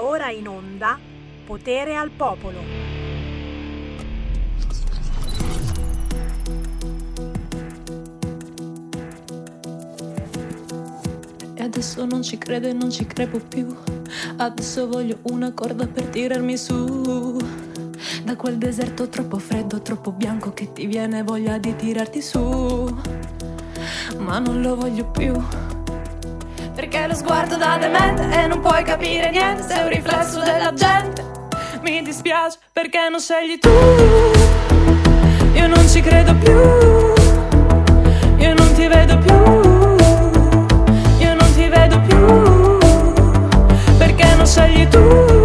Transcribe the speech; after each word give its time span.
Ora 0.00 0.30
in 0.30 0.46
onda 0.46 0.96
Potere 1.44 1.96
al 1.96 2.10
Popolo. 2.10 2.58
E 11.54 11.62
adesso 11.62 12.04
non 12.04 12.22
ci 12.22 12.38
credo 12.38 12.68
e 12.68 12.72
non 12.72 12.90
ci 12.90 13.06
crepo 13.06 13.40
più. 13.40 13.74
Adesso 14.36 14.86
voglio 14.86 15.18
una 15.22 15.52
corda 15.52 15.88
per 15.88 16.04
tirarmi 16.04 16.56
su. 16.56 17.36
Da 18.22 18.36
quel 18.36 18.56
deserto 18.56 19.08
troppo 19.08 19.38
freddo, 19.38 19.82
troppo 19.82 20.12
bianco 20.12 20.52
che 20.52 20.72
ti 20.72 20.86
viene 20.86 21.24
voglia 21.24 21.58
di 21.58 21.74
tirarti 21.74 22.22
su. 22.22 22.38
Ma 24.18 24.38
non 24.38 24.60
lo 24.60 24.76
voglio 24.76 25.06
più. 25.10 25.34
Perché 26.78 27.08
lo 27.08 27.14
sguardo 27.16 27.56
da 27.56 27.76
demente 27.76 28.22
e 28.30 28.46
non 28.46 28.60
puoi 28.60 28.84
capire 28.84 29.30
niente, 29.30 29.64
sei 29.64 29.82
un 29.82 29.88
riflesso 29.88 30.38
della 30.38 30.72
gente. 30.72 31.24
Mi 31.80 32.02
dispiace 32.02 32.56
perché 32.72 33.08
non 33.10 33.18
scegli 33.18 33.58
tu. 33.58 33.68
Io 35.54 35.66
non 35.66 35.88
ci 35.88 36.00
credo 36.00 36.36
più. 36.36 36.52
Io 38.36 38.54
non 38.54 38.72
ti 38.74 38.86
vedo 38.86 39.18
più. 39.18 39.34
Io 41.18 41.34
non 41.34 41.52
ti 41.52 41.66
vedo 41.66 42.00
più. 42.02 42.78
Perché 43.98 44.34
non 44.36 44.46
scegli 44.46 44.86
tu. 44.86 45.37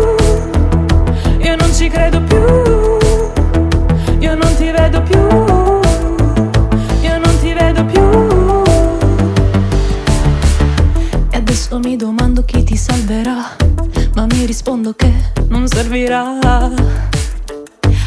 Servirà 15.83 16.39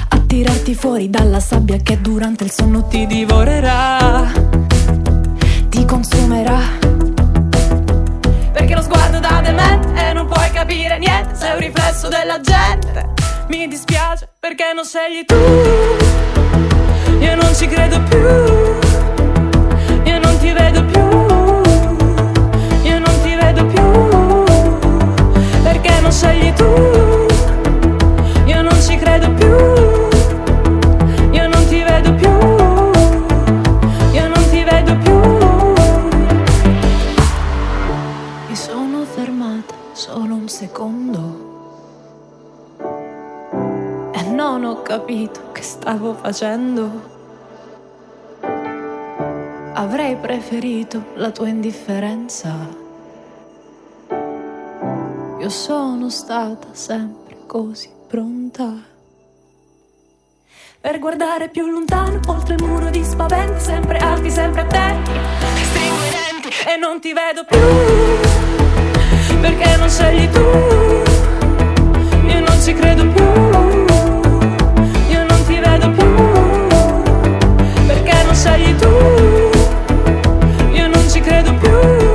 a 0.09 0.19
tirarti 0.27 0.75
fuori 0.75 1.11
dalla 1.11 1.41
sabbia 1.41 1.77
che 1.77 2.01
durante 2.01 2.45
il 2.45 2.51
sonno 2.51 2.87
ti 2.87 3.07
divorerà, 3.07 4.33
ti 5.69 5.85
consumerà. 5.85 6.59
Perché 8.53 8.75
lo 8.75 8.81
sguardo 8.81 9.19
da 9.21 9.43
demente 9.45 9.93
e 9.95 10.15
non 10.15 10.27
puoi 10.27 10.51
capire 10.53 10.99
niente, 10.99 11.35
sei 11.35 11.53
un 11.53 11.59
riflesso 11.59 12.09
della 12.09 12.41
gente. 12.41 13.13
Mi 13.49 13.69
dispiace 13.69 14.27
perché 14.41 14.73
non 14.75 14.85
scegli 14.87 15.27
tu, 15.27 15.35
io 17.21 17.35
non 17.35 17.55
ci 17.55 17.67
credo 17.67 18.01
più, 18.09 18.19
io 20.03 20.19
non 20.19 20.39
ti 20.39 20.51
vedo 20.53 20.83
più. 20.85 21.05
Io 22.85 22.99
non 22.99 23.21
ti 23.23 23.35
vedo 23.35 23.67
più 23.67 24.45
perché 25.63 26.01
non 26.01 26.13
scegli 26.13 26.53
tu. 26.55 27.06
Credo 29.19 29.33
più. 29.33 29.49
Io 31.33 31.49
non 31.49 31.67
ti 31.69 31.83
vedo 31.83 32.15
più. 32.17 32.29
Io 34.13 34.29
non 34.29 34.45
ti 34.51 34.63
vedo 34.63 34.99
più. 34.99 35.19
Mi 38.47 38.55
sono 38.55 39.05
fermata 39.05 39.75
solo 39.93 40.35
un 40.35 40.49
secondo. 40.49 41.45
E 44.13 44.23
non 44.25 44.65
ho 44.65 44.83
capito 44.83 45.51
che 45.53 45.63
stavo 45.63 46.13
facendo. 46.13 46.91
Avrei 49.73 50.17
preferito 50.17 51.03
la 51.15 51.31
tua 51.31 51.49
indifferenza. 51.49 52.55
Io 55.39 55.49
sono 55.49 56.11
stata 56.11 56.67
sempre 56.73 57.39
così 57.47 57.89
pronta. 58.07 58.93
Per 60.87 61.01
guardare 61.01 61.49
più 61.49 61.69
lontano, 61.69 62.21
oltre 62.29 62.55
il 62.55 62.63
muro 62.63 62.91
di 62.91 63.03
spaventi, 63.03 63.59
sempre 63.59 63.99
alti, 63.99 64.31
sempre 64.31 64.61
attenti. 64.61 65.11
Stringo 65.65 66.05
i 66.05 66.11
denti 66.11 66.49
e 66.65 66.77
non 66.77 67.01
ti 67.01 67.13
vedo 67.13 67.43
più. 67.45 67.59
Perché 69.41 69.77
non 69.79 69.91
scegli 69.91 70.29
tu? 70.31 70.39
Io 72.29 72.39
non 72.39 72.61
ci 72.63 72.73
credo 72.73 73.05
più. 73.09 73.25
Io 75.09 75.25
non 75.25 75.45
ti 75.45 75.59
vedo 75.59 75.91
più. 75.91 76.15
Perché 77.89 78.23
non 78.23 78.35
scegli 78.37 78.77
tu? 78.77 78.87
Io 80.71 80.87
non 80.87 81.11
ci 81.11 81.19
credo 81.19 81.53
più. 81.55 82.06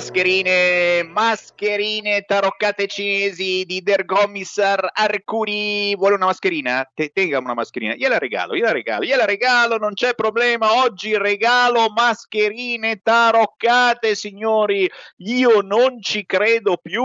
Mascherine, 0.00 1.02
mascherine 1.02 2.22
taroccate 2.22 2.86
cinesi 2.86 3.66
di 3.66 3.82
Der 3.82 4.06
Commissar 4.06 4.88
Arcuri. 4.94 5.94
Vuole 5.94 6.14
una 6.14 6.24
mascherina? 6.24 6.90
Te, 6.94 7.10
tenga 7.12 7.38
una 7.38 7.52
mascherina. 7.52 7.92
Gliela 7.94 8.16
regalo, 8.16 8.54
gliela 8.54 8.72
regalo, 8.72 9.04
gliela 9.04 9.26
regalo, 9.26 9.76
non 9.76 9.92
c'è 9.92 10.14
problema. 10.14 10.82
Oggi 10.84 11.18
regalo 11.18 11.90
mascherine 11.90 13.02
taroccate, 13.02 14.14
signori. 14.14 14.90
Io 15.18 15.60
non 15.60 16.00
ci 16.00 16.24
credo 16.24 16.78
più. 16.78 17.04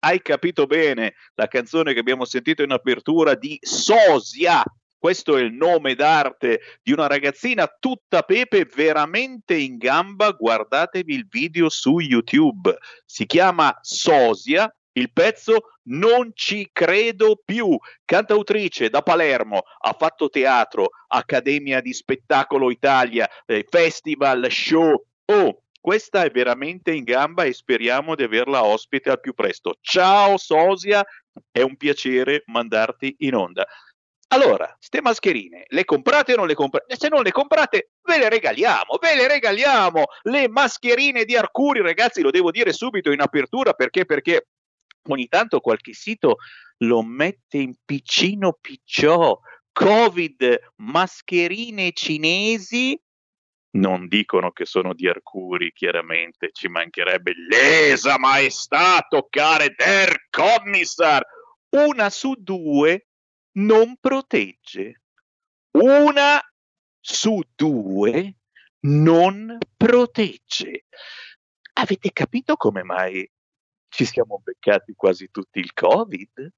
Hai 0.00 0.20
capito 0.20 0.66
bene 0.66 1.14
la 1.34 1.48
canzone 1.48 1.94
che 1.94 2.00
abbiamo 2.00 2.26
sentito 2.26 2.62
in 2.62 2.72
apertura 2.72 3.36
di 3.36 3.58
Sosia. 3.62 4.62
Questo 4.98 5.36
è 5.36 5.42
il 5.42 5.52
nome 5.52 5.94
d'arte 5.94 6.60
di 6.82 6.92
una 6.92 7.06
ragazzina 7.06 7.72
tutta 7.78 8.22
pepe, 8.22 8.64
veramente 8.64 9.54
in 9.54 9.76
gamba. 9.76 10.32
Guardatevi 10.32 11.14
il 11.14 11.28
video 11.28 11.68
su 11.68 12.00
YouTube. 12.00 12.76
Si 13.04 13.24
chiama 13.24 13.78
Sosia. 13.80 14.72
Il 14.92 15.12
pezzo 15.12 15.74
Non 15.84 16.32
ci 16.34 16.70
credo 16.72 17.40
più. 17.44 17.78
Cantautrice 18.04 18.90
da 18.90 19.02
Palermo, 19.02 19.62
ha 19.82 19.94
fatto 19.96 20.28
teatro, 20.28 20.90
Accademia 21.06 21.80
di 21.80 21.94
Spettacolo 21.94 22.68
Italia, 22.70 23.28
eh, 23.46 23.64
festival, 23.70 24.50
show. 24.50 25.06
Oh, 25.26 25.62
questa 25.80 26.24
è 26.24 26.30
veramente 26.30 26.92
in 26.92 27.04
gamba 27.04 27.44
e 27.44 27.52
speriamo 27.52 28.16
di 28.16 28.24
averla 28.24 28.64
ospite 28.64 29.10
al 29.10 29.20
più 29.20 29.32
presto. 29.34 29.76
Ciao 29.80 30.36
Sosia, 30.36 31.06
è 31.50 31.62
un 31.62 31.76
piacere 31.76 32.42
mandarti 32.46 33.14
in 33.20 33.34
onda. 33.34 33.66
Allora, 34.30 34.76
ste 34.78 35.00
mascherine, 35.00 35.64
le 35.68 35.84
comprate 35.86 36.34
o 36.34 36.36
non 36.36 36.46
le 36.46 36.54
comprate? 36.54 36.96
Se 36.96 37.08
non 37.08 37.22
le 37.22 37.32
comprate, 37.32 37.92
ve 38.02 38.18
le 38.18 38.28
regaliamo, 38.28 38.98
ve 39.00 39.14
le 39.14 39.26
regaliamo. 39.26 40.04
Le 40.22 40.48
mascherine 40.48 41.24
di 41.24 41.34
Arcuri, 41.34 41.80
ragazzi, 41.80 42.20
lo 42.20 42.30
devo 42.30 42.50
dire 42.50 42.74
subito 42.74 43.10
in 43.10 43.22
apertura 43.22 43.72
perché, 43.72 44.04
perché 44.04 44.48
ogni 45.08 45.28
tanto 45.28 45.60
qualche 45.60 45.94
sito 45.94 46.36
lo 46.78 47.02
mette 47.02 47.56
in 47.56 47.74
piccino 47.82 48.58
picciò. 48.60 49.38
Covid, 49.72 50.72
mascherine 50.76 51.92
cinesi. 51.92 53.00
Non 53.70 54.08
dicono 54.08 54.50
che 54.50 54.66
sono 54.66 54.92
di 54.92 55.08
Arcuri, 55.08 55.72
chiaramente, 55.72 56.50
ci 56.52 56.68
mancherebbe 56.68 57.32
lesa 57.48 58.18
maestà 58.18 59.06
toccare 59.08 59.74
der 59.74 60.26
commissar. 60.28 61.24
Una 61.70 62.10
su 62.10 62.34
due 62.36 63.07
non 63.58 63.96
protegge. 64.00 65.02
Una 65.72 66.40
su 67.00 67.40
due 67.54 68.34
non 68.80 69.58
protegge. 69.76 70.84
Avete 71.74 72.10
capito 72.12 72.56
come 72.56 72.82
mai 72.82 73.28
ci 73.88 74.04
siamo 74.04 74.40
beccati 74.42 74.94
quasi 74.94 75.30
tutti 75.30 75.58
il 75.58 75.72
Covid? 75.72 76.52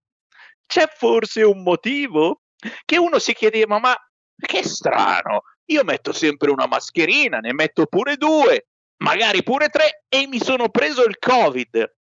C'è 0.67 0.87
forse 0.87 1.43
un 1.43 1.63
motivo? 1.63 2.43
Che 2.85 2.99
uno 2.99 3.19
si 3.19 3.33
chiedeva, 3.35 3.79
ma 3.79 3.95
che 4.37 4.63
strano, 4.63 5.43
io 5.67 5.85
metto 5.85 6.13
sempre 6.13 6.51
una 6.51 6.67
mascherina, 6.67 7.39
ne 7.39 7.53
metto 7.53 7.87
pure 7.87 8.17
due, 8.17 8.69
magari 8.99 9.43
pure 9.43 9.69
tre 9.69 10.05
e 10.09 10.27
mi 10.27 10.39
sono 10.39 10.69
preso 10.69 11.05
il 11.05 11.19
Covid 11.19 12.00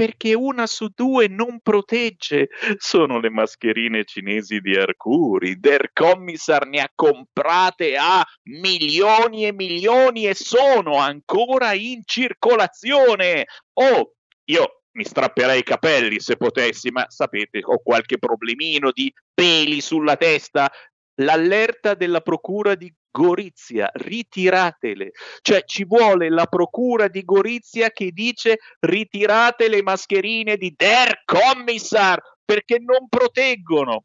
perché 0.00 0.32
una 0.32 0.66
su 0.66 0.88
due 0.94 1.28
non 1.28 1.60
protegge. 1.60 2.48
Sono 2.78 3.20
le 3.20 3.28
mascherine 3.28 4.06
cinesi 4.06 4.60
di 4.60 4.74
Arcuri. 4.74 5.60
Der 5.60 5.90
Commissar 5.92 6.66
ne 6.66 6.80
ha 6.80 6.90
comprate 6.94 7.98
a 7.98 8.24
milioni 8.44 9.44
e 9.44 9.52
milioni 9.52 10.26
e 10.26 10.34
sono 10.34 10.96
ancora 10.96 11.74
in 11.74 12.00
circolazione. 12.06 13.44
Oh, 13.74 14.14
io 14.44 14.84
mi 14.92 15.04
strapperei 15.04 15.58
i 15.58 15.64
capelli 15.64 16.18
se 16.18 16.38
potessi, 16.38 16.90
ma 16.90 17.04
sapete, 17.10 17.60
ho 17.62 17.82
qualche 17.82 18.16
problemino 18.16 18.92
di 18.92 19.12
peli 19.34 19.82
sulla 19.82 20.16
testa. 20.16 20.72
L'allerta 21.16 21.92
della 21.92 22.22
procura 22.22 22.74
di 22.74 22.90
Gorizia, 23.10 23.90
ritiratele. 23.92 25.10
Cioè 25.42 25.64
ci 25.64 25.84
vuole 25.84 26.30
la 26.30 26.46
procura 26.46 27.08
di 27.08 27.24
Gorizia 27.24 27.90
che 27.90 28.10
dice 28.12 28.58
ritirate 28.80 29.68
le 29.68 29.82
mascherine 29.82 30.56
di 30.56 30.72
Der 30.76 31.22
Kommissar 31.24 32.20
perché 32.44 32.78
non 32.78 33.08
proteggono. 33.08 34.04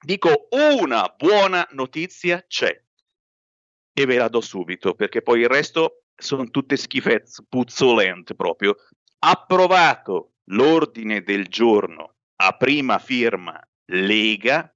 Dico 0.06 0.50
una 0.52 1.12
buona 1.18 1.68
notizia 1.72 2.46
c'è 2.48 2.80
e 3.92 4.06
ve 4.06 4.18
la 4.18 4.28
do 4.28 4.40
subito 4.40 4.94
perché 4.94 5.24
poi 5.24 5.40
il 5.40 5.48
resto 5.48 6.04
sono 6.16 6.48
tutte 6.52 6.78
schifezze, 6.78 7.44
puzzolente 7.50 8.36
proprio. 8.36 8.76
Approvato 9.18 10.34
l'ordine 10.52 11.24
del 11.24 11.48
giorno 11.48 12.18
a 12.36 12.56
prima 12.56 13.00
firma 13.00 13.60
Lega 13.86 14.72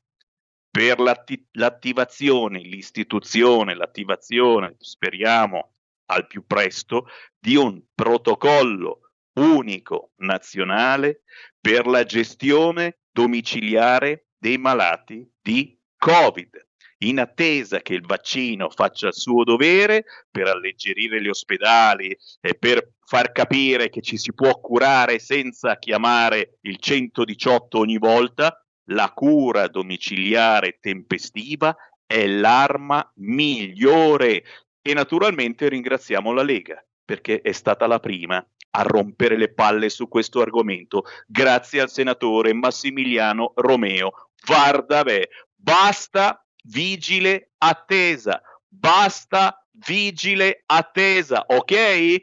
per 0.71 0.99
l'atti- 0.99 1.47
l'attivazione, 1.51 2.61
l'istituzione, 2.61 3.75
l'attivazione, 3.75 4.77
speriamo 4.79 5.75
al 6.05 6.25
più 6.25 6.43
presto, 6.47 7.05
di 7.37 7.55
un 7.55 7.79
protocollo 7.93 9.08
unico 9.39 10.11
nazionale 10.17 11.23
per 11.59 11.87
la 11.87 12.03
gestione 12.03 12.99
domiciliare 13.11 14.27
dei 14.37 14.57
malati 14.57 15.29
di 15.41 15.77
Covid, 15.97 16.67
in 16.99 17.19
attesa 17.19 17.79
che 17.79 17.93
il 17.93 18.05
vaccino 18.05 18.69
faccia 18.69 19.07
il 19.07 19.13
suo 19.13 19.43
dovere 19.43 20.05
per 20.29 20.47
alleggerire 20.47 21.21
gli 21.21 21.27
ospedali 21.27 22.15
e 22.41 22.55
per 22.55 22.93
far 23.05 23.31
capire 23.31 23.89
che 23.89 24.01
ci 24.01 24.17
si 24.17 24.33
può 24.33 24.59
curare 24.59 25.19
senza 25.19 25.77
chiamare 25.77 26.59
il 26.61 26.77
118 26.77 27.79
ogni 27.79 27.97
volta, 27.97 28.63
la 28.89 29.11
cura 29.13 29.67
domiciliare 29.67 30.77
tempestiva 30.79 31.75
è 32.05 32.27
l'arma 32.27 33.11
migliore. 33.15 34.43
E 34.81 34.93
naturalmente 34.93 35.67
ringraziamo 35.67 36.31
la 36.31 36.43
Lega 36.43 36.83
perché 37.09 37.41
è 37.41 37.53
stata 37.53 37.87
la 37.87 37.99
prima 37.99 38.37
a 38.71 38.81
rompere 38.83 39.35
le 39.35 39.51
palle 39.51 39.89
su 39.89 40.07
questo 40.07 40.41
argomento, 40.41 41.05
grazie 41.25 41.81
al 41.81 41.89
senatore 41.89 42.53
Massimiliano 42.53 43.53
Romeo. 43.55 44.29
Vardavè, 44.45 45.27
basta 45.55 46.45
vigile 46.65 47.53
attesa, 47.57 48.39
basta 48.67 49.67
vigile 49.71 50.61
attesa, 50.67 51.45
ok? 51.47 52.21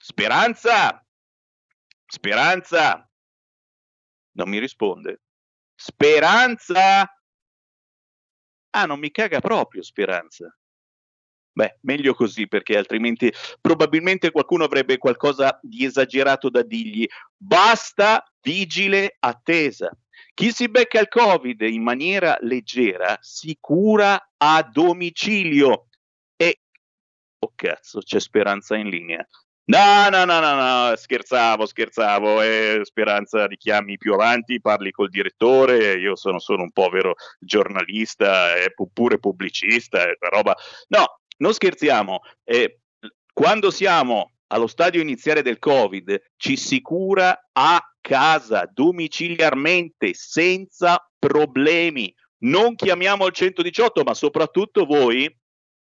Speranza, 0.00 1.06
speranza, 2.06 3.06
non 4.36 4.48
mi 4.48 4.58
risponde. 4.58 5.20
Speranza, 5.74 7.02
ah, 8.70 8.86
non 8.86 8.98
mi 8.98 9.10
caga 9.10 9.40
proprio 9.40 9.82
Speranza. 9.82 10.54
Beh, 11.52 11.78
meglio 11.82 12.14
così 12.14 12.46
perché 12.46 12.76
altrimenti 12.76 13.32
probabilmente 13.60 14.30
qualcuno 14.30 14.64
avrebbe 14.64 14.98
qualcosa 14.98 15.58
di 15.62 15.84
esagerato 15.84 16.48
da 16.48 16.62
dirgli. 16.62 17.06
Basta 17.36 18.24
vigile 18.40 19.16
attesa. 19.18 19.90
Chi 20.32 20.52
si 20.52 20.68
becca 20.68 21.00
il 21.00 21.08
Covid 21.08 21.60
in 21.62 21.82
maniera 21.82 22.36
leggera 22.40 23.18
si 23.20 23.56
cura 23.60 24.30
a 24.36 24.62
domicilio. 24.62 25.88
E, 26.36 26.60
oh 27.40 27.52
cazzo, 27.54 28.00
c'è 28.00 28.20
speranza 28.20 28.76
in 28.76 28.88
linea. 28.88 29.26
No, 29.70 30.08
no, 30.08 30.24
no, 30.24 30.40
no, 30.40 30.54
no, 30.54 30.96
scherzavo, 30.96 31.64
scherzavo. 31.64 32.42
Eh, 32.42 32.80
speranza 32.82 33.46
richiami 33.46 33.98
più 33.98 34.14
avanti, 34.14 34.60
parli 34.60 34.90
col 34.90 35.10
direttore. 35.10 35.94
Io 35.94 36.16
sono 36.16 36.40
solo 36.40 36.62
un 36.62 36.72
povero 36.72 37.14
giornalista, 37.38 38.56
eh, 38.56 38.74
pure 38.92 39.18
pubblicista, 39.18 40.02
eh, 40.02 40.16
roba. 40.18 40.56
No, 40.88 41.19
non 41.40 41.52
scherziamo, 41.52 42.20
eh, 42.44 42.80
quando 43.32 43.70
siamo 43.70 44.32
allo 44.48 44.66
stadio 44.66 45.00
iniziale 45.00 45.42
del 45.42 45.58
Covid 45.58 46.32
ci 46.36 46.56
si 46.56 46.80
cura 46.80 47.48
a 47.52 47.80
casa, 48.00 48.68
domiciliarmente, 48.72 50.12
senza 50.14 51.08
problemi. 51.18 52.14
Non 52.42 52.74
chiamiamo 52.74 53.26
il 53.26 53.32
118, 53.32 54.02
ma 54.02 54.14
soprattutto 54.14 54.84
voi, 54.84 55.34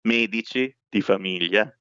medici 0.02 0.76
di 0.88 1.02
famiglia, 1.02 1.72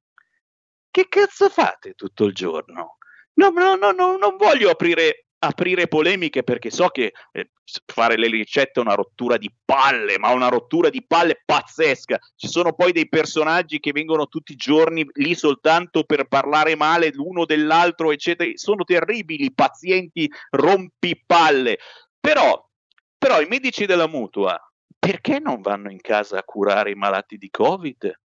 che 0.89 1.07
cazzo 1.07 1.49
fate 1.49 1.93
tutto 1.93 2.25
il 2.25 2.33
giorno? 2.33 2.97
No, 3.35 3.49
no, 3.49 3.75
no, 3.75 3.91
no 3.91 4.17
non 4.17 4.37
voglio 4.37 4.69
aprire 4.69 5.27
aprire 5.43 5.87
polemiche 5.87 6.43
perché 6.43 6.71
so 6.71 6.87
che 6.87 7.11
eh, 7.33 7.51
fare 7.85 8.17
le 8.17 8.27
ricette 8.27 8.79
è 8.79 8.83
una 8.83 8.93
rottura 8.93 9.37
di 9.37 9.53
palle, 9.63 10.17
ma 10.17 10.31
una 10.31 10.47
rottura 10.47 10.89
di 10.89 11.03
palle 11.05 11.41
pazzesca. 11.43 12.17
Ci 12.35 12.47
sono 12.47 12.73
poi 12.73 12.93
dei 12.93 13.09
personaggi 13.09 13.79
che 13.79 13.91
vengono 13.91 14.27
tutti 14.27 14.53
i 14.53 14.57
giorni 14.57 15.05
lì 15.13 15.35
soltanto 15.35 16.05
per 16.05 16.27
parlare 16.27 16.75
male 16.75 17.11
l'uno 17.11 17.45
dell'altro, 17.45 18.11
eccetera. 18.11 18.49
Sono 18.55 18.83
terribili, 18.85 19.53
pazienti 19.53 20.31
rompipalle. 20.51 21.77
Però, 22.19 22.69
però 23.17 23.41
i 23.41 23.47
medici 23.47 23.85
della 23.85 24.07
mutua, 24.07 24.57
perché 24.97 25.39
non 25.39 25.61
vanno 25.61 25.91
in 25.91 25.99
casa 25.99 26.37
a 26.37 26.43
curare 26.43 26.91
i 26.91 26.95
malati 26.95 27.37
di 27.37 27.49
Covid? 27.49 28.19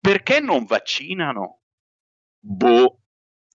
Perché 0.00 0.40
non 0.40 0.64
vaccinano? 0.64 1.60
Boh, 2.40 2.98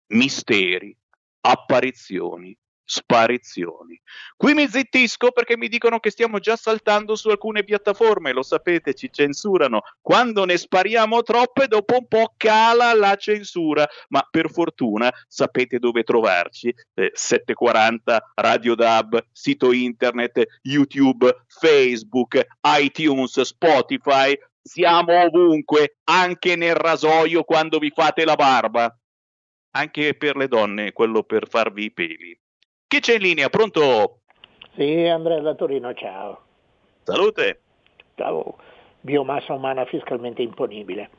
misteri, 0.07 0.93
apparizioni 1.39 2.57
sparizioni. 2.85 3.99
Qui 4.35 4.53
mi 4.53 4.67
zittisco 4.67 5.31
perché 5.31 5.57
mi 5.57 5.67
dicono 5.67 5.99
che 5.99 6.09
stiamo 6.09 6.39
già 6.39 6.55
saltando 6.55 7.15
su 7.15 7.29
alcune 7.29 7.63
piattaforme, 7.63 8.33
lo 8.33 8.43
sapete, 8.43 8.93
ci 8.93 9.09
censurano. 9.11 9.81
Quando 10.01 10.45
ne 10.45 10.57
spariamo 10.57 11.21
troppe, 11.21 11.67
dopo 11.67 11.97
un 11.97 12.07
po' 12.07 12.33
cala 12.37 12.93
la 12.93 13.15
censura, 13.15 13.87
ma 14.09 14.27
per 14.29 14.51
fortuna 14.51 15.11
sapete 15.27 15.79
dove 15.79 16.03
trovarci. 16.03 16.73
Eh, 16.93 17.11
740 17.13 18.31
Radio 18.35 18.75
DAB, 18.75 19.25
sito 19.31 19.71
internet, 19.71 20.59
YouTube, 20.63 21.43
Facebook, 21.47 22.45
iTunes, 22.79 23.39
Spotify. 23.41 24.37
Siamo 24.61 25.21
ovunque, 25.23 25.97
anche 26.05 26.55
nel 26.55 26.75
rasoio 26.75 27.43
quando 27.43 27.79
vi 27.79 27.91
fate 27.93 28.23
la 28.23 28.35
barba 28.35 28.95
anche 29.75 30.15
per 30.15 30.35
le 30.35 30.47
donne, 30.47 30.91
quello 30.91 31.23
per 31.23 31.47
farvi 31.49 31.85
i 31.85 31.91
peli. 31.91 32.37
Chi 32.93 32.99
c'è 32.99 33.15
in 33.15 33.21
linea? 33.21 33.49
Pronto? 33.49 34.19
Sì, 34.75 35.07
Andrea 35.07 35.39
da 35.39 35.55
Torino, 35.55 35.95
ciao. 35.95 36.41
Salute. 37.01 37.61
Ciao, 38.13 38.57
biomassa 39.01 39.53
umana 39.53 39.83
fiscalmente 39.85 40.43
imponibile. 40.43 41.09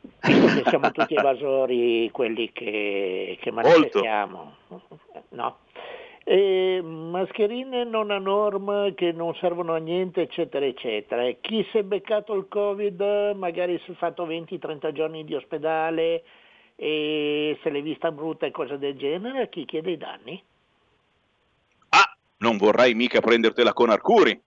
Visto 0.00 0.62
che 0.62 0.70
siamo 0.70 0.92
tutti 0.92 1.14
evasori, 1.18 2.08
quelli 2.12 2.52
che, 2.52 3.36
che 3.40 3.50
manifestiamo. 3.50 4.54
No. 5.30 5.56
E 6.22 6.80
mascherine 6.80 7.82
non 7.82 8.12
a 8.12 8.18
norma 8.18 8.88
che 8.94 9.10
non 9.10 9.34
servono 9.34 9.74
a 9.74 9.78
niente, 9.78 10.20
eccetera, 10.20 10.64
eccetera. 10.64 11.28
Chi 11.40 11.66
si 11.72 11.78
è 11.78 11.82
beccato 11.82 12.32
il 12.34 12.46
Covid, 12.46 13.32
magari 13.34 13.76
si 13.84 13.90
è 13.90 13.94
fatto 13.94 14.24
20-30 14.24 14.92
giorni 14.92 15.24
di 15.24 15.34
ospedale, 15.34 16.22
e 16.76 17.58
se 17.60 17.70
l'è 17.70 17.82
vista 17.82 18.12
brutta 18.12 18.46
e 18.46 18.52
cose 18.52 18.78
del 18.78 18.96
genere, 18.96 19.40
a 19.42 19.46
chi 19.48 19.64
chiede 19.64 19.90
i 19.90 19.96
danni? 19.96 20.40
Non 22.42 22.56
vorrai 22.56 22.92
mica 22.94 23.20
prendertela 23.20 23.72
con 23.72 23.88
Arcuri. 23.90 24.38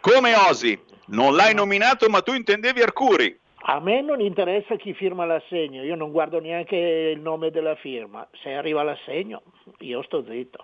Come 0.00 0.34
osi? 0.34 0.78
Non 1.06 1.34
l'hai 1.34 1.54
nominato, 1.54 2.06
ma 2.10 2.20
tu 2.20 2.34
intendevi 2.34 2.82
Arcuri. 2.82 3.40
A 3.70 3.80
me 3.80 4.02
non 4.02 4.20
interessa 4.20 4.76
chi 4.76 4.92
firma 4.92 5.24
l'assegno, 5.24 5.82
io 5.82 5.94
non 5.94 6.12
guardo 6.12 6.40
neanche 6.40 6.76
il 6.76 7.20
nome 7.20 7.50
della 7.50 7.74
firma. 7.76 8.28
Se 8.42 8.52
arriva 8.52 8.82
l'assegno, 8.82 9.42
io 9.78 10.02
sto 10.02 10.24
zitto. 10.28 10.58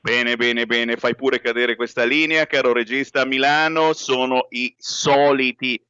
Bene, 0.00 0.36
bene, 0.36 0.66
bene, 0.66 0.96
fai 0.96 1.14
pure 1.14 1.40
cadere 1.40 1.76
questa 1.76 2.04
linea, 2.04 2.46
caro 2.46 2.74
regista 2.74 3.22
a 3.22 3.26
Milano, 3.26 3.94
sono 3.94 4.46
i 4.50 4.74
soliti 4.76 5.82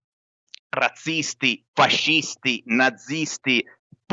razzisti, 0.69 1.65
fascisti, 1.73 2.63
nazisti, 2.67 3.65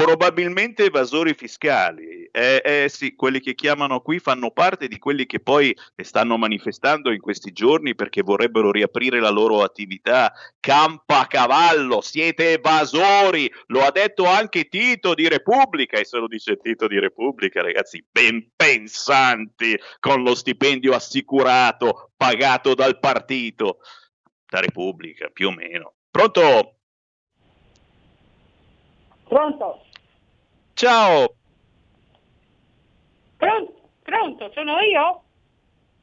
Probabilmente 0.01 0.86
evasori 0.86 1.36
fiscali, 1.36 2.27
eh, 2.31 2.60
eh, 2.65 2.89
sì, 2.89 3.13
quelli 3.13 3.39
che 3.39 3.53
chiamano 3.53 4.01
qui 4.01 4.17
fanno 4.17 4.50
parte 4.50 4.88
di 4.88 4.98
quelli 4.98 5.27
che 5.27 5.39
poi 5.39 5.77
stanno 5.96 6.39
manifestando 6.39 7.12
in 7.12 7.22
questi 7.22 7.51
giorni 7.51 7.93
perché 7.93 8.24
vorrebbero 8.24 8.72
riaprire 8.72 9.20
la 9.20 9.29
loro 9.29 9.62
attività. 9.62 10.34
Campa 10.60 11.27
cavallo, 11.27 12.01
siete 12.01 12.53
evasori, 12.53 13.48
lo 13.67 13.81
ha 13.81 13.91
detto 13.91 14.25
anche 14.25 14.70
Tito 14.70 15.13
di 15.13 15.27
Repubblica 15.27 16.00
e 16.00 16.05
se 16.05 16.17
lo 16.17 16.25
dice 16.25 16.58
Tito 16.58 16.88
di 16.88 16.98
Repubblica, 16.98 17.62
ragazzi, 17.62 18.03
ben 18.10 18.53
pensanti 18.55 19.79
con 20.00 20.24
lo 20.24 20.34
stipendio 20.34 20.96
assicurato 20.96 22.10
pagato 22.17 22.74
dal 22.74 22.98
partito, 22.98 23.77
da 24.50 24.62
Repubblica 24.62 25.29
più 25.31 25.50
o 25.50 25.51
meno. 25.51 25.93
Pronto? 26.10 26.77
Pronto? 29.27 29.86
Ciao. 30.81 31.35
Pronto, 33.38 33.73
pronto, 34.01 34.50
sono 34.51 34.79
io? 34.79 35.21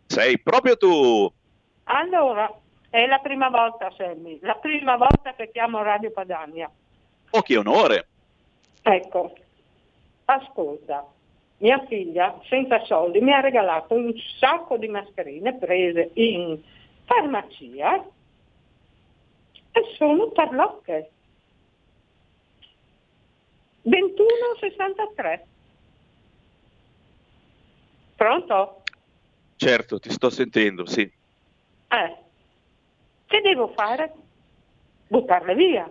Sei 0.06 0.38
proprio 0.38 0.76
tu. 0.76 1.28
Allora, 1.82 2.48
è 2.88 3.04
la 3.06 3.18
prima 3.18 3.48
volta, 3.48 3.90
Sammy, 3.96 4.38
la 4.40 4.54
prima 4.54 4.96
volta 4.96 5.34
che 5.34 5.50
chiamo 5.50 5.82
Radio 5.82 6.12
Padania. 6.12 6.70
Oh, 7.30 7.42
che 7.42 7.56
onore. 7.56 8.06
Ecco, 8.80 9.32
ascolta, 10.26 11.04
mia 11.56 11.84
figlia, 11.86 12.40
senza 12.48 12.78
soldi, 12.84 13.20
mi 13.20 13.32
ha 13.32 13.40
regalato 13.40 13.94
un 13.94 14.12
sacco 14.38 14.76
di 14.76 14.86
mascherine 14.86 15.56
prese 15.56 16.10
in 16.12 16.56
farmacia 17.04 17.96
e 19.72 19.82
sono 19.96 20.30
tarlocche. 20.30 21.10
2163. 23.88 25.46
Pronto? 28.16 28.82
Certo, 29.56 29.98
ti 29.98 30.10
sto 30.10 30.30
sentendo, 30.30 30.86
sì. 30.86 31.02
Eh, 31.02 32.16
che 33.26 33.40
devo 33.40 33.68
fare? 33.68 34.12
Buttarle 35.08 35.54
via. 35.54 35.90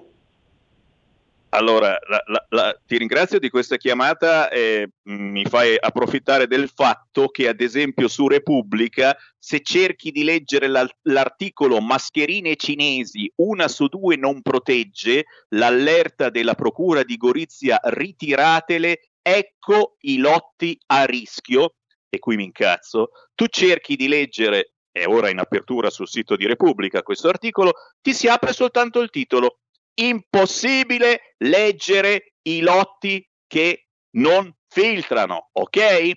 Allora, 1.58 1.98
la, 2.08 2.24
la, 2.28 2.46
la, 2.50 2.82
ti 2.86 3.00
ringrazio 3.00 3.40
di 3.40 3.50
questa 3.50 3.78
chiamata 3.78 4.48
e 4.50 4.92
mm, 5.10 5.30
mi 5.32 5.44
fai 5.46 5.76
approfittare 5.78 6.46
del 6.46 6.70
fatto 6.70 7.30
che, 7.30 7.48
ad 7.48 7.62
esempio, 7.62 8.08
su 8.08 8.28
Repubblica, 8.28 9.18
se 9.40 9.62
cerchi 9.62 10.12
di 10.12 10.24
leggere 10.24 10.68
l'articolo 11.02 11.82
Mascherine 11.82 12.56
cinesi, 12.58 13.32
una 13.38 13.68
su 13.68 13.88
due 13.88 14.18
non 14.18 14.44
protegge, 14.44 15.26
l'allerta 15.50 16.30
della 16.30 16.54
Procura 16.54 17.02
di 17.02 17.18
Gorizia, 17.18 17.80
ritiratele, 17.82 19.10
ecco 19.20 19.96
i 20.02 20.18
lotti 20.20 20.80
a 20.88 21.06
rischio, 21.06 21.74
e 22.08 22.20
qui 22.20 22.36
mi 22.36 22.44
incazzo, 22.44 23.10
tu 23.34 23.48
cerchi 23.48 23.96
di 23.96 24.08
leggere, 24.08 24.74
è 24.92 25.08
ora 25.08 25.32
in 25.32 25.40
apertura 25.40 25.90
sul 25.90 26.08
sito 26.08 26.36
di 26.36 26.46
Repubblica 26.46 27.02
questo 27.02 27.30
articolo, 27.30 27.74
ti 28.00 28.14
si 28.14 28.28
apre 28.28 28.54
soltanto 28.54 29.00
il 29.02 29.10
titolo 29.10 29.62
impossibile 30.00 31.36
leggere 31.38 32.34
i 32.44 32.62
lotti 32.62 33.28
che 33.48 33.88
non 34.18 34.54
filtrano, 34.68 35.50
ok? 35.52 36.12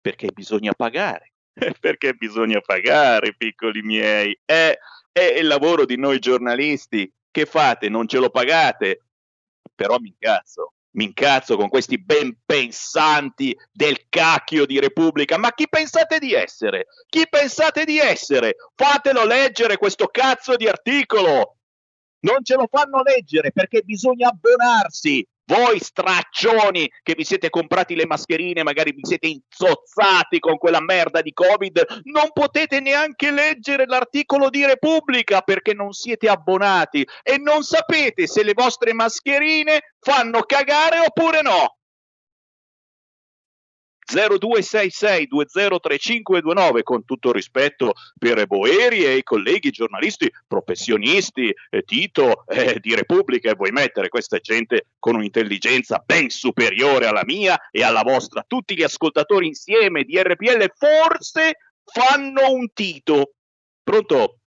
Perché 0.00 0.30
bisogna 0.32 0.72
pagare, 0.72 1.32
perché 1.80 2.14
bisogna 2.14 2.60
pagare, 2.60 3.34
piccoli 3.34 3.82
miei. 3.82 4.38
È, 4.44 4.76
è 5.12 5.20
il 5.38 5.46
lavoro 5.46 5.84
di 5.84 5.96
noi 5.96 6.18
giornalisti. 6.18 7.10
Che 7.30 7.44
fate? 7.44 7.88
Non 7.88 8.08
ce 8.08 8.18
lo 8.18 8.30
pagate? 8.30 9.02
Però 9.74 9.98
mi 9.98 10.08
incazzo, 10.08 10.72
mi 10.92 11.04
incazzo 11.04 11.56
con 11.56 11.68
questi 11.68 11.98
ben 11.98 12.38
pensanti 12.46 13.54
del 13.70 14.08
cacchio 14.08 14.64
di 14.64 14.80
Repubblica. 14.80 15.36
Ma 15.36 15.52
chi 15.52 15.68
pensate 15.68 16.18
di 16.18 16.32
essere? 16.32 16.86
Chi 17.08 17.26
pensate 17.28 17.84
di 17.84 17.98
essere? 17.98 18.56
Fatelo 18.74 19.26
leggere 19.26 19.76
questo 19.76 20.06
cazzo 20.06 20.56
di 20.56 20.66
articolo 20.66 21.56
non 22.20 22.42
ce 22.42 22.54
lo 22.54 22.68
fanno 22.70 23.02
leggere 23.02 23.52
perché 23.52 23.82
bisogna 23.82 24.28
abbonarsi. 24.28 25.26
Voi 25.48 25.78
straccioni 25.78 26.90
che 27.04 27.14
vi 27.16 27.22
siete 27.22 27.50
comprati 27.50 27.94
le 27.94 28.04
mascherine, 28.04 28.64
magari 28.64 28.90
vi 28.90 29.02
siete 29.04 29.28
inzozzati 29.28 30.40
con 30.40 30.58
quella 30.58 30.80
merda 30.80 31.22
di 31.22 31.32
Covid, 31.32 32.00
non 32.04 32.30
potete 32.32 32.80
neanche 32.80 33.30
leggere 33.30 33.86
l'articolo 33.86 34.50
di 34.50 34.66
Repubblica 34.66 35.42
perché 35.42 35.72
non 35.72 35.92
siete 35.92 36.28
abbonati 36.28 37.06
e 37.22 37.38
non 37.38 37.62
sapete 37.62 38.26
se 38.26 38.42
le 38.42 38.54
vostre 38.54 38.92
mascherine 38.92 39.94
fanno 40.00 40.40
cagare 40.40 40.98
oppure 40.98 41.42
no. 41.42 41.76
0266203529 44.12 46.82
con 46.82 47.04
tutto 47.04 47.30
rispetto 47.32 47.94
per 48.18 48.46
Boeri 48.46 49.04
e 49.04 49.16
i 49.16 49.22
colleghi 49.22 49.70
giornalisti 49.70 50.30
professionisti 50.46 51.54
eh, 51.70 51.82
Tito 51.82 52.46
eh, 52.46 52.78
di 52.80 52.94
Repubblica 52.94 53.50
e 53.50 53.54
vuoi 53.54 53.72
mettere 53.72 54.08
questa 54.08 54.38
gente 54.38 54.88
con 54.98 55.16
un'intelligenza 55.16 56.02
ben 56.04 56.28
superiore 56.28 57.06
alla 57.06 57.24
mia 57.24 57.58
e 57.70 57.82
alla 57.82 58.02
vostra? 58.02 58.44
Tutti 58.46 58.76
gli 58.76 58.82
ascoltatori 58.82 59.46
insieme 59.46 60.04
di 60.04 60.20
RPL 60.20 60.72
forse 60.76 61.56
fanno 61.84 62.52
un 62.52 62.68
Tito. 62.72 63.32
Pronto 63.82 64.40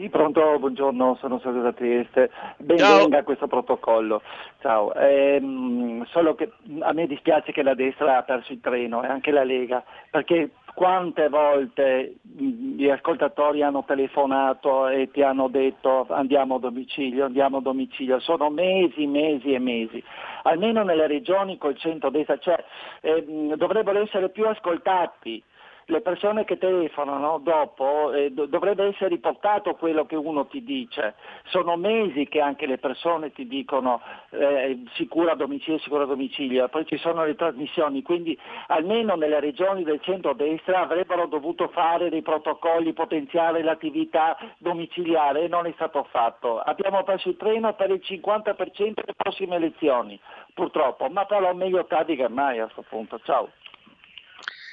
sì, 0.00 0.08
pronto, 0.08 0.58
buongiorno, 0.58 1.18
sono 1.20 1.38
Sergio 1.40 1.60
da 1.60 1.74
Trieste. 1.74 2.30
Benvenga 2.56 3.18
a 3.18 3.22
questo 3.22 3.46
protocollo. 3.46 4.22
Ciao. 4.62 4.94
Ehm, 4.94 6.06
solo 6.06 6.34
che 6.34 6.52
a 6.78 6.92
me 6.94 7.06
dispiace 7.06 7.52
che 7.52 7.62
la 7.62 7.74
destra 7.74 8.16
ha 8.16 8.22
perso 8.22 8.52
il 8.52 8.60
treno 8.60 9.02
e 9.02 9.08
anche 9.08 9.30
la 9.30 9.44
Lega, 9.44 9.84
perché 10.08 10.52
quante 10.72 11.28
volte 11.28 12.14
gli 12.22 12.88
ascoltatori 12.88 13.62
hanno 13.62 13.84
telefonato 13.84 14.88
e 14.88 15.10
ti 15.10 15.20
hanno 15.20 15.48
detto 15.48 16.06
andiamo 16.08 16.54
a 16.54 16.60
domicilio, 16.60 17.26
andiamo 17.26 17.58
a 17.58 17.60
domicilio. 17.60 18.20
Sono 18.20 18.48
mesi, 18.48 19.06
mesi 19.06 19.52
e 19.52 19.58
mesi. 19.58 20.02
Almeno 20.44 20.82
nelle 20.82 21.08
regioni 21.08 21.58
col 21.58 21.76
centro-destra, 21.76 22.38
cioè, 22.38 22.64
ehm, 23.02 23.54
dovrebbero 23.56 24.00
essere 24.00 24.30
più 24.30 24.46
ascoltati 24.46 25.42
le 25.90 26.00
persone 26.00 26.44
che 26.44 26.56
telefonano 26.56 27.38
dopo 27.42 28.12
eh, 28.12 28.30
do- 28.30 28.46
dovrebbe 28.46 28.86
essere 28.86 29.08
riportato 29.08 29.74
quello 29.74 30.06
che 30.06 30.16
uno 30.16 30.46
ti 30.46 30.62
dice. 30.62 31.14
Sono 31.46 31.76
mesi 31.76 32.26
che 32.28 32.40
anche 32.40 32.66
le 32.66 32.78
persone 32.78 33.32
ti 33.32 33.46
dicono 33.46 34.00
eh, 34.30 34.82
sicura 34.94 35.34
domicilio, 35.34 35.78
sicura 35.80 36.04
domicilio, 36.04 36.68
poi 36.68 36.86
ci 36.86 36.96
sono 36.98 37.24
le 37.24 37.34
trasmissioni, 37.34 38.02
quindi 38.02 38.38
almeno 38.68 39.16
nelle 39.16 39.40
regioni 39.40 39.82
del 39.82 40.00
centro-destra 40.00 40.80
avrebbero 40.80 41.26
dovuto 41.26 41.68
fare 41.68 42.08
dei 42.08 42.22
protocolli, 42.22 42.92
potenziare 42.92 43.62
l'attività 43.62 44.36
domiciliare 44.58 45.42
e 45.42 45.48
non 45.48 45.66
è 45.66 45.72
stato 45.74 46.04
fatto. 46.10 46.60
Abbiamo 46.60 47.02
perso 47.02 47.28
il 47.28 47.36
treno 47.36 47.74
per 47.74 47.90
il 47.90 48.00
50% 48.02 48.94
delle 48.94 49.14
prossime 49.16 49.56
elezioni, 49.56 50.18
purtroppo, 50.54 51.08
ma 51.08 51.24
però 51.24 51.52
meglio 51.52 51.84
tardi 51.86 52.14
che 52.16 52.28
mai 52.28 52.58
a 52.60 52.64
questo 52.64 52.84
punto. 52.88 53.18
Ciao. 53.24 53.48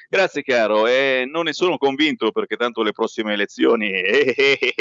Grazie 0.10 0.42
caro, 0.42 0.88
e 0.88 1.26
non 1.30 1.44
ne 1.44 1.52
sono 1.52 1.78
convinto 1.78 2.32
perché 2.32 2.56
tanto 2.56 2.82
le 2.82 2.94
prossime 2.94 3.34
elezioni, 3.34 3.92
eh, 3.92 4.74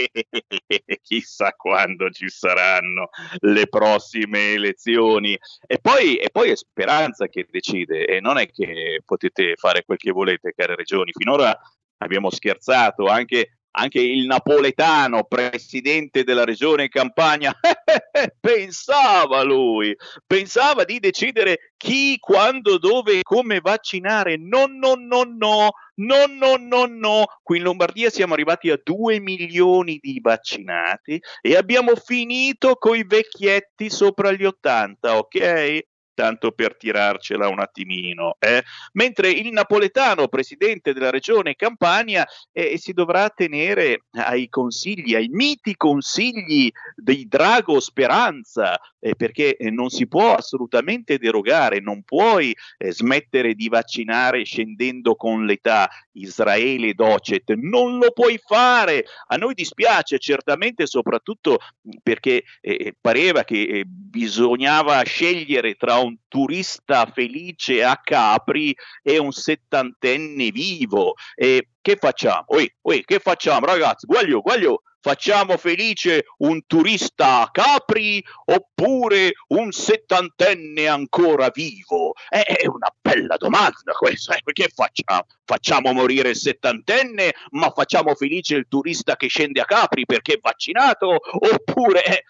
eh, 0.66 1.00
chissà 1.02 1.50
quando 1.50 2.10
ci 2.10 2.28
saranno 2.28 3.08
le 3.40 3.66
prossime 3.66 4.52
elezioni. 4.52 5.36
E 5.66 5.78
poi, 5.80 6.16
e 6.16 6.30
poi 6.30 6.50
è 6.50 6.56
Speranza 6.56 7.26
che 7.26 7.44
decide 7.50 8.06
e 8.06 8.20
non 8.20 8.38
è 8.38 8.48
che 8.48 9.02
potete 9.04 9.56
fare 9.56 9.84
quel 9.84 9.98
che 9.98 10.12
volete, 10.12 10.52
care 10.54 10.76
regioni. 10.76 11.10
Finora 11.12 11.58
abbiamo 11.98 12.30
scherzato, 12.30 13.06
anche 13.06 13.55
anche 13.78 14.00
il 14.00 14.26
napoletano, 14.26 15.24
presidente 15.24 16.24
della 16.24 16.44
regione 16.44 16.88
Campania, 16.88 17.54
pensava 18.40 19.42
lui, 19.42 19.94
pensava 20.26 20.84
di 20.84 20.98
decidere 20.98 21.72
chi, 21.76 22.18
quando, 22.18 22.78
dove 22.78 23.18
e 23.18 23.22
come 23.22 23.60
vaccinare. 23.60 24.36
No, 24.38 24.66
no, 24.66 24.94
no, 24.94 25.24
no, 25.24 25.70
no, 25.94 26.26
no, 26.26 26.56
no, 26.56 26.86
no. 26.86 27.24
Qui 27.42 27.58
in 27.58 27.64
Lombardia 27.64 28.08
siamo 28.08 28.32
arrivati 28.32 28.70
a 28.70 28.80
2 28.82 29.20
milioni 29.20 29.98
di 30.00 30.20
vaccinati 30.22 31.20
e 31.42 31.56
abbiamo 31.56 31.94
finito 31.96 32.76
con 32.76 32.96
i 32.96 33.04
vecchietti 33.04 33.90
sopra 33.90 34.32
gli 34.32 34.44
80, 34.44 35.18
ok? 35.18 35.84
Tanto 36.16 36.50
per 36.50 36.76
tirarcela 36.76 37.48
un 37.48 37.60
attimino. 37.60 38.36
Eh? 38.40 38.64
Mentre 38.94 39.30
il 39.30 39.52
napoletano, 39.52 40.28
presidente 40.28 40.94
della 40.94 41.10
regione 41.10 41.54
Campania, 41.54 42.26
eh, 42.52 42.78
si 42.78 42.92
dovrà 42.92 43.28
tenere 43.28 44.04
ai 44.12 44.48
consigli, 44.48 45.14
ai 45.14 45.28
miti 45.28 45.76
consigli 45.76 46.70
dei 46.96 47.28
Drago 47.28 47.78
Speranza, 47.78 48.80
eh, 48.98 49.14
perché 49.14 49.56
eh, 49.56 49.70
non 49.70 49.90
si 49.90 50.08
può 50.08 50.34
assolutamente 50.34 51.18
derogare, 51.18 51.80
non 51.80 52.02
puoi 52.02 52.56
eh, 52.78 52.92
smettere 52.92 53.54
di 53.54 53.68
vaccinare 53.68 54.44
scendendo 54.44 55.14
con 55.14 55.44
l'età. 55.44 55.88
Israele 56.16 56.94
docet, 56.94 57.52
non 57.52 57.98
lo 57.98 58.10
puoi 58.10 58.40
fare. 58.42 59.04
A 59.26 59.36
noi 59.36 59.52
dispiace 59.52 60.18
certamente, 60.18 60.86
soprattutto 60.86 61.58
perché 62.02 62.44
eh, 62.62 62.94
pareva 62.98 63.44
che 63.44 63.84
bisognava 63.86 65.02
scegliere 65.02 65.74
tra 65.74 65.98
un 65.98 66.05
turista 66.28 67.06
felice 67.06 67.82
a 67.82 68.00
Capri 68.02 68.74
e 69.02 69.18
un 69.18 69.32
settantenne 69.32 70.50
vivo. 70.50 71.14
E 71.34 71.68
che 71.80 71.96
facciamo? 71.96 72.44
Oi, 72.48 72.72
oi, 72.82 73.04
che 73.04 73.18
facciamo, 73.18 73.66
ragazzi? 73.66 74.06
Guaglio, 74.06 74.40
guaglio, 74.40 74.82
facciamo 75.06 75.56
felice 75.56 76.24
un 76.38 76.66
turista 76.66 77.42
a 77.42 77.50
Capri 77.52 78.20
oppure 78.46 79.34
un 79.48 79.70
settantenne 79.70 80.88
ancora 80.88 81.48
vivo? 81.54 82.12
È 82.28 82.66
una 82.66 82.92
bella 83.00 83.36
domanda 83.36 83.92
questa, 83.96 84.34
eh? 84.34 84.40
che 84.52 84.68
facciamo? 84.74 85.26
Facciamo 85.44 85.92
morire 85.92 86.30
il 86.30 86.36
settantenne, 86.36 87.34
ma 87.50 87.70
facciamo 87.70 88.16
felice 88.16 88.56
il 88.56 88.66
turista 88.68 89.14
che 89.14 89.28
scende 89.28 89.60
a 89.60 89.64
Capri 89.64 90.04
perché 90.06 90.34
è 90.34 90.38
vaccinato? 90.42 91.18
Oppure 91.38 92.04
eh, 92.04 92.24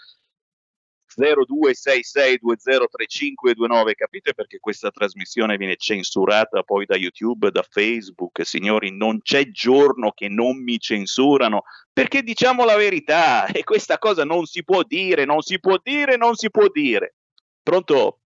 0266203529. 1.16 3.94
Capite 3.94 4.34
perché 4.34 4.58
questa 4.58 4.90
trasmissione 4.90 5.56
viene 5.56 5.76
censurata 5.76 6.62
poi 6.62 6.84
da 6.86 6.96
YouTube, 6.96 7.50
da 7.50 7.62
Facebook? 7.62 8.44
Signori, 8.44 8.96
non 8.96 9.20
c'è 9.22 9.50
giorno 9.50 10.12
che 10.12 10.28
non 10.28 10.62
mi 10.62 10.78
censurano 10.78 11.64
perché 11.92 12.22
diciamo 12.22 12.64
la 12.64 12.76
verità 12.76 13.46
e 13.46 13.64
questa 13.64 13.98
cosa 13.98 14.24
non 14.24 14.44
si 14.44 14.62
può 14.64 14.82
dire, 14.82 15.24
non 15.24 15.40
si 15.40 15.58
può 15.58 15.78
dire, 15.82 16.16
non 16.16 16.34
si 16.34 16.50
può 16.50 16.68
dire. 16.68 17.14
Pronto? 17.62 18.18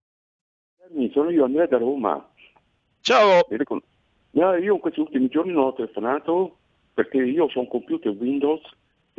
Sono 1.13 1.29
io 1.29 1.45
Andrea 1.45 1.67
da 1.67 1.77
Roma. 1.77 2.29
Ciao. 2.99 3.47
Io 4.33 4.73
in 4.73 4.79
questi 4.79 4.99
ultimi 4.99 5.29
giorni 5.29 5.53
non 5.53 5.65
ho 5.65 5.73
telefonato 5.73 6.57
perché 6.93 7.17
io 7.17 7.45
ho 7.45 7.59
un 7.59 7.67
computer 7.67 8.11
Windows 8.11 8.61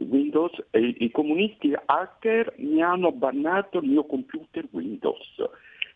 Windows 0.03 0.53
e 0.71 0.95
i 0.99 1.11
comunisti 1.11 1.75
hacker 1.85 2.55
mi 2.59 2.83
hanno 2.83 3.13
bannato 3.13 3.79
il 3.79 3.89
mio 3.89 4.05
computer 4.05 4.67
Windows. 4.71 5.43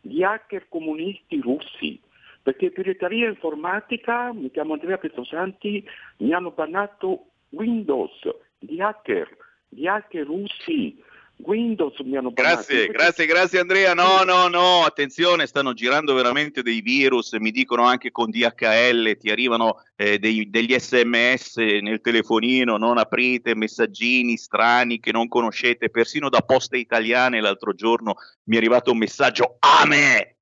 Gli 0.01 0.23
hacker 0.23 0.69
comunisti 0.69 1.41
russi, 1.41 2.01
perché 2.43 2.71
pirateria 2.71 3.29
informatica, 3.29 4.33
mi 4.33 4.51
chiamo 4.51 4.75
Andrea 4.75 4.99
Petrosanti, 4.99 5.85
mi 6.19 6.33
hanno 6.33 6.51
bannato 6.51 7.27
Windows, 7.51 8.21
gli 8.59 8.81
hacker, 8.81 9.29
gli 9.69 9.87
hacker 9.87 10.25
russi 10.27 11.03
Windows 11.39 11.99
mi 12.01 12.17
hanno 12.17 12.33
Grazie, 12.33 12.89
grazie, 12.89 13.27
grazie 13.27 13.61
Andrea. 13.61 13.93
No, 13.95 14.23
no, 14.25 14.49
no, 14.49 14.85
attenzione, 14.85 15.47
stanno 15.47 15.75
girando 15.75 16.15
veramente 16.15 16.63
dei 16.63 16.81
virus, 16.81 17.33
mi 17.35 17.51
dicono 17.51 17.85
anche 17.85 18.11
con 18.11 18.31
DHL, 18.31 19.17
ti 19.19 19.31
arrivano 19.31 19.83
eh, 19.97 20.19
dei, 20.19 20.49
degli 20.49 20.75
sms 20.79 21.57
nel 21.57 22.01
telefonino, 22.01 22.77
non 22.77 22.99
aprite 22.99 23.55
messaggini 23.55 24.37
strani 24.37 24.99
che 24.99 25.13
non 25.13 25.29
conoscete, 25.29 25.91
persino 25.91 26.29
da 26.29 26.41
poste 26.41 26.79
italiane 26.79 27.41
l'altro 27.41 27.75
giorno 27.75 28.15
mi 28.45 28.57
è 28.57 28.59
arrivato 28.59 28.93
un 28.93 28.99
messaggio 28.99 29.57
a 29.59 29.85
me 29.87 30.37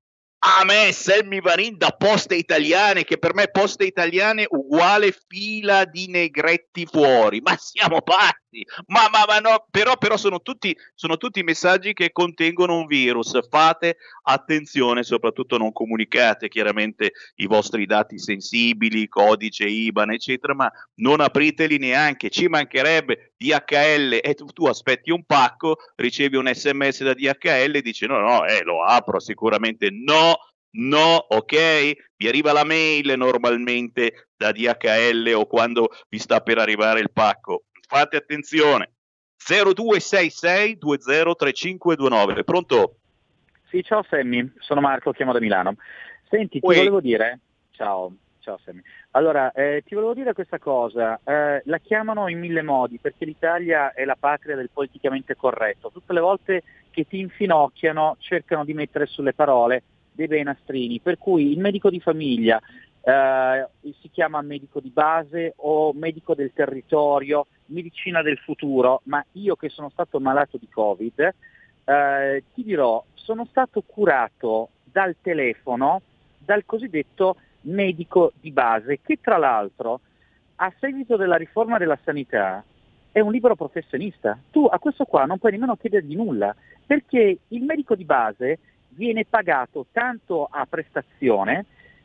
a 0.47 0.65
me 0.65 0.93
Sammy 0.93 1.41
Varin 1.41 1.79
da 1.79 1.89
poste 1.91 2.35
italiane, 2.35 3.05
che 3.05 3.17
per 3.17 3.33
me 3.33 3.49
poste 3.49 3.85
italiane 3.85 4.45
uguale 4.47 5.11
fila 5.27 5.87
di 5.87 6.07
negretti 6.09 6.85
fuori. 6.85 7.41
Ma 7.41 7.57
siamo 7.57 8.03
pazzi! 8.03 8.44
Ma, 8.87 9.09
ma, 9.11 9.25
ma 9.27 9.39
no, 9.39 9.67
però, 9.71 9.97
però 9.97 10.17
sono, 10.17 10.41
tutti, 10.41 10.77
sono 10.95 11.17
tutti 11.17 11.43
messaggi 11.43 11.93
che 11.93 12.13
contengono 12.13 12.77
un 12.77 12.87
virus. 12.87 13.39
Fate 13.49 13.97
attenzione, 14.23 15.03
soprattutto 15.03 15.57
non 15.57 15.73
comunicate 15.73 16.49
chiaramente 16.49 17.13
i 17.37 17.47
vostri 17.47 17.87
dati 17.87 18.19
sensibili, 18.19 19.09
codice 19.09 19.65
IBAN, 19.65 20.13
eccetera, 20.13 20.55
ma 20.55 20.71
non 20.97 21.21
apriteli 21.21 21.79
neanche. 21.79 22.31
Ci 22.31 22.49
mancherebbe 22.49 23.33
DHL 23.37 24.21
e 24.23 24.35
tu, 24.35 24.47
tu 24.47 24.67
aspetti 24.67 25.11
un 25.11 25.25
pacco, 25.25 25.77
ricevi 25.97 26.37
un 26.37 26.51
sms 26.53 27.03
da 27.03 27.15
DHL 27.15 27.77
e 27.77 27.83
dici 27.83 28.07
no, 28.07 28.19
no, 28.19 28.45
eh, 28.45 28.63
lo 28.63 28.85
apro 28.85 29.21
sicuramente. 29.21 29.89
No, 29.91 30.39
No, 30.77 31.25
ok? 31.29 31.93
Vi 32.17 32.27
arriva 32.27 32.53
la 32.53 32.65
mail 32.65 33.15
normalmente 33.17 34.31
da 34.37 34.51
DHL 34.51 35.33
o 35.37 35.47
quando 35.47 35.91
vi 36.09 36.19
sta 36.19 36.41
per 36.41 36.59
arrivare 36.59 37.01
il 37.01 37.13
pacco. 37.13 37.65
Fate 37.95 38.17
attenzione. 38.17 38.91
0266 39.37 40.79
203529. 40.79 42.43
Pronto? 42.43 42.97
Sì, 43.69 43.85
ciao 43.85 44.03
Sammy, 44.11 44.51
sono 44.59 44.81
Marco, 44.81 45.13
chiamo 45.13 45.33
da 45.33 45.39
Milano. 45.39 45.77
Senti, 46.29 46.59
ti 46.59 46.67
Ui. 46.67 46.75
volevo 46.75 47.01
dire, 47.01 47.39
ciao, 47.71 48.13
ciao 48.41 48.59
Sammy. 48.65 48.81
Allora, 49.13 49.53
eh, 49.53 49.85
ti 49.87 49.95
volevo 49.95 50.13
dire 50.13 50.33
questa 50.33 50.59
cosa, 50.59 51.21
eh, 51.23 51.63
la 51.65 51.79
chiamano 51.79 52.27
in 52.27 52.41
mille 52.41 52.63
modi 52.63 52.99
perché 52.99 53.25
l'Italia 53.25 53.93
è 53.93 54.05
la 54.05 54.17
patria 54.19 54.57
del 54.57 54.71
politicamente 54.73 55.37
corretto. 55.37 55.93
Tutte 55.93 56.13
le 56.13 56.21
volte 56.21 56.65
che 56.91 57.07
ti 57.07 57.21
infinocchiano 57.21 58.17
cercano 58.19 58.65
di 58.65 58.75
mettere 58.75 59.07
sulle 59.07 59.35
parole 59.35 59.85
dei 60.11 60.27
bei 60.27 60.43
nastrini, 60.43 60.99
per 60.99 61.17
cui 61.17 61.53
il 61.53 61.61
medico 61.61 61.91
di 61.91 62.01
famiglia 62.01 62.61
eh, 63.05 63.69
si 64.01 64.11
chiama 64.11 64.43
medico 64.43 64.81
di 64.81 64.91
base 64.91 65.53
o 65.59 65.93
medico 65.93 66.35
del 66.35 66.51
territorio, 66.53 67.47
medicina 67.67 68.23
del 68.23 68.39
futuro, 68.39 69.01
ma 69.05 69.25
io 69.33 69.57
che 69.57 69.69
sono 69.69 69.89
stato 69.89 70.21
malato 70.21 70.57
di 70.59 70.69
Covid, 70.69 71.35
eh, 71.85 72.43
ti 72.55 72.63
dirò, 72.63 73.03
sono 73.15 73.45
stato 73.47 73.83
curato 73.83 74.71
dal 74.85 75.17
telefono 75.21 76.03
dal 76.39 76.65
cosiddetto 76.65 77.37
medico 77.63 78.33
di 78.41 78.51
base, 78.51 79.01
che 79.03 79.19
tra 79.21 79.39
l'altro 79.39 80.01
a 80.57 80.73
seguito 80.79 81.17
della 81.17 81.37
riforma 81.37 81.79
della 81.79 81.99
sanità 82.05 82.63
è 83.11 83.21
un 83.21 83.33
libero 83.33 83.57
professionista. 83.57 84.39
Tu 84.51 84.65
a 84.65 84.79
questo 84.79 85.05
qua 85.05 85.25
non 85.25 85.39
puoi 85.39 85.53
nemmeno 85.53 85.77
chiedergli 85.77 86.15
nulla, 86.15 86.55
perché 86.87 87.39
il 87.49 87.63
medico 87.63 87.95
di 87.95 88.05
base 88.05 88.59
viene 88.89 89.25
pagato 89.25 89.87
tanto 89.91 90.47
a 90.51 90.67
prestazione, 90.67 91.65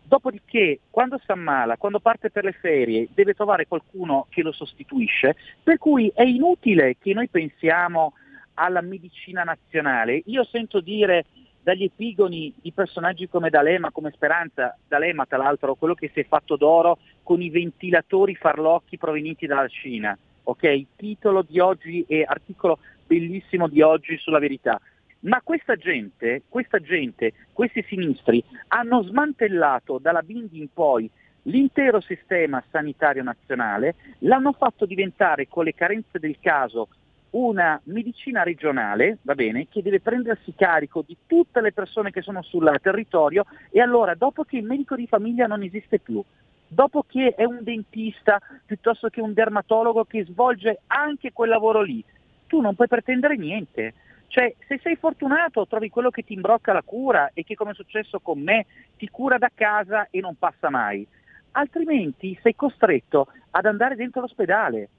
dopodiché 0.09 0.79
quando 0.89 1.19
si 1.23 1.31
ammala, 1.31 1.77
quando 1.77 1.99
parte 1.99 2.31
per 2.31 2.43
le 2.43 2.51
ferie, 2.53 3.07
deve 3.13 3.35
trovare 3.35 3.67
qualcuno 3.67 4.25
che 4.29 4.41
lo 4.41 4.51
sostituisce, 4.51 5.35
per 5.61 5.77
cui 5.77 6.11
è 6.13 6.23
inutile 6.23 6.97
che 6.99 7.13
noi 7.13 7.29
pensiamo 7.29 8.13
alla 8.55 8.81
medicina 8.81 9.43
nazionale. 9.43 10.23
Io 10.25 10.43
sento 10.45 10.81
dire 10.81 11.25
dagli 11.61 11.83
epigoni 11.83 12.51
di 12.59 12.71
personaggi 12.71 13.29
come 13.29 13.51
D'Alema, 13.51 13.91
come 13.91 14.11
Speranza, 14.11 14.75
D'Alema 14.87 15.27
tra 15.27 15.37
l'altro 15.37 15.75
quello 15.75 15.93
che 15.93 16.09
si 16.11 16.21
è 16.21 16.25
fatto 16.25 16.55
d'oro 16.55 16.97
con 17.21 17.41
i 17.43 17.51
ventilatori 17.51 18.33
farlocchi 18.35 18.97
provenienti 18.97 19.45
dalla 19.45 19.67
Cina, 19.67 20.17
ok? 20.43 20.85
Titolo 20.95 21.43
di 21.43 21.59
oggi 21.59 22.03
e 22.07 22.25
articolo 22.27 22.79
bellissimo 23.05 23.67
di 23.67 23.83
oggi 23.83 24.17
sulla 24.17 24.39
verità. 24.39 24.81
Ma 25.21 25.41
questa 25.43 25.75
gente, 25.75 26.43
questa 26.47 26.79
gente, 26.79 27.33
questi 27.51 27.83
sinistri 27.87 28.43
hanno 28.69 29.03
smantellato 29.03 29.97
dalla 29.97 30.21
Bindi 30.21 30.59
in 30.59 30.71
poi 30.71 31.09
l'intero 31.43 31.99
sistema 31.99 32.63
sanitario 32.69 33.23
nazionale, 33.23 33.95
l'hanno 34.19 34.53
fatto 34.53 34.85
diventare 34.85 35.47
con 35.47 35.65
le 35.65 35.73
carenze 35.73 36.19
del 36.19 36.37
caso 36.39 36.87
una 37.31 37.79
medicina 37.83 38.43
regionale, 38.43 39.17
va 39.21 39.35
bene, 39.35 39.67
che 39.69 39.81
deve 39.81 39.99
prendersi 39.99 40.53
carico 40.55 41.03
di 41.05 41.15
tutte 41.27 41.61
le 41.61 41.73
persone 41.73 42.11
che 42.11 42.21
sono 42.21 42.41
sul 42.41 42.71
territorio 42.81 43.45
e 43.71 43.81
allora 43.81 44.15
dopo 44.15 44.43
che 44.43 44.57
il 44.57 44.63
medico 44.63 44.95
di 44.95 45.05
famiglia 45.05 45.47
non 45.47 45.61
esiste 45.61 45.99
più, 45.99 46.23
dopo 46.67 47.03
che 47.07 47.35
è 47.35 47.43
un 47.43 47.59
dentista 47.61 48.39
piuttosto 48.65 49.09
che 49.09 49.21
un 49.21 49.33
dermatologo 49.33 50.05
che 50.05 50.23
svolge 50.25 50.79
anche 50.87 51.33
quel 51.33 51.49
lavoro 51.49 51.81
lì, 51.81 52.03
tu 52.47 52.61
non 52.61 52.75
puoi 52.75 52.87
pretendere 52.87 53.35
niente. 53.35 53.93
Cioè, 54.29 54.55
se 54.67 54.79
sei 54.81 54.95
fortunato 54.95 55.65
trovi 55.65 55.89
quello 55.89 56.11
che 56.11 56.21
ti 56.21 56.33
imbrocca 56.33 56.71
la 56.71 56.83
cura 56.83 57.31
e 57.33 57.43
che 57.43 57.55
come 57.55 57.71
è 57.71 57.73
successo 57.73 58.19
con 58.19 58.39
me 58.39 58.67
ti 58.95 59.09
cura 59.09 59.39
da 59.39 59.49
casa 59.53 60.07
e 60.11 60.19
non 60.19 60.35
passa 60.35 60.69
mai. 60.69 61.05
Altrimenti 61.53 62.37
sei 62.43 62.55
costretto 62.55 63.27
ad 63.49 63.65
andare 63.65 63.95
dentro 63.95 64.21
l'ospedale. 64.21 64.89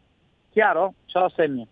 Chiaro? 0.51 0.95
Ciao 1.07 1.29
Sammy. 1.29 1.65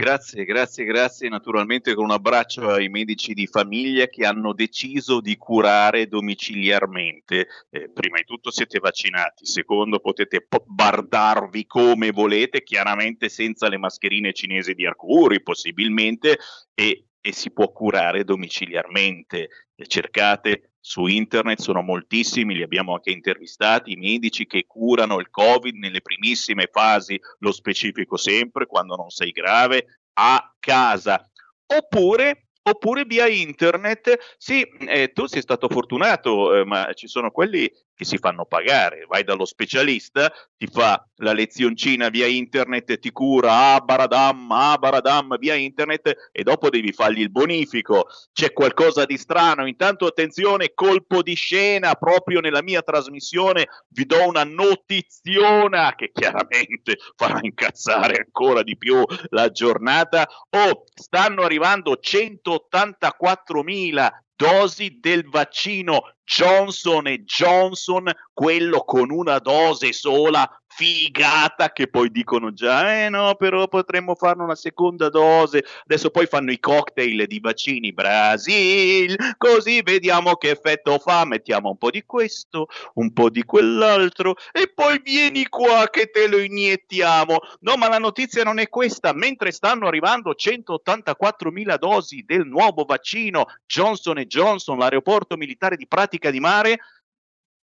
Grazie, 0.00 0.44
grazie, 0.44 0.84
grazie. 0.84 1.28
Naturalmente 1.28 1.92
con 1.92 2.04
un 2.04 2.12
abbraccio 2.12 2.68
ai 2.68 2.88
medici 2.88 3.34
di 3.34 3.48
famiglia 3.48 4.06
che 4.06 4.24
hanno 4.24 4.52
deciso 4.52 5.20
di 5.20 5.36
curare 5.36 6.06
domiciliarmente. 6.06 7.48
Eh, 7.68 7.90
prima 7.90 8.18
di 8.18 8.24
tutto 8.24 8.52
siete 8.52 8.78
vaccinati, 8.78 9.44
secondo 9.44 9.98
potete 9.98 10.46
bardarvi 10.66 11.66
come 11.66 12.12
volete, 12.12 12.62
chiaramente 12.62 13.28
senza 13.28 13.68
le 13.68 13.76
mascherine 13.76 14.32
cinesi 14.32 14.72
di 14.74 14.86
Arcuri 14.86 15.42
possibilmente 15.42 16.38
e, 16.74 17.06
e 17.20 17.32
si 17.32 17.50
può 17.50 17.72
curare 17.72 18.22
domiciliarmente. 18.22 19.48
cercate 19.88 20.67
su 20.80 21.06
internet, 21.06 21.60
sono 21.60 21.82
moltissimi, 21.82 22.54
li 22.54 22.62
abbiamo 22.62 22.94
anche 22.94 23.10
intervistati, 23.10 23.92
i 23.92 23.96
medici 23.96 24.46
che 24.46 24.64
curano 24.66 25.18
il 25.18 25.30
Covid 25.30 25.74
nelle 25.76 26.00
primissime 26.00 26.68
fasi, 26.70 27.20
lo 27.38 27.52
specifico 27.52 28.16
sempre, 28.16 28.66
quando 28.66 28.96
non 28.96 29.10
sei 29.10 29.30
grave, 29.30 30.00
a 30.14 30.54
casa. 30.58 31.28
Oppure 31.66 32.48
oppure 32.68 33.04
via 33.04 33.26
internet. 33.26 34.36
Sì, 34.36 34.62
eh, 34.62 35.12
tu 35.12 35.26
sei 35.26 35.40
stato 35.40 35.68
fortunato, 35.68 36.54
eh, 36.54 36.64
ma 36.64 36.92
ci 36.92 37.08
sono 37.08 37.30
quelli 37.30 37.70
che 37.98 38.04
si 38.04 38.18
fanno 38.18 38.44
pagare. 38.44 39.06
Vai 39.08 39.24
dallo 39.24 39.44
specialista, 39.44 40.32
ti 40.56 40.68
fa 40.68 41.04
la 41.16 41.32
lezioncina 41.32 42.10
via 42.10 42.26
internet, 42.26 43.00
ti 43.00 43.10
cura, 43.10 43.80
baradam, 43.80 44.52
ah 44.52 44.78
baradam, 44.78 45.36
via 45.36 45.54
internet 45.54 46.30
e 46.30 46.44
dopo 46.44 46.70
devi 46.70 46.92
fargli 46.92 47.22
il 47.22 47.32
bonifico. 47.32 48.06
C'è 48.32 48.52
qualcosa 48.52 49.04
di 49.04 49.18
strano. 49.18 49.66
Intanto 49.66 50.06
attenzione, 50.06 50.74
colpo 50.74 51.22
di 51.22 51.34
scena, 51.34 51.94
proprio 51.94 52.38
nella 52.38 52.62
mia 52.62 52.82
trasmissione 52.82 53.66
vi 53.88 54.06
do 54.06 54.28
una 54.28 54.44
notiziona 54.44 55.96
che 55.96 56.12
chiaramente 56.12 56.98
farà 57.16 57.40
incazzare 57.42 58.18
ancora 58.18 58.62
di 58.62 58.76
più 58.76 59.04
la 59.30 59.50
giornata. 59.50 60.28
Oh, 60.50 60.84
stanno 60.94 61.42
arrivando 61.42 61.98
184.000 62.00 64.08
dosi 64.38 64.98
del 65.00 65.28
vaccino 65.28 66.14
Johnson 66.24 67.24
Johnson, 67.26 68.08
quello 68.32 68.84
con 68.84 69.10
una 69.10 69.40
dose 69.40 69.92
sola 69.92 70.48
figata 70.78 71.72
che 71.72 71.88
poi 71.88 72.08
dicono 72.08 72.52
già, 72.52 73.02
eh 73.02 73.08
no, 73.08 73.34
però 73.34 73.66
potremmo 73.66 74.14
farne 74.14 74.44
una 74.44 74.54
seconda 74.54 75.08
dose. 75.08 75.64
Adesso 75.82 76.10
poi 76.10 76.26
fanno 76.26 76.52
i 76.52 76.60
cocktail 76.60 77.26
di 77.26 77.40
vaccini 77.40 77.92
Brasil, 77.92 79.16
così 79.38 79.82
vediamo 79.82 80.36
che 80.36 80.50
effetto 80.50 81.00
fa. 81.00 81.24
Mettiamo 81.24 81.70
un 81.70 81.78
po' 81.78 81.90
di 81.90 82.04
questo, 82.06 82.68
un 82.94 83.12
po' 83.12 83.28
di 83.28 83.42
quell'altro 83.42 84.36
e 84.52 84.70
poi 84.72 85.00
vieni 85.02 85.48
qua 85.48 85.88
che 85.90 86.10
te 86.10 86.28
lo 86.28 86.38
iniettiamo. 86.38 87.38
No, 87.60 87.76
ma 87.76 87.88
la 87.88 87.98
notizia 87.98 88.44
non 88.44 88.60
è 88.60 88.68
questa. 88.68 89.12
Mentre 89.12 89.50
stanno 89.50 89.88
arrivando 89.88 90.30
184.000 90.30 91.76
dosi 91.76 92.22
del 92.24 92.46
nuovo 92.46 92.84
vaccino 92.84 93.46
Johnson 93.66 94.18
Johnson, 94.28 94.78
l'aeroporto 94.78 95.36
militare 95.36 95.74
di 95.74 95.88
Pratica 95.88 96.30
di 96.30 96.38
Mare, 96.38 96.78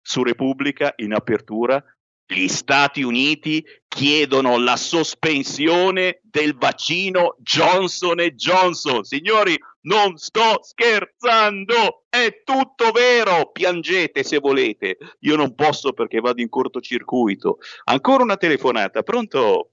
su 0.02 0.24
Repubblica 0.24 0.94
in 0.96 1.14
apertura 1.14 1.84
gli 2.34 2.48
Stati 2.48 3.04
Uniti 3.04 3.64
chiedono 3.88 4.58
la 4.58 4.78
sospensione 4.78 6.22
del 6.24 6.56
vaccino 6.56 7.36
Johnson 7.40 8.18
Johnson. 8.34 9.04
Signori, 9.04 9.58
non 9.82 10.18
sto 10.18 10.60
scherzando, 10.62 12.04
è 12.10 12.42
tutto 12.44 12.92
vero. 12.92 13.52
Piangete 13.52 14.24
se 14.24 14.40
volete. 14.40 14.98
Io 15.20 15.36
non 15.36 15.56
posso 15.56 15.94
perché 15.94 16.20
vado 16.20 16.42
in 16.42 16.50
cortocircuito. 16.50 17.58
Ancora 17.86 18.24
una 18.24 18.38
telefonata, 18.38 19.04
pronto? 19.04 19.70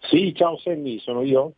Sì, 0.00 0.32
ciao 0.34 0.58
Sammy, 0.58 0.98
sono 1.00 1.22
io. 1.22 1.52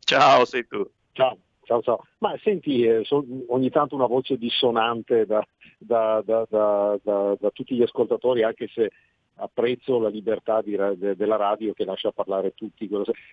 Ciao, 0.00 0.44
sei 0.44 0.66
tu. 0.66 0.88
Ciao. 1.12 1.38
Ciao, 1.66 1.82
ciao. 1.82 2.06
Ma 2.18 2.38
senti, 2.44 2.84
eh, 2.84 3.02
so, 3.04 3.24
ogni 3.48 3.70
tanto 3.70 3.96
una 3.96 4.06
voce 4.06 4.38
dissonante 4.38 5.26
da, 5.26 5.44
da, 5.78 6.22
da, 6.24 6.46
da, 7.02 7.50
tutti 7.52 7.74
gli 7.74 7.82
ascoltatori, 7.82 8.44
anche 8.44 8.68
se 8.72 8.92
apprezzo 9.36 9.98
la 9.98 10.08
libertà 10.08 10.62
di, 10.62 10.76
de, 10.96 11.16
della 11.16 11.36
radio 11.36 11.72
che 11.72 11.84
lascia 11.84 12.12
parlare 12.12 12.54
tutti. 12.54 12.88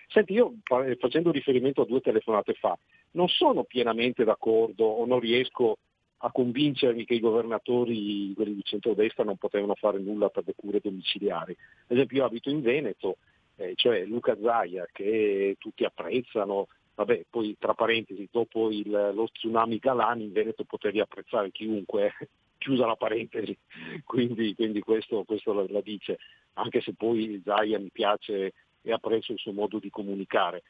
Senti, 0.08 0.32
io 0.32 0.54
facendo 0.98 1.30
riferimento 1.30 1.82
a 1.82 1.86
due 1.86 2.00
telefonate 2.00 2.54
fa, 2.54 2.76
non 3.12 3.28
sono 3.28 3.64
pienamente 3.64 4.24
d'accordo 4.24 4.84
o 4.84 5.06
non 5.06 5.20
riesco 5.20 5.78
a 6.18 6.30
convincermi 6.32 7.04
che 7.04 7.14
i 7.14 7.20
governatori, 7.20 8.32
quelli 8.34 8.54
di 8.54 8.62
centrodestra, 8.62 9.24
non 9.24 9.36
potevano 9.36 9.74
fare 9.74 9.98
nulla 9.98 10.30
per 10.30 10.44
le 10.46 10.54
cure 10.56 10.80
domiciliari. 10.82 11.52
Ad 11.52 11.96
esempio 11.96 12.18
io 12.18 12.24
abito 12.24 12.48
in 12.48 12.62
Veneto, 12.62 13.18
eh, 13.56 13.72
cioè 13.74 14.04
Luca 14.04 14.36
Zaia, 14.40 14.88
che 14.90 15.56
tutti 15.58 15.84
apprezzano, 15.84 16.68
vabbè, 16.94 17.26
poi 17.28 17.56
tra 17.58 17.74
parentesi, 17.74 18.26
dopo 18.30 18.70
il, 18.70 18.88
lo 18.88 19.28
tsunami 19.30 19.76
Galani 19.78 20.24
in 20.24 20.32
Veneto 20.32 20.64
potevi 20.64 21.00
apprezzare 21.00 21.50
chiunque, 21.50 22.12
chiusa 22.64 22.86
la 22.86 22.96
parentesi, 22.96 23.56
quindi, 24.04 24.54
quindi 24.54 24.80
questo, 24.80 25.22
questo 25.24 25.52
la, 25.52 25.66
la, 25.68 25.82
dice, 25.82 26.18
anche 26.54 26.80
se 26.80 26.94
poi 26.94 27.42
Zaia 27.44 27.78
mi 27.78 27.90
piace 27.90 28.54
e 28.80 28.92
apprezzo 28.92 29.32
il 29.32 29.38
suo 29.38 29.52
modo 29.52 29.78
di 29.78 29.90
comunicare. 29.90 30.62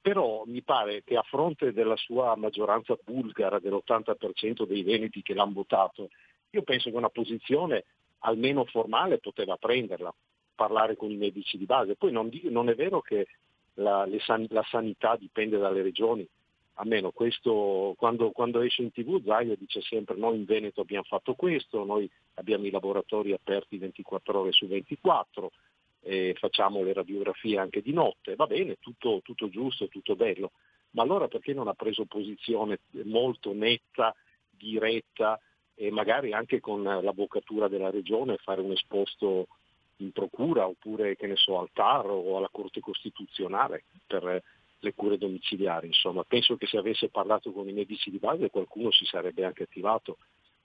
Però 0.00 0.44
mi 0.46 0.62
pare 0.62 1.02
che 1.02 1.16
a 1.16 1.22
fronte 1.22 1.72
della 1.72 1.96
sua 1.96 2.34
maggioranza 2.36 2.96
bulgara 3.04 3.58
dell'80% 3.58 4.64
dei 4.66 4.82
veneti 4.82 5.22
che 5.22 5.34
l'hanno 5.34 5.52
votato, 5.52 6.10
io 6.50 6.62
penso 6.62 6.90
che 6.90 6.96
una 6.96 7.08
posizione 7.08 7.84
almeno 8.20 8.64
formale 8.64 9.18
poteva 9.18 9.56
prenderla, 9.56 10.14
parlare 10.54 10.96
con 10.96 11.10
i 11.10 11.16
medici 11.16 11.58
di 11.58 11.66
base. 11.66 11.96
Poi 11.96 12.12
non, 12.12 12.30
non 12.50 12.68
è 12.68 12.74
vero 12.74 13.00
che 13.00 13.26
la, 13.74 14.06
san, 14.18 14.46
la 14.50 14.64
sanità 14.68 15.16
dipende 15.16 15.58
dalle 15.58 15.82
regioni, 15.82 16.28
almeno 16.74 17.10
questo, 17.10 17.94
quando, 17.96 18.30
quando, 18.30 18.60
esce 18.60 18.82
in 18.82 18.92
tv 18.92 19.22
Zaia 19.24 19.54
dice 19.56 19.80
sempre 19.82 20.16
noi 20.16 20.36
in 20.36 20.44
Veneto 20.44 20.80
abbiamo 20.80 21.04
fatto 21.04 21.34
questo, 21.34 21.84
noi 21.84 22.10
abbiamo 22.34 22.66
i 22.66 22.70
laboratori 22.70 23.32
aperti 23.32 23.78
24 23.78 24.40
ore 24.40 24.52
su 24.52 24.66
24, 24.66 25.52
eh, 26.00 26.34
facciamo 26.38 26.82
le 26.82 26.92
radiografie 26.92 27.58
anche 27.58 27.82
di 27.82 27.92
notte, 27.92 28.34
va 28.34 28.46
bene, 28.46 28.76
tutto, 28.80 29.20
tutto 29.22 29.48
giusto, 29.48 29.88
tutto 29.88 30.16
bello, 30.16 30.52
ma 30.90 31.02
allora 31.02 31.28
perché 31.28 31.52
non 31.52 31.68
ha 31.68 31.74
preso 31.74 32.04
posizione 32.06 32.80
molto 33.04 33.52
netta, 33.52 34.14
diretta 34.50 35.38
e 35.74 35.90
magari 35.90 36.32
anche 36.32 36.60
con 36.60 36.82
l'avvocatura 36.82 37.68
della 37.68 37.90
regione 37.90 38.36
fare 38.36 38.60
un 38.60 38.72
esposto 38.72 39.48
in 39.96 40.12
procura 40.12 40.66
oppure 40.66 41.16
che 41.16 41.26
ne 41.26 41.36
so 41.36 41.58
al 41.58 41.70
TAR 41.72 42.06
o 42.06 42.36
alla 42.36 42.48
Corte 42.50 42.80
Costituzionale 42.80 43.84
per 44.06 44.42
le 44.82 44.94
cure 44.94 45.16
domiciliari. 45.16 45.86
Insomma, 45.86 46.24
penso 46.24 46.56
che 46.56 46.66
se 46.66 46.76
avesse 46.76 47.08
parlato 47.08 47.52
con 47.52 47.68
i 47.68 47.72
medici 47.72 48.10
di 48.10 48.18
base 48.18 48.50
qualcuno 48.50 48.90
si 48.90 49.04
sarebbe 49.04 49.44
anche 49.44 49.64
attivato. 49.64 50.18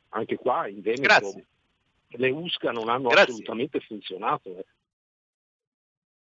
Anche 0.09 0.37
qua 0.37 0.67
in 0.67 0.81
Veneto 0.81 1.01
Grazie. 1.01 1.45
le 2.07 2.29
USCA 2.29 2.71
non 2.71 2.89
hanno 2.89 3.09
Grazie. 3.09 3.33
assolutamente 3.33 3.79
funzionato. 3.79 4.57
Eh. 4.57 4.65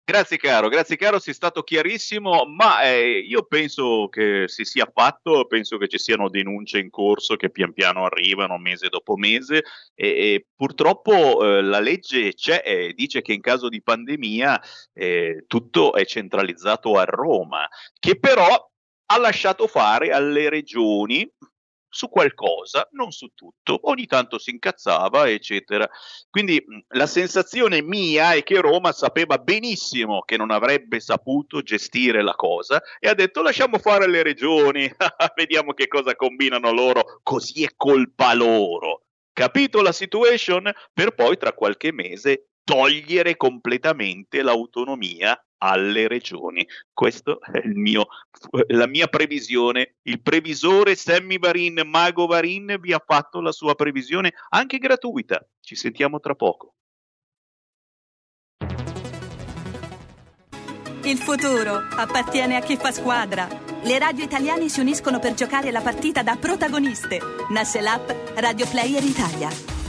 Grazie 0.07 0.37
caro, 0.37 0.69
grazie 0.69 0.97
caro, 0.97 1.17
sei 1.17 1.33
stato 1.33 1.63
chiarissimo, 1.63 2.45
ma 2.45 2.83
eh, 2.83 3.17
io 3.27 3.41
penso 3.45 4.07
che 4.07 4.43
si 4.45 4.63
sia 4.63 4.87
fatto, 4.93 5.47
penso 5.47 5.79
che 5.79 5.87
ci 5.87 5.97
siano 5.97 6.29
denunce 6.29 6.77
in 6.77 6.91
corso 6.91 7.35
che 7.35 7.49
pian 7.49 7.73
piano 7.73 8.05
arrivano 8.05 8.59
mese 8.59 8.87
dopo 8.89 9.15
mese 9.15 9.63
e, 9.95 10.07
e 10.07 10.45
purtroppo 10.55 11.57
eh, 11.57 11.63
la 11.63 11.79
legge 11.79 12.35
c'è 12.35 12.61
e 12.63 12.93
dice 12.93 13.23
che 13.23 13.33
in 13.33 13.41
caso 13.41 13.67
di 13.67 13.81
pandemia 13.81 14.61
eh, 14.93 15.45
tutto 15.47 15.95
è 15.95 16.05
centralizzato 16.05 16.99
a 16.99 17.03
Roma, 17.05 17.67
che 17.99 18.19
però 18.19 18.45
ha 19.07 19.17
lasciato 19.17 19.65
fare 19.65 20.11
alle 20.11 20.49
regioni 20.49 21.27
su 21.95 22.09
qualcosa, 22.09 22.87
non 22.91 23.11
su 23.11 23.31
tutto. 23.33 23.79
Ogni 23.83 24.05
tanto 24.05 24.37
si 24.37 24.49
incazzava, 24.51 25.29
eccetera. 25.29 25.89
Quindi 26.29 26.61
la 26.89 27.07
sensazione 27.07 27.81
mia 27.81 28.33
è 28.33 28.43
che 28.43 28.59
Roma 28.59 28.91
sapeva 28.91 29.37
benissimo 29.37 30.21
che 30.23 30.35
non 30.35 30.51
avrebbe 30.51 30.99
saputo 30.99 31.61
gestire 31.61 32.21
la 32.21 32.35
cosa 32.35 32.81
e 32.99 33.07
ha 33.07 33.13
detto 33.13 33.41
lasciamo 33.41 33.79
fare 33.79 34.09
le 34.09 34.23
regioni, 34.23 34.91
vediamo 35.35 35.73
che 35.73 35.87
cosa 35.87 36.15
combinano 36.17 36.71
loro, 36.71 37.21
così 37.23 37.63
è 37.63 37.69
colpa 37.77 38.33
loro. 38.33 39.03
Capito 39.31 39.81
la 39.81 39.93
situation? 39.93 40.69
Per 40.93 41.15
poi 41.15 41.37
tra 41.37 41.53
qualche 41.53 41.93
mese 41.93 42.49
togliere 42.65 43.37
completamente 43.37 44.41
l'autonomia 44.41 45.39
alle 45.59 46.09
regioni. 46.09 46.67
Questa 46.91 47.37
è 47.39 47.61
mio, 47.65 48.07
la 48.67 48.87
mia 48.87 49.07
previsione. 49.07 49.95
Il 50.01 50.21
previsore 50.21 50.95
Sammy 50.95 51.39
Varin, 51.39 51.81
Mago 51.85 52.25
Varin, 52.25 52.77
vi 52.81 52.91
ha 52.91 53.01
fatto 53.05 53.39
la 53.39 53.53
sua 53.53 53.75
previsione 53.75 54.33
anche 54.49 54.79
gratuita. 54.79 55.47
Ci 55.61 55.75
sentiamo 55.75 56.19
tra 56.19 56.35
poco. 56.35 56.73
Il 61.03 61.17
futuro 61.17 61.75
appartiene 61.95 62.55
a 62.55 62.61
chi 62.61 62.77
fa 62.77 62.91
squadra. 62.91 63.47
Le 63.83 63.99
radio 63.99 64.23
italiane 64.23 64.69
si 64.69 64.79
uniscono 64.79 65.19
per 65.19 65.35
giocare 65.35 65.69
la 65.69 65.81
partita 65.81 66.23
da 66.23 66.35
protagoniste. 66.35 67.19
Nasce 67.51 67.79
l'app 67.79 68.09
Radio 68.35 68.67
Player 68.67 69.03
Italia. 69.03 69.74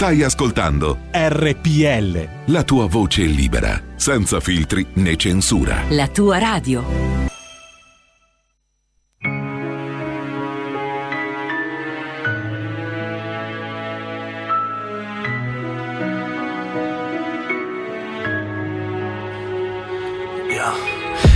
Stai 0.00 0.22
ascoltando 0.22 1.00
RPL. 1.12 2.26
la 2.46 2.64
tua 2.64 2.86
voce 2.86 3.20
libera, 3.24 3.78
senza 3.96 4.40
filtri 4.40 4.86
né 4.94 5.14
censura. 5.14 5.82
La 5.90 6.08
tua 6.08 6.38
radio. 6.38 6.82
Yeah. 20.48 20.74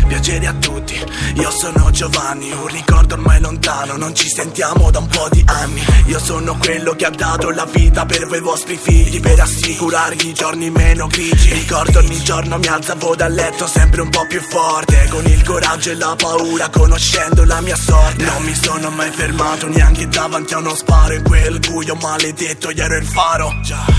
Piacere 0.09 0.47
a 0.47 0.55
tutti, 0.55 0.74
io 1.35 1.51
sono 1.51 1.91
Giovanni, 1.91 2.51
un 2.51 2.67
ricordo 2.67 3.15
ormai 3.15 3.41
lontano, 3.41 3.97
non 3.97 4.15
ci 4.15 4.29
sentiamo 4.29 4.91
da 4.91 4.99
un 4.99 5.07
po' 5.07 5.29
di 5.31 5.43
anni. 5.47 5.83
Io 6.07 6.19
sono 6.19 6.57
quello 6.59 6.95
che 6.95 7.07
ha 7.07 7.11
dato 7.11 7.51
la 7.51 7.67
vita 7.67 8.05
per 8.05 8.27
voi 8.27 8.41
vostri 8.41 8.77
figli, 8.77 9.21
per 9.21 9.41
assicurargli 9.41 10.33
giorni 10.33 10.71
meno 10.71 11.07
grigi. 11.07 11.53
Ricordo 11.53 11.99
ogni 12.01 12.23
giorno 12.23 12.59
mi 12.59 12.67
alzavo 12.67 13.15
dal 13.15 13.33
letto 13.33 13.67
sempre 13.67 14.01
un 14.01 14.11
po' 14.11 14.27
più 14.27 14.41
forte, 14.41 15.09
con 15.11 15.25
il 15.27 15.43
coraggio 15.45 15.91
e 15.91 15.95
la 15.95 16.15
paura, 16.17 16.69
conoscendo 16.69 17.45
la 17.45 17.61
mia 17.61 17.77
sorte. 17.77 18.25
Non 18.25 18.43
mi 18.43 18.55
sono 18.55 18.91
mai 18.91 19.11
fermato 19.11 19.69
neanche 19.69 20.09
davanti 20.09 20.55
a 20.55 20.59
uno 20.59 20.75
sparo, 20.75 21.15
in 21.15 21.23
quel 21.23 21.59
buio 21.61 21.95
maledetto 21.95 22.71
io 22.71 22.83
ero 22.83 22.97
il 22.97 23.07
faro. 23.07 23.55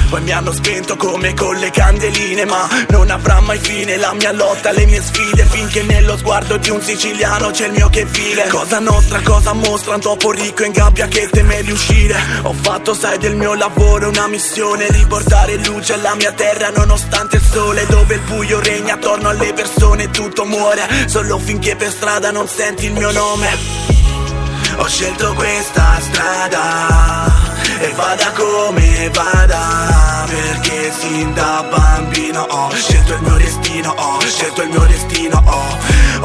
Poi 0.10 0.22
mi 0.22 0.32
hanno 0.32 0.52
spento 0.52 0.96
come 0.98 1.34
con 1.34 1.56
le 1.56 1.72
candeline, 1.72 2.46
ma 2.46 2.68
non 2.90 3.10
avrà 3.10 3.40
mai 3.40 3.58
fine 3.58 3.98
la 3.98 4.14
mia 4.14 4.32
lotta, 4.32 4.72
le 4.72 4.86
mie 4.86 5.02
sfide, 5.02 5.46
finché 5.46 5.84
nello 5.84 6.18
sguardo 6.18 6.58
di 6.58 6.70
un 6.70 6.82
siciliano 6.86 7.50
c'è 7.50 7.66
il 7.66 7.72
mio 7.72 7.90
che 7.90 8.06
vive. 8.06 8.48
Cosa 8.48 8.78
nostra, 8.78 9.20
cosa 9.22 9.54
mostra 9.54 9.96
un 9.96 10.02
topo 10.02 10.32
ricco 10.32 10.64
in 10.64 10.72
gabbia 10.72 11.08
che 11.08 11.28
teme 11.32 11.64
di 11.64 11.72
uscire. 11.72 12.16
Ho 12.44 12.54
fatto, 12.54 12.94
sai, 12.94 13.18
del 13.18 13.36
mio 13.36 13.56
lavoro 13.56 14.10
una 14.10 14.28
missione, 14.28 14.86
riportare 14.90 15.56
luce 15.66 15.94
alla 15.94 16.14
mia 16.14 16.32
terra 16.34 16.70
nonostante 16.70 17.38
il 17.38 17.42
sole, 17.42 17.88
dove 17.88 18.14
il 18.14 18.22
buio 18.22 18.60
regna 18.60 18.94
attorno 18.94 19.30
alle 19.30 19.52
persone, 19.54 20.12
tutto 20.12 20.46
muore, 20.46 20.88
solo 21.08 21.40
finché 21.40 21.76
per 21.76 21.90
strada 21.90 22.30
non 22.30 22.48
senti 22.48 22.86
il 22.86 22.94
mio 22.94 23.12
nome. 23.12 23.50
Ho 24.78 24.88
scelto 24.88 25.34
questa 25.34 25.98
strada 26.02 27.45
e 27.80 27.90
vada 27.96 28.32
come 28.32 29.10
vada 29.14 30.26
Perché 30.28 30.92
sin 30.92 31.34
da 31.34 31.66
bambino 31.70 32.42
ho 32.42 32.70
scelto 32.72 33.14
il 33.14 33.22
mio 33.22 33.38
destino 33.38 33.94
Ho 33.98 34.20
scelto 34.22 34.62
il 34.62 34.70
mio 34.70 34.86
destino 34.86 35.42
Ho, 35.46 35.78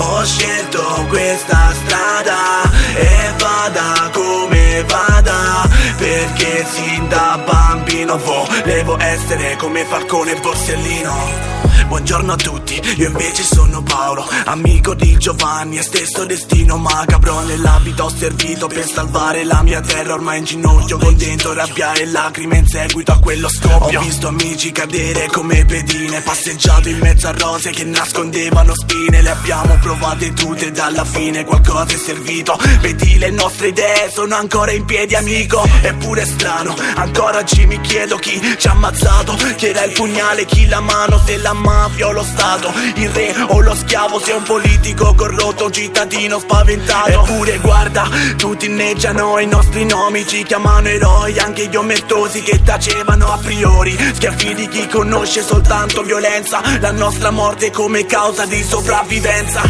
ho 0.03 0.25
scelto 0.25 1.07
questa 1.09 1.73
strada. 1.75 2.71
E 2.95 3.33
vada 3.39 4.11
come 4.13 4.85
vada 4.85 5.69
Perché 5.97 6.67
sin 6.71 7.09
da 7.09 7.41
bambino 7.45 8.19
volevo 8.19 8.99
essere 8.99 9.57
come 9.57 9.85
Falcone 9.85 10.33
e 10.33 10.41
Borsellino 10.41 11.60
Buongiorno 11.91 12.33
a 12.33 12.37
tutti, 12.37 12.81
io 12.99 13.09
invece 13.09 13.43
sono 13.43 13.83
Paolo, 13.83 14.25
amico 14.45 14.95
di 14.95 15.19
Giovanni 15.19 15.77
e 15.77 15.83
stesso 15.83 16.25
destino 16.25 16.77
macabro 16.77 17.41
Nella 17.41 17.81
vita 17.83 18.05
ho 18.05 18.09
servito 18.09 18.69
per 18.69 18.87
salvare 18.87 19.43
la 19.43 19.61
mia 19.63 19.81
terra 19.81 20.15
ormai 20.15 20.39
in 20.39 20.45
ginocchio 20.45 20.99
Con 20.99 21.17
dentro 21.17 21.53
rabbia 21.53 21.93
e 21.95 22.07
lacrime 22.07 22.59
in 22.59 22.67
seguito 22.69 23.11
a 23.11 23.19
quello 23.19 23.49
scoppio. 23.49 23.99
Ho 23.99 24.03
visto 24.05 24.29
amici 24.29 24.71
cadere 24.71 25.27
come 25.27 25.65
pedine, 25.65 26.21
passeggiato 26.21 26.89
in 26.89 26.99
mezzo 26.99 27.27
a 27.27 27.33
rose 27.33 27.71
che 27.71 27.83
nascondevano 27.83 28.73
spine 28.73 29.21
Le 29.21 29.31
abbiamo 29.31 29.77
provate 29.81 30.33
tutte 30.33 30.67
ed 30.67 30.79
alla 30.79 31.05
fine 31.05 31.45
qualcosa 31.45 31.93
è 31.93 31.97
servito. 31.97 32.57
Vedi 32.81 33.19
le 33.19 33.31
nostre 33.31 33.69
idee 33.69 34.11
sono 34.13 34.37
ancora 34.37 34.71
in 34.71 34.85
piedi 34.85 35.17
amico 35.17 35.67
Eppure 35.83 36.23
è 36.23 36.27
strano, 36.27 36.73
ancora 36.95 37.39
oggi 37.39 37.67
mi 37.67 37.81
chiedo 37.81 38.15
chi 38.17 38.41
ci 38.57 38.69
ha 38.69 38.71
ammazzato 38.71 39.35
Chi 39.57 39.67
era 39.67 39.83
il 39.83 39.93
pugnale, 39.93 40.45
chi 40.45 40.67
la 40.67 40.81
mano, 40.81 41.21
se 41.27 41.37
la 41.39 41.53
mafia 41.81 42.09
o 42.09 42.13
lo 42.13 42.23
stato 42.23 42.73
Il 42.97 43.09
re 43.11 43.35
o 43.49 43.61
lo 43.61 43.75
schiavo, 43.75 44.21
se 44.21 44.33
un 44.33 44.43
politico 44.43 45.15
corrotto, 45.15 45.67
un 45.67 45.73
cittadino 45.73 46.39
spaventato. 46.39 47.09
Eppure 47.09 47.59
guarda, 47.59 48.09
tutti 48.37 48.67
inneggiano 48.67 49.39
i 49.39 49.47
nostri 49.47 49.85
nomi 49.85 50.27
Ci 50.27 50.43
chiamano 50.43 50.89
eroi, 50.89 51.39
anche 51.39 51.67
gli 51.69 51.77
omertosi 51.77 52.43
che 52.43 52.63
tacevano 52.63 53.33
a 53.33 53.39
priori. 53.39 53.97
Schiaffi 53.97 54.55
di 54.55 54.69
chi 54.69 54.87
conosce 54.89 55.43
soltanto 55.43 56.03
violenza 56.03 56.61
La 56.81 56.93
nostra 56.93 57.31
morte 57.31 57.71
come 57.71 58.05
causa 58.05 58.45
di 58.45 58.63
sopravvivenza. 58.63 59.63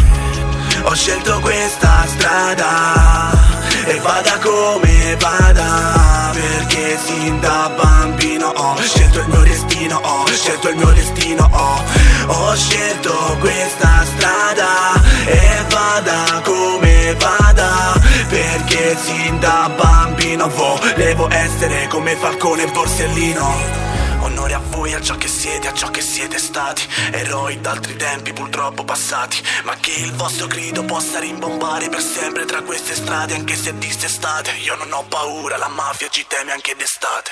Ho 0.83 0.93
scelto 0.93 1.39
questa 1.39 2.05
strada 2.07 3.50
e 3.85 3.99
vada 3.99 4.37
come 4.39 5.15
vada 5.19 6.31
Perché 6.33 6.97
sin 7.03 7.39
da 7.39 7.71
bambino 7.75 8.47
ho 8.47 8.75
scelto 8.77 9.19
il 9.19 9.27
mio 9.27 9.41
destino 9.41 9.99
Ho 10.03 10.25
scelto 10.27 10.69
il 10.69 10.75
mio 10.75 10.91
destino 10.91 11.49
Ho, 11.51 11.83
ho 12.27 12.55
scelto 12.55 13.37
questa 13.39 14.05
strada. 14.05 15.01
E 15.25 15.65
vada 15.69 16.41
come 16.43 17.15
vada 17.19 17.93
Perché 18.29 18.97
sin 19.01 19.39
da 19.39 19.71
bambino 19.75 20.47
volevo 20.49 21.29
essere 21.29 21.87
come 21.87 22.15
Falcone 22.15 22.63
e 22.63 22.71
Borsellino 22.71 23.90
Onore 24.21 24.53
a 24.53 24.59
voi, 24.59 24.93
a 24.93 25.01
ciò 25.01 25.15
che 25.15 25.27
siete, 25.27 25.67
a 25.67 25.73
ciò 25.73 25.89
che 25.89 26.01
siete 26.01 26.37
stati. 26.37 26.87
Eroi 27.11 27.59
d'altri 27.59 27.95
tempi 27.95 28.33
purtroppo 28.33 28.83
passati. 28.83 29.41
Ma 29.63 29.75
che 29.75 29.91
il 29.91 30.13
vostro 30.13 30.47
grido 30.47 30.83
possa 30.85 31.19
rimbombare 31.19 31.89
per 31.89 32.01
sempre 32.01 32.45
tra 32.45 32.61
queste 32.61 32.93
strade 32.93 33.35
Anche 33.35 33.55
se 33.55 33.77
dissestate 33.77 34.51
Io 34.57 34.75
non 34.75 34.91
ho 34.91 35.03
paura, 35.03 35.57
la 35.57 35.67
mafia 35.67 36.07
ci 36.09 36.25
teme 36.27 36.51
anche 36.51 36.75
d'estate. 36.75 37.31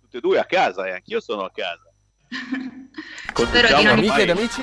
Tutti 0.00 0.16
e 0.16 0.20
due 0.20 0.38
a 0.38 0.44
casa 0.44 0.86
e 0.86 0.92
anch'io 0.92 1.20
sono 1.20 1.44
a 1.44 1.50
casa. 1.50 1.87
Spero 3.34 3.68
di 3.76 3.84
non- 3.84 3.98
Amiche 3.98 4.22
ed 4.22 4.30
amici? 4.30 4.60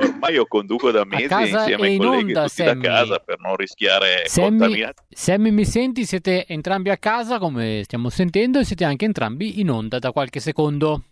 Ormai 0.00 0.32
io 0.34 0.46
conduco 0.46 0.90
da 0.90 1.04
mesi 1.04 1.24
insieme 1.24 1.82
e 1.82 1.86
ai 1.86 1.94
in 1.94 1.98
colleghi 2.02 2.24
onda, 2.26 2.42
tutti 2.44 2.54
Sammy. 2.62 2.80
da 2.80 2.88
casa 2.88 3.18
per 3.18 3.40
non 3.40 3.56
rischiare 3.56 4.22
Sammy, 4.26 4.48
contaminazione. 4.58 5.08
Sammy, 5.10 5.50
mi 5.50 5.64
senti? 5.64 6.04
Siete 6.06 6.46
entrambi 6.46 6.90
a 6.90 6.96
casa 6.96 7.38
come 7.38 7.80
stiamo 7.84 8.08
sentendo 8.08 8.58
e 8.60 8.64
siete 8.64 8.84
anche 8.84 9.04
entrambi 9.04 9.60
in 9.60 9.70
onda 9.70 9.98
da 9.98 10.12
qualche 10.12 10.40
secondo. 10.40 11.02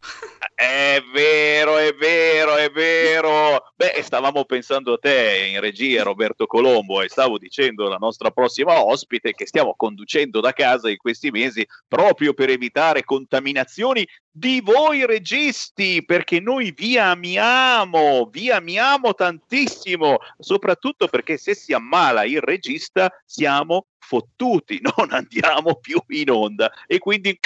È 0.58 1.02
vero, 1.12 1.76
è 1.76 1.92
vero, 1.92 2.56
è 2.56 2.70
vero. 2.70 3.62
Beh, 3.76 4.00
stavamo 4.02 4.46
pensando 4.46 4.94
a 4.94 4.98
te 4.98 5.50
in 5.52 5.60
regia, 5.60 6.02
Roberto 6.02 6.46
Colombo, 6.46 7.02
e 7.02 7.10
stavo 7.10 7.36
dicendo 7.36 7.84
alla 7.84 7.98
nostra 7.98 8.30
prossima 8.30 8.82
ospite 8.82 9.32
che 9.32 9.46
stiamo 9.46 9.74
conducendo 9.76 10.40
da 10.40 10.54
casa 10.54 10.88
in 10.88 10.96
questi 10.96 11.30
mesi 11.30 11.66
proprio 11.86 12.32
per 12.32 12.48
evitare 12.48 13.04
contaminazioni 13.04 14.08
di 14.30 14.62
voi 14.62 15.04
registi, 15.04 16.02
perché 16.02 16.40
noi 16.40 16.72
vi 16.74 16.96
amiamo, 16.96 18.26
vi 18.30 18.50
amiamo 18.50 19.12
tantissimo, 19.12 20.16
soprattutto 20.38 21.06
perché 21.08 21.36
se 21.36 21.54
si 21.54 21.74
ammala 21.74 22.24
il 22.24 22.40
regista 22.40 23.12
siamo 23.26 23.88
fottuti, 23.98 24.80
non 24.96 25.12
andiamo 25.12 25.74
più 25.74 26.00
in 26.08 26.30
onda 26.30 26.72
e 26.86 26.98
quindi 26.98 27.38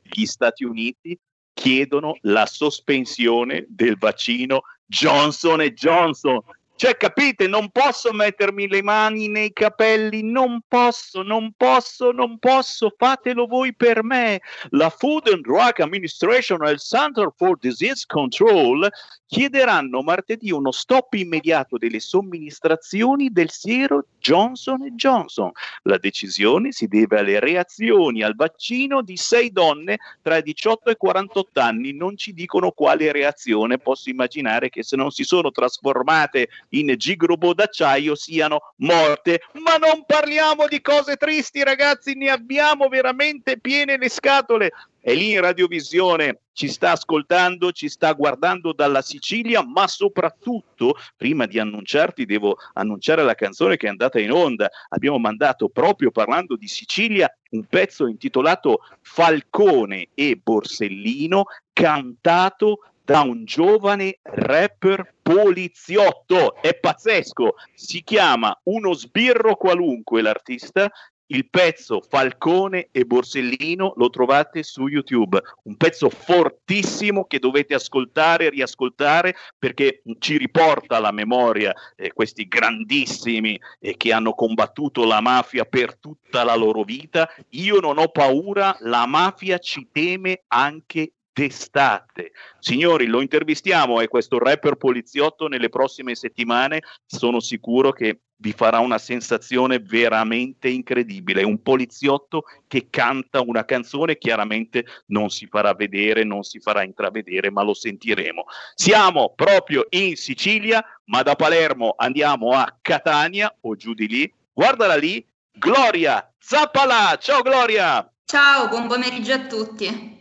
gli 0.03 0.27
Stati 0.27 0.65
Uniti 0.65 1.17
chiedono 1.55 2.19
la 2.23 2.47
sospensione 2.47 3.67
del 3.69 3.97
vaccino 3.97 4.63
Johnson 4.85 5.61
Johnson. 5.61 6.41
Cioè, 6.77 6.99
capite, 6.99 7.49
non 7.49 7.71
posso 7.71 8.13
mettermi 8.13 8.69
le 8.69 8.83
mani 8.83 9.29
nei 9.29 9.51
capelli, 9.55 10.23
non 10.23 10.61
posso, 10.69 11.23
non 11.23 11.53
posso, 11.57 12.13
non 12.13 12.39
posso, 12.39 12.93
fatelo 12.95 13.47
voi 13.47 13.75
per 13.75 14.05
me. 14.05 14.43
La 14.71 14.91
Food 14.91 15.29
and 15.29 15.41
Drug 15.41 15.81
Administration 15.81 16.63
e 16.67 16.73
il 16.73 16.79
Center 16.79 17.29
for 17.35 17.57
Disease 17.59 18.05
Control 18.07 18.87
chiederanno 19.27 20.03
martedì 20.03 20.51
uno 20.51 20.71
stop 20.71 21.15
immediato 21.15 21.79
delle 21.79 22.01
somministrazioni 22.01 23.31
del 23.31 23.51
siero 23.51 24.07
Johnson 24.19 24.89
Johnson. 24.95 25.51
La 25.83 25.99
decisione 25.99 26.73
si 26.73 26.87
deve 26.87 27.19
alle 27.19 27.41
reazioni 27.41 28.23
al 28.23 28.35
vaccino 28.35 29.03
di 29.03 29.17
sei 29.17 29.51
donne 29.51 29.99
tra 30.23 30.37
i 30.37 30.43
18 30.43 30.91
e 30.91 30.93
i 30.93 30.97
48 30.97 31.61
anni. 31.61 31.93
Non 31.93 32.17
ci 32.17 32.33
dicono 32.33 32.71
quale 32.71 33.13
reazione, 33.13 33.79
posso 33.79 34.11
immaginare 34.11 34.69
che 34.69 34.83
se 34.83 34.97
non 34.97 35.11
si 35.11 35.25
sono 35.25 35.51
trasformate 35.51 36.49
in 36.71 36.95
gigrobo 36.97 37.55
d'acciaio 37.55 38.15
siano 38.15 38.73
morte. 38.77 39.43
Ma 39.55 39.77
non 39.77 40.05
parliamo 40.07 40.67
di 40.67 40.81
cose 40.81 41.17
tristi, 41.17 41.63
ragazzi, 41.63 42.15
ne 42.15 42.31
abbiamo 42.31 42.89
veramente 42.89 43.59
piene 43.59 43.97
le 43.97 44.09
scatole. 44.09 44.73
È 45.07 45.15
lì 45.15 45.35
in 45.35 45.41
radiovisione 45.41 46.41
ci 46.53 46.67
sta 46.67 46.91
ascoltando, 46.91 47.71
ci 47.71 47.89
sta 47.89 48.13
guardando 48.13 48.73
dalla 48.73 49.03
Sicilia, 49.03 49.65
ma 49.65 49.87
soprattutto, 49.87 50.97
prima 51.17 51.47
di 51.47 51.61
annunciarti, 51.61 52.25
devo 52.25 52.57
annunciare 52.73 53.23
la 53.23 53.37
canzone 53.37 53.77
che 53.77 53.87
è 53.87 53.89
andata 53.89 54.19
in 54.19 54.33
onda. 54.33 54.69
Abbiamo 54.89 55.21
mandato 55.21 55.69
proprio 55.69 56.11
parlando 56.11 56.57
di 56.57 56.67
Sicilia 56.67 57.33
un 57.51 57.67
pezzo 57.67 58.09
intitolato 58.09 58.81
Falcone 59.01 60.09
e 60.13 60.41
Borsellino, 60.43 61.45
cantato 61.73 62.81
da 63.05 63.21
un 63.21 63.45
giovane 63.45 64.19
rapper 64.23 65.15
poliziotto. 65.23 66.57
È 66.61 66.75
pazzesco. 66.75 67.55
Si 67.75 68.03
chiama 68.03 68.59
Uno 68.65 68.93
sbirro 68.93 69.55
qualunque 69.55 70.21
l'artista. 70.21 70.91
Il 71.29 71.49
pezzo 71.51 72.01
Falcone 72.01 72.89
e 72.93 73.05
Borsellino 73.05 73.95
lo 73.97 74.11
trovate 74.11 74.63
su 74.63 74.87
YouTube, 74.87 75.43
un 75.65 75.77
pezzo 75.77 76.09
fortissimo 76.09 77.25
che 77.25 77.41
dovete 77.41 77.75
ascoltare 77.75 78.47
e 78.47 78.51
riascoltare 78.51 79.35
perché 79.59 80.03
ci 80.21 80.37
riporta 80.37 80.97
alla 80.97 81.11
memoria 81.11 81.75
eh, 81.97 82.13
questi 82.13 82.47
grandissimi 82.47 83.59
eh, 83.81 83.97
che 83.97 84.13
hanno 84.13 84.35
combattuto 84.35 85.05
la 85.05 85.21
mafia 85.21 85.65
per 85.65 85.97
tutta 85.97 86.45
la 86.45 86.55
loro 86.55 86.85
vita. 86.85 87.29
Io 87.51 87.81
non 87.81 87.99
ho 87.99 88.09
paura, 88.09 88.77
la 88.81 89.07
mafia 89.07 89.59
ci 89.59 89.89
teme 89.91 90.45
anche 90.47 91.15
d'estate. 91.37 92.33
Signori, 92.59 93.05
lo 93.05 93.21
intervistiamo 93.21 94.01
e 94.01 94.09
questo 94.09 94.39
rapper 94.39 94.77
poliziotto 94.77 95.49
nelle 95.49 95.69
prossime 95.69 96.15
settimane 96.15 96.81
sono 97.05 97.41
sicuro 97.41 97.93
che 97.93 98.21
vi 98.39 98.53
farà 98.53 98.79
una 98.79 98.97
sensazione 98.97 99.79
veramente 99.79 100.69
incredibile. 100.69 101.43
Un 101.43 101.61
poliziotto 101.61 102.45
che 102.67 102.89
canta 102.89 103.43
una 103.43 103.67
canzone, 103.67 104.17
chiaramente 104.17 104.87
non 105.09 105.29
si 105.29 105.47
farà 105.47 105.75
vedere, 105.75 106.25
non 106.25 106.43
si 106.43 106.59
farà 106.59 106.83
intravedere, 106.83 107.51
ma 107.51 107.63
lo 107.63 107.75
sentiremo. 107.75 108.45
Siamo 108.75 109.35
proprio 109.35 109.87
in 109.91 110.17
Sicilia, 110.17 110.83
ma 111.05 111.23
da 111.23 111.35
Palermo 111.35 111.95
andiamo 111.99 112.53
a 112.53 112.79
Catania 112.81 113.55
o 113.61 113.77
giù 113.77 113.93
di 113.93 114.09
lì. 114.09 114.35
Guardala 114.55 114.97
lì, 114.97 115.25
Gloria 115.53 116.33
Zappala. 116.39 117.19
Ciao 117.21 117.43
Gloria! 117.43 118.11
Ciao, 118.25 118.69
buon 118.69 118.87
pomeriggio 118.89 119.35
a 119.35 119.47
tutti. 119.47 120.16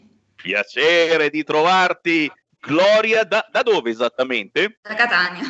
Piacere 0.45 1.31
di 1.31 1.43
trovarti. 1.43 2.31
Gloria, 2.59 3.23
da, 3.23 3.47
da 3.51 3.63
dove 3.63 3.89
esattamente? 3.89 4.77
Da 4.83 4.93
Catania. 4.93 5.41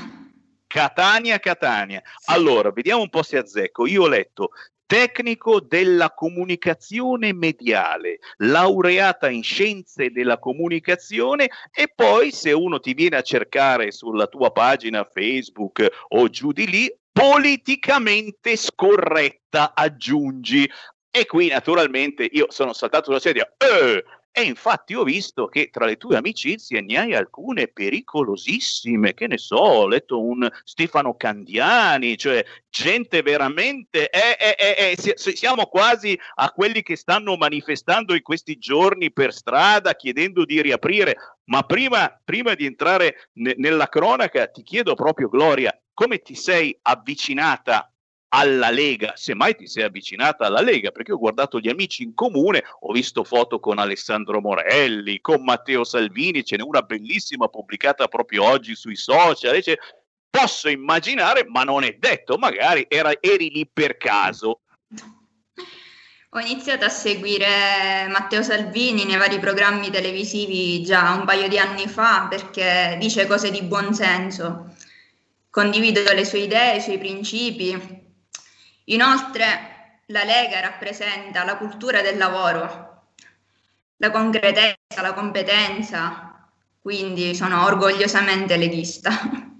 Catania, 0.65 1.37
Catania. 1.37 2.01
Allora, 2.27 2.71
vediamo 2.71 3.01
un 3.01 3.09
po' 3.09 3.21
se 3.21 3.37
azzecco. 3.37 3.85
Io 3.87 4.03
ho 4.03 4.07
letto 4.07 4.51
tecnico 4.85 5.59
della 5.59 6.11
comunicazione 6.11 7.33
mediale, 7.33 8.19
laureata 8.37 9.29
in 9.29 9.43
scienze 9.43 10.11
della 10.11 10.39
comunicazione 10.39 11.49
e 11.73 11.91
poi 11.93 12.31
se 12.31 12.53
uno 12.53 12.79
ti 12.79 12.93
viene 12.93 13.17
a 13.17 13.21
cercare 13.21 13.91
sulla 13.91 14.27
tua 14.27 14.51
pagina 14.51 15.09
Facebook 15.11 15.85
o 16.09 16.29
giù 16.29 16.53
di 16.53 16.69
lì, 16.69 16.95
politicamente 17.11 18.55
scorretta 18.55 19.73
aggiungi. 19.75 20.71
E 21.11 21.25
qui 21.25 21.49
naturalmente 21.49 22.29
io 22.31 22.45
sono 22.49 22.71
saltato 22.71 23.05
sulla 23.05 23.19
sedia, 23.19 23.45
eh, 23.57 24.03
e 24.37 24.43
infatti 24.43 24.93
ho 24.95 25.05
visto 25.05 25.47
che 25.47 25.69
tra 25.71 25.85
le 25.85 25.95
tue 25.95 26.17
amicizie 26.17 26.81
ne 26.81 26.97
hai 26.97 27.15
alcune 27.15 27.69
pericolosissime, 27.69 29.13
che 29.13 29.27
ne 29.27 29.37
so, 29.37 29.55
ho 29.55 29.87
letto 29.87 30.21
un 30.21 30.45
Stefano 30.65 31.15
Candiani, 31.15 32.17
cioè 32.17 32.43
gente 32.69 33.21
veramente, 33.21 34.09
eh, 34.09 34.35
eh, 34.37 34.97
eh, 34.97 35.15
siamo 35.15 35.67
quasi 35.67 36.19
a 36.33 36.51
quelli 36.51 36.83
che 36.83 36.97
stanno 36.97 37.37
manifestando 37.37 38.13
in 38.13 38.23
questi 38.23 38.57
giorni 38.57 39.13
per 39.13 39.33
strada 39.33 39.95
chiedendo 39.95 40.43
di 40.43 40.61
riaprire, 40.61 41.15
ma 41.45 41.63
prima, 41.63 42.19
prima 42.21 42.55
di 42.55 42.65
entrare 42.65 43.29
ne- 43.35 43.55
nella 43.55 43.87
cronaca 43.87 44.47
ti 44.47 44.63
chiedo 44.63 44.95
proprio 44.95 45.29
Gloria, 45.29 45.73
come 45.93 46.17
ti 46.17 46.35
sei 46.35 46.77
avvicinata 46.81 47.89
alla 48.29 48.69
Lega, 48.69 49.13
semmai 49.15 49.55
ti 49.55 49.67
sei 49.67 49.83
avvicinata 49.83 50.45
alla 50.45 50.61
Lega, 50.61 50.91
perché 50.91 51.13
ho 51.13 51.17
guardato 51.17 51.59
gli 51.59 51.69
amici 51.69 52.03
in 52.03 52.13
comune, 52.13 52.63
ho 52.81 52.91
visto 52.91 53.23
foto 53.23 53.59
con 53.59 53.77
Alessandro 53.77 54.41
Morelli, 54.41 55.21
con 55.21 55.43
Matteo 55.43 55.83
Salvini, 55.83 56.43
ce 56.43 56.57
n'è 56.57 56.63
una 56.63 56.81
bellissima 56.81 57.47
pubblicata 57.47 58.07
proprio 58.07 58.43
oggi 58.43 58.75
sui 58.75 58.95
social, 58.95 59.53
dice, 59.55 59.79
posso 60.29 60.69
immaginare, 60.69 61.45
ma 61.47 61.63
non 61.63 61.83
è 61.83 61.95
detto, 61.97 62.37
magari 62.37 62.85
era, 62.89 63.13
eri 63.21 63.49
lì 63.49 63.69
per 63.71 63.97
caso. 63.97 64.61
Ho 66.29 66.39
iniziato 66.39 66.83
a 66.83 66.89
seguire 66.89 68.07
Matteo 68.09 68.43
Salvini 68.43 69.05
nei 69.05 69.15
vari 69.15 69.39
programmi 69.39 69.89
televisivi 69.89 70.83
già 70.83 71.13
un 71.13 71.23
paio 71.23 71.47
di 71.47 71.57
anni 71.57 71.87
fa 71.87 72.27
perché 72.29 72.97
dice 72.99 73.25
cose 73.25 73.51
di 73.51 73.61
buonsenso, 73.61 74.75
condivido 75.49 76.01
le 76.11 76.25
sue 76.25 76.39
idee, 76.39 76.75
i 76.75 76.81
suoi 76.81 76.97
principi 76.97 78.03
Inoltre 78.85 80.01
la 80.07 80.23
Lega 80.23 80.59
rappresenta 80.59 81.43
la 81.43 81.57
cultura 81.57 82.01
del 82.01 82.17
lavoro, 82.17 83.09
la 83.97 84.11
concretezza, 84.11 85.01
la 85.01 85.13
competenza, 85.13 86.49
quindi 86.81 87.33
sono 87.33 87.63
orgogliosamente 87.65 88.57
leghista. 88.57 89.11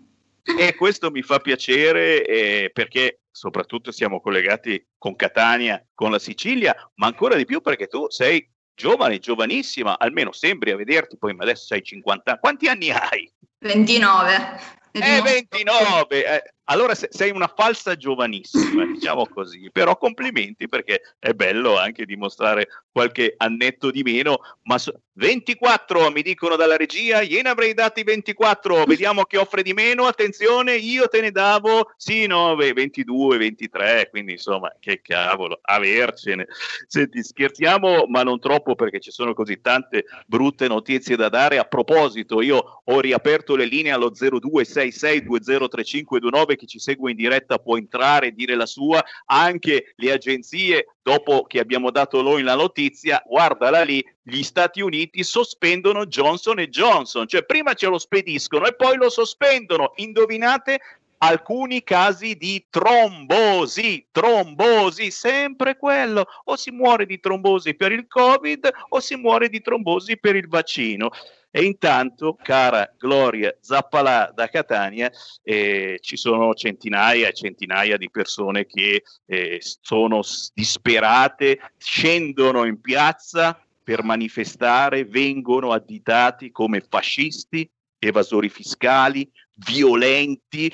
E 0.46 0.76
questo 0.76 1.10
mi 1.10 1.24
fa 1.24 1.40
piacere 1.40 2.24
eh, 2.24 2.70
perché 2.72 3.22
soprattutto 3.32 3.92
siamo 3.92 4.22
collegati 4.22 4.86
con 4.96 5.16
Catania, 5.16 5.84
con 5.96 6.12
la 6.12 6.20
Sicilia, 6.20 6.76
ma 6.96 7.08
ancora 7.08 7.36
di 7.36 7.46
più 7.46 7.62
perché 7.62 7.88
tu 7.88 8.06
sei 8.10 8.48
giovane, 8.76 9.18
giovanissima, 9.18 9.98
almeno 9.98 10.32
sembri 10.32 10.70
a 10.70 10.76
vederti, 10.76 11.18
poi 11.18 11.36
adesso 11.40 11.74
hai 11.74 11.82
50 11.82 12.30
anni. 12.30 12.40
Quanti 12.40 12.68
anni 12.68 12.92
hai? 12.92 13.34
29. 13.58 14.60
Eh, 14.92 15.22
29. 15.22 16.26
Eh, 16.26 16.54
allora 16.66 16.96
sei 16.96 17.32
una 17.32 17.52
falsa 17.54 17.96
giovanissima, 17.96 18.86
diciamo 18.86 19.28
così, 19.28 19.70
però 19.72 19.98
complimenti 19.98 20.68
perché 20.68 21.02
è 21.20 21.34
bello 21.34 21.78
anche 21.78 22.06
dimostrare 22.06 22.68
qualche 22.92 23.34
annetto 23.38 23.92
di 23.92 24.04
meno, 24.04 24.40
ma 24.64 24.78
so- 24.78 25.02
24 25.18 26.12
mi 26.12 26.22
dicono 26.22 26.56
dalla 26.56 26.76
regia, 26.76 27.24
gliene 27.24 27.50
avrei 27.50 27.74
dati 27.74 28.04
24, 28.04 28.84
vediamo 28.86 29.24
che 29.24 29.38
offre 29.38 29.64
di 29.64 29.74
meno, 29.74 30.08
attenzione, 30.08 30.76
io 30.76 31.08
te 31.08 31.22
ne 31.22 31.32
davo, 31.32 31.94
sì, 31.96 32.28
no, 32.28 32.56
22, 32.56 33.38
23, 33.38 34.10
quindi 34.10 34.34
insomma, 34.34 34.74
che 34.80 35.02
cavolo, 35.02 35.60
avercene. 35.62 36.48
Senti, 36.88 37.24
scherziamo, 37.24 38.06
ma 38.08 38.24
non 38.24 38.40
troppo 38.40 38.76
perché 38.76 39.00
ci 39.00 39.12
sono 39.12 39.34
così 39.34 39.62
tante 39.62 40.04
brutte 40.26 40.68
notizie 40.68 41.16
da 41.16 41.30
dare. 41.30 41.60
A 41.60 41.64
proposito, 41.64 42.42
io 42.42 42.82
ho 42.84 43.00
riaperto 43.00 43.56
le 43.56 43.66
linee 43.66 43.92
allo 43.92 44.12
0266203529 44.12 46.55
chi 46.56 46.68
ci 46.68 46.80
segue 46.80 47.12
in 47.12 47.18
diretta 47.18 47.60
può 47.60 47.78
entrare 47.78 48.28
e 48.28 48.32
dire 48.34 48.56
la 48.56 48.66
sua, 48.66 49.04
anche 49.26 49.94
le 49.96 50.12
agenzie, 50.12 50.96
dopo 51.02 51.44
che 51.44 51.60
abbiamo 51.60 51.92
dato 51.92 52.22
noi 52.22 52.42
la 52.42 52.56
notizia, 52.56 53.22
guardala 53.26 53.84
lì, 53.84 54.04
gli 54.22 54.42
Stati 54.42 54.82
Uniti 54.82 55.24
sospendono 55.24 56.06
Johnson 56.06 56.58
Johnson, 56.58 57.28
cioè 57.28 57.46
prima 57.46 57.74
ce 57.74 57.88
lo 57.88 57.98
spediscono 57.98 58.66
e 58.66 58.76
poi 58.76 58.98
lo 58.98 59.10
sospendono. 59.10 59.94
Indovinate 59.98 60.80
alcuni 61.18 61.84
casi 61.84 62.36
di 62.36 62.66
trombosi, 62.70 64.08
trombosi, 64.12 65.12
sempre 65.12 65.78
quello, 65.78 66.26
o 66.46 66.56
si 66.56 66.72
muore 66.72 67.06
di 67.06 67.20
trombosi 67.20 67.76
per 67.76 67.92
il 67.92 68.08
Covid 68.08 68.70
o 68.90 69.00
si 69.00 69.16
muore 69.16 69.50
di 69.50 69.62
trombosi 69.62 70.18
per 70.18 70.36
il 70.36 70.48
vaccino. 70.48 71.10
E 71.50 71.64
intanto, 71.64 72.36
cara 72.36 72.94
Gloria 72.98 73.56
Zappalà 73.62 74.30
da 74.36 74.50
Catania, 74.50 75.10
eh, 75.42 76.00
ci 76.02 76.18
sono 76.18 76.54
centinaia 76.54 77.30
e 77.30 77.34
centinaia 77.34 77.96
di 77.96 78.10
persone 78.10 78.66
che 78.66 79.04
eh, 79.26 79.62
sono 79.62 80.20
disperate, 80.54 81.60
scendono 81.78 82.66
in 82.66 82.82
piazza 82.82 83.58
per 83.82 84.04
manifestare, 84.04 85.06
vengono 85.06 85.72
additati 85.72 86.52
come 86.52 86.82
fascisti 86.82 87.70
evasori 88.08 88.50
fiscali, 88.50 89.30
violenti, 89.56 90.72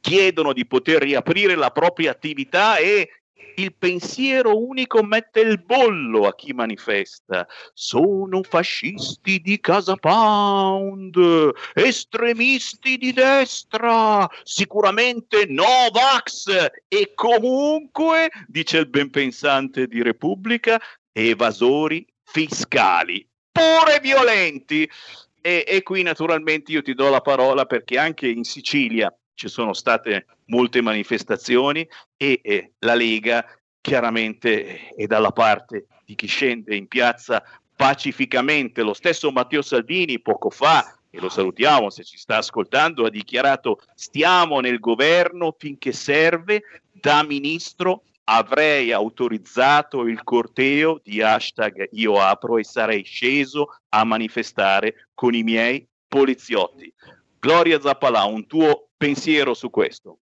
chiedono 0.00 0.52
di 0.52 0.66
poter 0.66 1.02
riaprire 1.02 1.54
la 1.54 1.70
propria 1.70 2.10
attività 2.10 2.76
e 2.76 3.08
il 3.56 3.74
pensiero 3.74 4.56
unico 4.56 5.02
mette 5.02 5.40
il 5.40 5.62
bollo 5.62 6.26
a 6.26 6.34
chi 6.34 6.52
manifesta. 6.52 7.46
Sono 7.74 8.42
fascisti 8.42 9.40
di 9.40 9.60
Casa 9.60 9.96
Pound, 9.96 11.50
estremisti 11.74 12.96
di 12.96 13.12
destra, 13.12 14.28
sicuramente 14.42 15.44
Novax 15.46 16.70
e 16.88 17.12
comunque, 17.14 18.30
dice 18.46 18.78
il 18.78 18.88
benpensante 18.88 19.86
di 19.86 20.02
Repubblica, 20.02 20.80
evasori 21.12 22.06
fiscali, 22.24 23.26
pure 23.50 24.00
violenti. 24.00 24.88
E, 25.42 25.64
e 25.66 25.82
qui 25.82 26.02
naturalmente 26.02 26.70
io 26.70 26.82
ti 26.82 26.94
do 26.94 27.10
la 27.10 27.20
parola 27.20 27.66
perché 27.66 27.98
anche 27.98 28.28
in 28.28 28.44
Sicilia 28.44 29.12
ci 29.34 29.48
sono 29.48 29.72
state 29.72 30.26
molte 30.46 30.80
manifestazioni 30.80 31.86
e, 32.16 32.40
e 32.42 32.72
la 32.78 32.94
Lega 32.94 33.44
chiaramente 33.80 34.94
è 34.94 35.06
dalla 35.06 35.32
parte 35.32 35.86
di 36.04 36.14
chi 36.14 36.28
scende 36.28 36.76
in 36.76 36.86
piazza 36.86 37.42
pacificamente. 37.74 38.82
Lo 38.82 38.94
stesso 38.94 39.32
Matteo 39.32 39.62
Salvini 39.62 40.20
poco 40.20 40.48
fa, 40.48 40.96
e 41.10 41.20
lo 41.20 41.28
salutiamo 41.28 41.90
se 41.90 42.04
ci 42.04 42.16
sta 42.16 42.36
ascoltando, 42.36 43.04
ha 43.04 43.10
dichiarato 43.10 43.80
stiamo 43.94 44.60
nel 44.60 44.78
governo 44.78 45.54
finché 45.58 45.92
serve, 45.92 46.62
da 46.92 47.24
ministro 47.24 48.04
avrei 48.32 48.92
autorizzato 48.92 50.06
il 50.06 50.22
corteo 50.22 51.00
di 51.02 51.20
hashtag 51.20 51.88
io 51.92 52.18
apro 52.18 52.56
e 52.56 52.64
sarei 52.64 53.04
sceso 53.04 53.80
a 53.90 54.04
manifestare 54.04 55.08
con 55.12 55.34
i 55.34 55.42
miei 55.42 55.86
poliziotti. 56.08 56.92
Gloria 57.38 57.78
Zappalà, 57.78 58.24
un 58.24 58.46
tuo 58.46 58.88
pensiero 58.96 59.52
su 59.52 59.68
questo? 59.68 60.18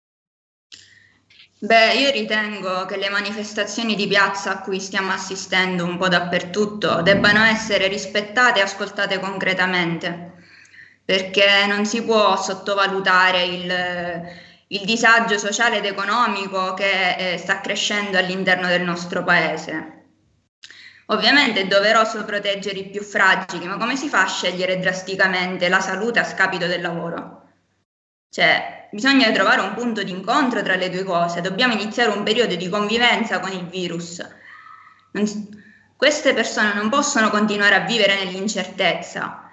Beh, 1.57 1.93
io 1.93 2.11
ritengo 2.11 2.85
che 2.85 2.97
le 2.97 3.09
manifestazioni 3.09 3.95
di 3.95 4.05
piazza 4.07 4.51
a 4.51 4.61
cui 4.61 4.79
stiamo 4.79 5.11
assistendo 5.11 5.83
un 5.83 5.97
po' 5.97 6.09
dappertutto 6.09 7.01
debbano 7.01 7.43
essere 7.43 7.87
rispettate 7.87 8.59
e 8.59 8.63
ascoltate 8.63 9.19
concretamente, 9.19 10.43
perché 11.03 11.65
non 11.67 11.85
si 11.85 12.03
può 12.03 12.35
sottovalutare 12.35 13.43
il, 13.45 13.73
il 14.67 14.83
disagio 14.83 15.37
sociale 15.37 15.77
ed 15.77 15.85
economico 15.85 16.73
che 16.73 17.33
eh, 17.33 17.37
sta 17.37 17.61
crescendo 17.61 18.17
all'interno 18.17 18.67
del 18.67 18.81
nostro 18.81 19.23
paese. 19.23 19.91
Ovviamente 21.07 21.61
è 21.61 21.67
doveroso 21.67 22.25
proteggere 22.25 22.79
i 22.79 22.89
più 22.89 23.03
fragili, 23.03 23.67
ma 23.67 23.77
come 23.77 23.95
si 23.95 24.09
fa 24.09 24.23
a 24.23 24.27
scegliere 24.27 24.79
drasticamente 24.79 25.69
la 25.69 25.79
salute 25.79 26.19
a 26.19 26.23
scapito 26.23 26.65
del 26.65 26.81
lavoro? 26.81 27.43
Cioè, 28.27 28.89
bisogna 28.91 29.31
trovare 29.31 29.61
un 29.61 29.75
punto 29.75 30.01
di 30.01 30.09
incontro 30.09 30.63
tra 30.63 30.75
le 30.75 30.89
due 30.89 31.03
cose, 31.03 31.41
dobbiamo 31.41 31.73
iniziare 31.73 32.09
un 32.09 32.23
periodo 32.23 32.55
di 32.55 32.67
convivenza 32.69 33.39
con 33.39 33.51
il 33.51 33.67
virus. 33.67 34.27
Non, 35.11 35.25
queste 35.95 36.33
persone 36.33 36.73
non 36.73 36.89
possono 36.89 37.29
continuare 37.29 37.75
a 37.75 37.85
vivere 37.85 38.23
nell'incertezza. 38.23 39.44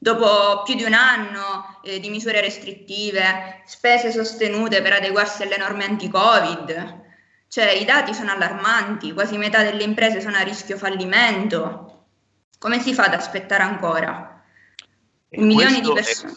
Dopo 0.00 0.62
più 0.62 0.74
di 0.74 0.84
un 0.84 0.92
anno 0.92 1.80
eh, 1.82 1.98
di 1.98 2.08
misure 2.08 2.40
restrittive, 2.40 3.62
spese 3.66 4.12
sostenute 4.12 4.80
per 4.80 4.92
adeguarsi 4.92 5.42
alle 5.42 5.56
norme 5.56 5.84
anti-Covid, 5.84 7.06
cioè 7.48 7.70
i 7.72 7.84
dati 7.84 8.14
sono 8.14 8.30
allarmanti, 8.30 9.12
quasi 9.12 9.36
metà 9.36 9.64
delle 9.64 9.82
imprese 9.82 10.20
sono 10.20 10.36
a 10.36 10.42
rischio 10.42 10.76
fallimento. 10.76 12.04
Come 12.58 12.80
si 12.80 12.94
fa 12.94 13.04
ad 13.04 13.14
aspettare 13.14 13.62
ancora? 13.64 14.40
Un 15.30 15.46
milione 15.46 15.80
di 15.80 15.92
persone. 15.92 16.36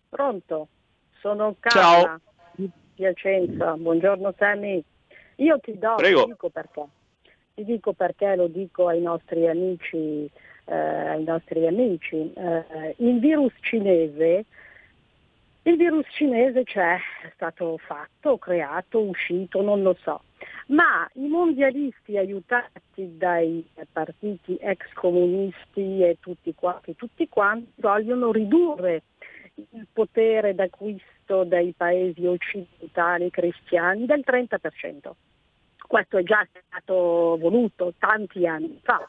Pronto. 0.10 0.68
Sono 1.20 1.56
Carla 1.60 1.82
Ciao. 1.82 2.20
di 2.52 2.70
Piacenza. 2.94 3.74
Buongiorno 3.74 4.36
Sammy. 4.38 4.84
Io 5.38 5.60
ti 5.60 5.76
do, 5.80 5.96
Prego. 5.96 6.26
Ti 6.26 6.32
dico 6.32 6.50
perché 6.50 6.86
ti 7.54 7.64
dico 7.66 7.94
perché 7.94 8.36
lo 8.36 8.48
dico 8.48 8.88
ai 8.88 9.02
nostri 9.02 9.48
amici, 9.48 10.30
eh, 10.66 10.76
ai 10.76 11.24
nostri 11.24 11.68
amici. 11.68 12.34
Eh, 12.34 12.96
il 12.98 13.20
virus 13.20 13.54
cinese 13.62 14.46
il 15.66 15.78
virus 15.78 16.06
cinese 16.10 16.66
c'è, 16.66 16.96
è 16.96 17.32
stato 17.36 17.78
fatto, 17.78 18.38
creato, 18.38 19.00
uscito, 19.00 19.62
non 19.62 19.82
lo 19.82 19.96
so, 20.02 20.24
ma 20.68 21.10
i 21.14 21.28
mondialisti 21.30 22.18
aiutati 22.18 23.16
dai 23.18 23.66
partiti 23.90 24.58
ex 24.60 24.92
comunisti 24.92 26.02
e 26.02 26.18
tutti 26.20 26.54
quanti, 26.54 26.98
tutti 26.98 27.30
quanti 27.30 27.72
vogliono 27.76 28.34
ridurre 28.34 29.04
il 29.54 29.88
potere 29.94 30.54
d'acquisto 30.54 31.46
dei 31.46 31.72
paesi 31.72 32.26
occidentali 32.26 33.30
cristiani 33.30 34.06
del 34.06 34.22
30% 34.26 35.12
questo 35.94 36.18
è 36.18 36.24
già 36.24 36.44
stato 36.66 37.38
voluto 37.40 37.94
tanti 38.00 38.48
anni 38.48 38.80
fa. 38.82 39.08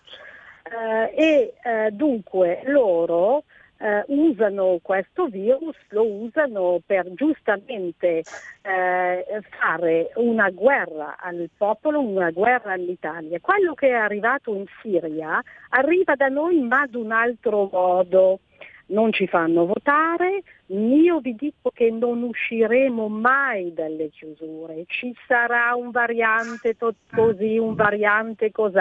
Eh, 0.63 1.15
e 1.17 1.55
eh, 1.65 1.91
dunque 1.93 2.61
loro 2.67 3.45
eh, 3.79 4.05
usano 4.09 4.81
questo 4.83 5.29
virus, 5.29 5.77
lo 5.89 6.07
usano 6.07 6.83
per 6.85 7.11
giustamente 7.15 8.23
eh, 8.61 9.43
fare 9.59 10.11
una 10.17 10.51
guerra 10.51 11.17
al 11.19 11.49
popolo, 11.57 12.01
una 12.01 12.31
guerra 12.31 12.73
all'Italia. 12.73 13.41
Quello 13.41 13.73
che 13.73 13.89
è 13.89 13.95
arrivato 13.95 14.55
in 14.55 14.67
Siria 14.83 15.43
arriva 15.71 16.15
da 16.17 16.29
noi 16.29 16.61
ma 16.61 16.83
ad 16.83 16.95
un 16.97 17.13
altro 17.13 17.71
modo 17.73 18.41
non 18.87 19.13
ci 19.13 19.27
fanno 19.27 19.67
votare, 19.67 20.43
io 20.67 21.21
vi 21.21 21.35
dico 21.35 21.71
che 21.73 21.91
non 21.91 22.23
usciremo 22.23 23.09
mai 23.09 23.73
dalle 23.73 24.11
chiusure, 24.11 24.85
ci 24.87 25.15
sarà 25.27 25.75
un 25.75 25.91
variante 25.91 26.77
così, 26.77 27.57
un 27.59 27.75
variante 27.75 28.51
così. 28.51 28.79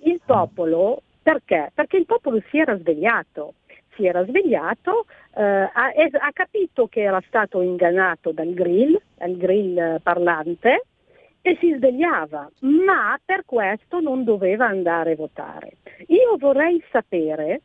Il 0.00 0.20
popolo, 0.24 1.02
perché? 1.22 1.70
Perché 1.74 1.96
il 1.96 2.06
popolo 2.06 2.42
si 2.50 2.58
era 2.58 2.76
svegliato, 2.78 3.54
si 3.94 4.06
era 4.06 4.24
svegliato, 4.24 5.06
eh, 5.34 5.42
ha, 5.42 5.70
ha, 5.72 6.32
capito 6.32 6.86
che 6.86 7.02
era 7.02 7.22
stato 7.26 7.60
ingannato 7.62 8.32
dal 8.32 8.52
grill, 8.52 9.00
dal 9.16 9.36
grill 9.36 10.00
parlante, 10.02 10.82
e 11.40 11.56
si 11.60 11.72
svegliava, 11.76 12.50
ma 12.62 13.16
per 13.24 13.44
questo 13.44 14.00
non 14.00 14.24
doveva 14.24 14.66
andare 14.66 15.12
a 15.12 15.16
votare. 15.16 15.76
Io 16.08 16.36
vorrei 16.38 16.82
sapere 16.90 17.60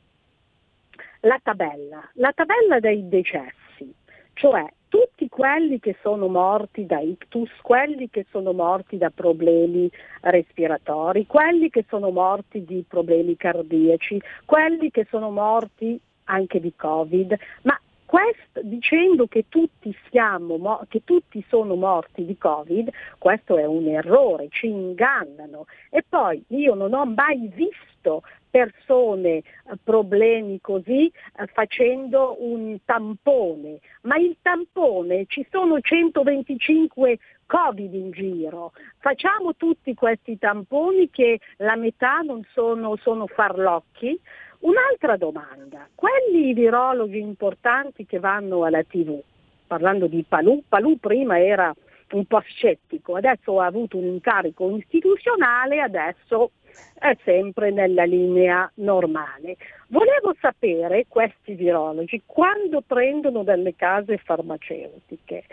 la 1.21 1.39
tabella, 1.41 2.09
la 2.13 2.31
tabella 2.33 2.79
dei 2.79 3.07
decessi, 3.07 3.93
cioè 4.33 4.65
tutti 4.87 5.29
quelli 5.29 5.79
che 5.79 5.95
sono 6.01 6.27
morti 6.27 6.85
da 6.85 6.99
ictus, 6.99 7.49
quelli 7.61 8.09
che 8.09 8.25
sono 8.29 8.51
morti 8.51 8.97
da 8.97 9.09
problemi 9.09 9.89
respiratori, 10.21 11.25
quelli 11.27 11.69
che 11.69 11.85
sono 11.87 12.09
morti 12.09 12.65
di 12.65 12.83
problemi 12.87 13.37
cardiaci, 13.37 14.21
quelli 14.45 14.91
che 14.91 15.07
sono 15.09 15.29
morti 15.31 15.99
anche 16.25 16.59
di 16.59 16.73
Covid, 16.75 17.37
ma 17.63 17.79
Quest, 18.11 18.59
dicendo 18.59 19.25
che 19.27 19.45
tutti, 19.47 19.95
siamo, 20.09 20.81
che 20.89 21.01
tutti 21.05 21.41
sono 21.47 21.75
morti 21.75 22.25
di 22.25 22.37
Covid, 22.37 22.89
questo 23.17 23.55
è 23.55 23.63
un 23.63 23.87
errore, 23.87 24.49
ci 24.49 24.67
ingannano. 24.67 25.65
E 25.89 26.03
poi 26.07 26.43
io 26.49 26.73
non 26.73 26.93
ho 26.93 27.05
mai 27.05 27.49
visto 27.55 28.23
persone 28.51 29.37
eh, 29.37 29.43
problemi 29.83 30.59
così 30.61 31.07
eh, 31.07 31.47
facendo 31.47 32.35
un 32.39 32.77
tampone, 32.85 33.79
ma 34.01 34.17
il 34.17 34.37
tampone 34.41 35.25
ci 35.27 35.45
sono 35.49 35.79
125 35.79 37.17
Covid 37.47 37.93
in 37.93 38.11
giro, 38.11 38.73
facciamo 38.99 39.55
tutti 39.55 39.93
questi 39.93 40.37
tamponi 40.37 41.09
che 41.09 41.39
la 41.57 41.75
metà 41.75 42.19
non 42.19 42.45
sono, 42.53 42.95
sono 42.97 43.25
farlocchi, 43.25 44.19
Un'altra 44.61 45.17
domanda, 45.17 45.87
quelli 45.95 46.53
virologi 46.53 47.17
importanti 47.17 48.05
che 48.05 48.19
vanno 48.19 48.63
alla 48.63 48.83
tv, 48.83 49.19
parlando 49.65 50.05
di 50.05 50.23
Palù, 50.27 50.61
Palù 50.69 50.99
prima 50.99 51.39
era 51.39 51.73
un 52.11 52.25
po' 52.25 52.39
scettico, 52.39 53.15
adesso 53.15 53.59
ha 53.59 53.65
avuto 53.65 53.97
un 53.97 54.05
incarico 54.05 54.75
istituzionale, 54.75 55.81
adesso 55.81 56.51
è 56.99 57.15
sempre 57.23 57.71
nella 57.71 58.03
linea 58.03 58.69
normale. 58.75 59.57
Volevo 59.87 60.33
sapere 60.39 61.05
questi 61.07 61.53
virologi 61.53 62.21
quando 62.25 62.81
prendono 62.81 63.43
delle 63.43 63.75
case 63.75 64.17
farmaceutiche, 64.17 65.43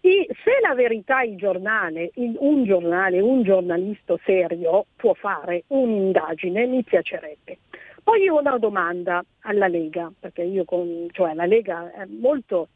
se 0.00 0.60
la 0.62 0.74
verità 0.74 1.22
il 1.22 1.36
giornale, 1.36 2.12
un 2.14 2.64
giornale, 2.64 3.20
un 3.20 3.42
giornalista 3.42 4.16
serio 4.24 4.86
può 4.94 5.14
fare 5.14 5.64
un'indagine, 5.68 6.66
mi 6.66 6.82
piacerebbe. 6.84 7.58
Poi 8.04 8.22
io 8.22 8.36
ho 8.36 8.40
una 8.40 8.56
domanda 8.58 9.24
alla 9.40 9.66
Lega, 9.66 10.12
perché 10.18 10.42
io 10.42 10.64
con, 10.64 11.08
cioè 11.10 11.34
la 11.34 11.44
Lega 11.44 11.90
è 11.92 12.04
molto, 12.06 12.68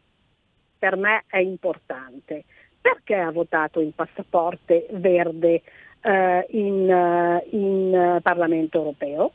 per 0.76 0.96
me 0.96 1.22
è 1.28 1.38
importante. 1.38 2.44
Perché 2.80 3.14
ha 3.14 3.30
votato 3.30 3.80
il 3.80 3.92
passaporto 3.94 4.86
verde 4.92 5.62
eh, 6.00 6.46
in, 6.50 6.90
eh, 6.90 7.46
in 7.50 8.20
Parlamento 8.22 8.78
europeo? 8.78 9.32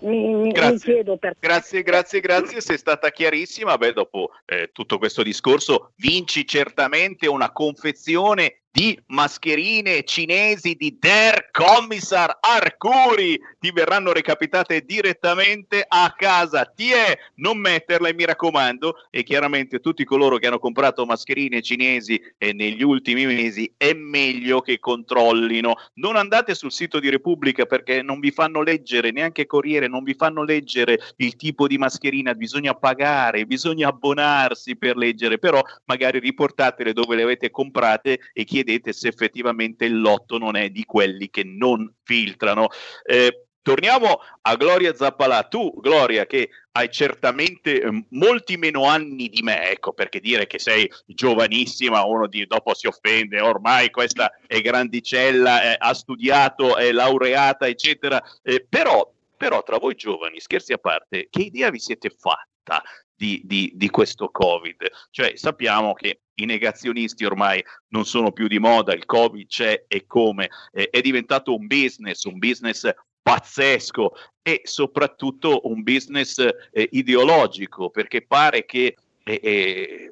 Mi, 0.00 0.34
mi, 0.34 0.52
grazie. 0.52 1.02
mi. 1.04 1.18
Grazie, 1.38 1.82
grazie, 1.82 2.20
grazie, 2.20 2.60
sei 2.60 2.76
stata 2.76 3.10
chiarissima. 3.10 3.78
Beh, 3.78 3.92
dopo 3.92 4.30
eh, 4.44 4.70
tutto 4.72 4.98
questo 4.98 5.22
discorso 5.22 5.92
vinci 5.96 6.46
certamente 6.46 7.26
una 7.26 7.50
confezione 7.50 8.62
di 8.76 9.00
mascherine 9.06 10.04
cinesi 10.04 10.74
di 10.74 10.98
Der 11.00 11.48
Commissar 11.50 12.36
Arcuri 12.42 13.40
ti 13.58 13.70
verranno 13.72 14.12
recapitate 14.12 14.84
direttamente 14.84 15.82
a 15.88 16.12
casa. 16.14 16.66
Ti 16.66 16.92
è 16.92 17.18
non 17.36 17.56
metterle, 17.56 18.12
mi 18.12 18.26
raccomando. 18.26 19.06
E 19.08 19.22
chiaramente 19.22 19.80
tutti 19.80 20.04
coloro 20.04 20.36
che 20.36 20.48
hanno 20.48 20.58
comprato 20.58 21.06
mascherine 21.06 21.62
cinesi 21.62 22.20
eh, 22.36 22.52
negli 22.52 22.82
ultimi 22.82 23.24
mesi 23.24 23.72
è 23.78 23.94
meglio 23.94 24.60
che 24.60 24.78
controllino. 24.78 25.76
Non 25.94 26.16
andate 26.16 26.54
sul 26.54 26.70
sito 26.70 27.00
di 27.00 27.08
Repubblica 27.08 27.64
perché 27.64 28.02
non 28.02 28.20
vi 28.20 28.30
fanno 28.30 28.60
leggere, 28.60 29.10
neanche 29.10 29.46
Corriere, 29.46 29.88
non 29.88 30.02
vi 30.02 30.12
fanno 30.12 30.42
leggere 30.44 31.00
il 31.16 31.36
tipo 31.36 31.66
di 31.66 31.78
mascherina. 31.78 32.34
Bisogna 32.34 32.74
pagare, 32.74 33.46
bisogna 33.46 33.88
abbonarsi 33.88 34.76
per 34.76 34.98
leggere, 34.98 35.38
però 35.38 35.62
magari 35.86 36.18
riportatele 36.18 36.92
dove 36.92 37.16
le 37.16 37.22
avete 37.22 37.50
comprate 37.50 38.20
e 38.34 38.44
chiedete 38.44 38.64
vedete 38.66 38.92
se 38.92 39.08
effettivamente 39.08 39.84
il 39.84 40.00
lotto 40.00 40.38
non 40.38 40.56
è 40.56 40.70
di 40.70 40.84
quelli 40.84 41.30
che 41.30 41.44
non 41.44 41.92
filtrano. 42.02 42.68
Eh, 43.04 43.42
Torniamo 43.66 44.20
a 44.42 44.54
Gloria 44.54 44.94
Zappalà. 44.94 45.42
Tu, 45.42 45.80
Gloria, 45.80 46.24
che 46.24 46.50
hai 46.70 46.88
certamente 46.88 47.80
eh, 47.82 48.04
molti 48.10 48.56
meno 48.56 48.84
anni 48.84 49.28
di 49.28 49.42
me, 49.42 49.70
ecco 49.70 49.92
perché 49.92 50.20
dire 50.20 50.46
che 50.46 50.60
sei 50.60 50.88
giovanissima, 51.04 52.04
uno 52.04 52.28
di, 52.28 52.46
dopo 52.46 52.74
si 52.74 52.86
offende, 52.86 53.40
ormai 53.40 53.90
questa 53.90 54.30
è 54.46 54.60
grandicella, 54.60 55.62
eh, 55.72 55.76
ha 55.80 55.92
studiato, 55.94 56.76
è 56.76 56.92
laureata, 56.92 57.66
eccetera. 57.66 58.22
Eh, 58.40 58.64
però, 58.68 59.12
però, 59.36 59.64
tra 59.64 59.78
voi 59.78 59.96
giovani, 59.96 60.38
scherzi 60.38 60.72
a 60.72 60.78
parte, 60.78 61.26
che 61.28 61.42
idea 61.42 61.68
vi 61.70 61.80
siete 61.80 62.14
fatta 62.16 62.80
di, 63.16 63.40
di, 63.44 63.72
di 63.74 63.88
questo 63.88 64.28
Covid? 64.30 64.76
Cioè, 65.10 65.36
sappiamo 65.36 65.94
che 65.94 66.20
i 66.34 66.44
negazionisti 66.44 67.24
ormai 67.24 67.64
non 67.88 68.04
sono 68.04 68.32
più 68.32 68.46
di 68.46 68.58
moda, 68.58 68.92
il 68.92 69.06
Covid 69.06 69.46
c'è 69.46 69.84
e 69.88 70.06
come, 70.06 70.50
eh, 70.72 70.90
è 70.90 71.00
diventato 71.00 71.54
un 71.54 71.66
business, 71.66 72.24
un 72.24 72.38
business 72.38 72.88
pazzesco 73.22 74.12
e 74.42 74.60
soprattutto 74.64 75.62
un 75.64 75.82
business 75.82 76.38
eh, 76.38 76.88
ideologico, 76.92 77.90
perché 77.90 78.22
pare 78.22 78.64
che 78.64 78.96
eh, 79.24 79.40
eh 79.42 80.10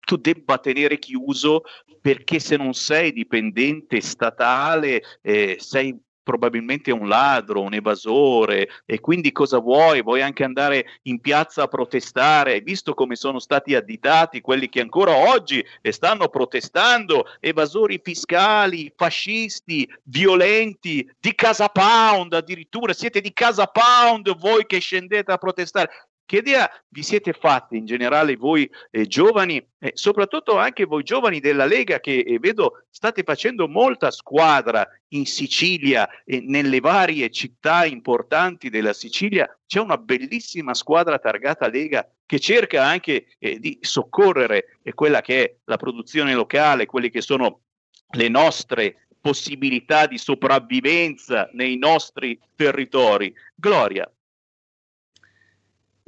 tu 0.00 0.16
debba 0.16 0.58
tenere 0.58 0.98
chiuso 0.98 1.62
perché 2.00 2.40
se 2.40 2.56
non 2.56 2.72
sei 2.72 3.12
dipendente 3.12 4.00
statale 4.00 5.02
eh, 5.22 5.56
sei 5.60 5.96
probabilmente 6.22 6.90
un 6.90 7.08
ladro, 7.08 7.60
un 7.60 7.74
evasore 7.74 8.68
e 8.84 9.00
quindi 9.00 9.32
cosa 9.32 9.58
vuoi? 9.58 10.02
Vuoi 10.02 10.22
anche 10.22 10.44
andare 10.44 10.86
in 11.02 11.20
piazza 11.20 11.62
a 11.62 11.68
protestare? 11.68 12.52
Hai 12.52 12.60
visto 12.60 12.94
come 12.94 13.16
sono 13.16 13.38
stati 13.38 13.74
additati 13.74 14.40
quelli 14.40 14.68
che 14.68 14.80
ancora 14.80 15.14
oggi 15.16 15.64
stanno 15.82 16.28
protestando, 16.28 17.26
evasori 17.40 18.00
fiscali, 18.02 18.92
fascisti, 18.94 19.90
violenti, 20.04 21.08
di 21.18 21.34
Casa 21.34 21.68
Pound 21.68 22.32
addirittura, 22.32 22.92
siete 22.92 23.20
di 23.20 23.32
Casa 23.32 23.66
Pound 23.66 24.36
voi 24.36 24.66
che 24.66 24.78
scendete 24.78 25.32
a 25.32 25.38
protestare. 25.38 26.09
Che 26.30 26.36
idea 26.36 26.70
vi 26.90 27.02
siete 27.02 27.32
fatti 27.32 27.76
in 27.76 27.86
generale 27.86 28.36
voi 28.36 28.70
eh, 28.92 29.04
giovani, 29.08 29.60
eh, 29.80 29.90
soprattutto 29.94 30.58
anche 30.58 30.84
voi 30.84 31.02
giovani 31.02 31.40
della 31.40 31.64
Lega 31.64 31.98
che 31.98 32.20
eh, 32.20 32.38
vedo 32.38 32.84
state 32.88 33.24
facendo 33.24 33.66
molta 33.66 34.12
squadra 34.12 34.88
in 35.08 35.26
Sicilia 35.26 36.08
e 36.24 36.40
nelle 36.40 36.78
varie 36.78 37.30
città 37.30 37.84
importanti 37.84 38.70
della 38.70 38.92
Sicilia? 38.92 39.58
C'è 39.66 39.80
una 39.80 39.96
bellissima 39.96 40.72
squadra 40.72 41.18
targata 41.18 41.66
Lega 41.66 42.08
che 42.24 42.38
cerca 42.38 42.84
anche 42.84 43.26
eh, 43.40 43.58
di 43.58 43.78
soccorrere 43.80 44.78
eh, 44.84 44.94
quella 44.94 45.22
che 45.22 45.42
è 45.42 45.54
la 45.64 45.78
produzione 45.78 46.32
locale, 46.34 46.86
quelle 46.86 47.10
che 47.10 47.22
sono 47.22 47.62
le 48.08 48.28
nostre 48.28 49.08
possibilità 49.20 50.06
di 50.06 50.16
sopravvivenza 50.16 51.50
nei 51.54 51.76
nostri 51.76 52.38
territori. 52.54 53.34
Gloria, 53.56 54.08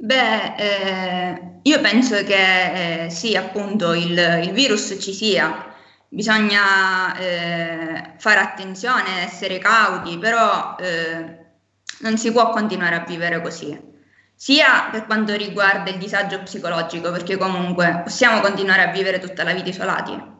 Beh, 0.03 0.55
eh, 0.57 1.59
io 1.61 1.79
penso 1.79 2.21
che 2.25 3.05
eh, 3.05 3.09
sì, 3.09 3.37
appunto, 3.37 3.93
il, 3.93 4.11
il, 4.43 4.51
virus 4.51 4.97
ci 4.99 5.13
sia, 5.13 5.73
bisogna 6.09 7.15
eh, 7.15 8.11
fare 8.17 8.39
attenzione, 8.41 9.23
essere 9.23 9.59
cauti, 9.59 10.17
però 10.17 10.75
eh, 10.77 11.37
non 11.99 12.17
si 12.17 12.33
può 12.33 12.49
continuare 12.49 12.95
a 12.95 13.05
vivere 13.07 13.41
così, 13.41 13.79
sia 14.35 14.89
per 14.91 15.05
quanto 15.05 15.37
riguarda 15.37 15.89
il 15.89 15.99
disagio 15.99 16.43
psicologico, 16.43 17.09
perché 17.09 17.37
comunque 17.37 18.01
possiamo 18.03 18.41
continuare 18.41 18.81
a 18.83 18.91
vivere 18.91 19.19
tutta 19.19 19.45
la 19.45 19.53
vita 19.53 19.69
isolati. 19.69 20.32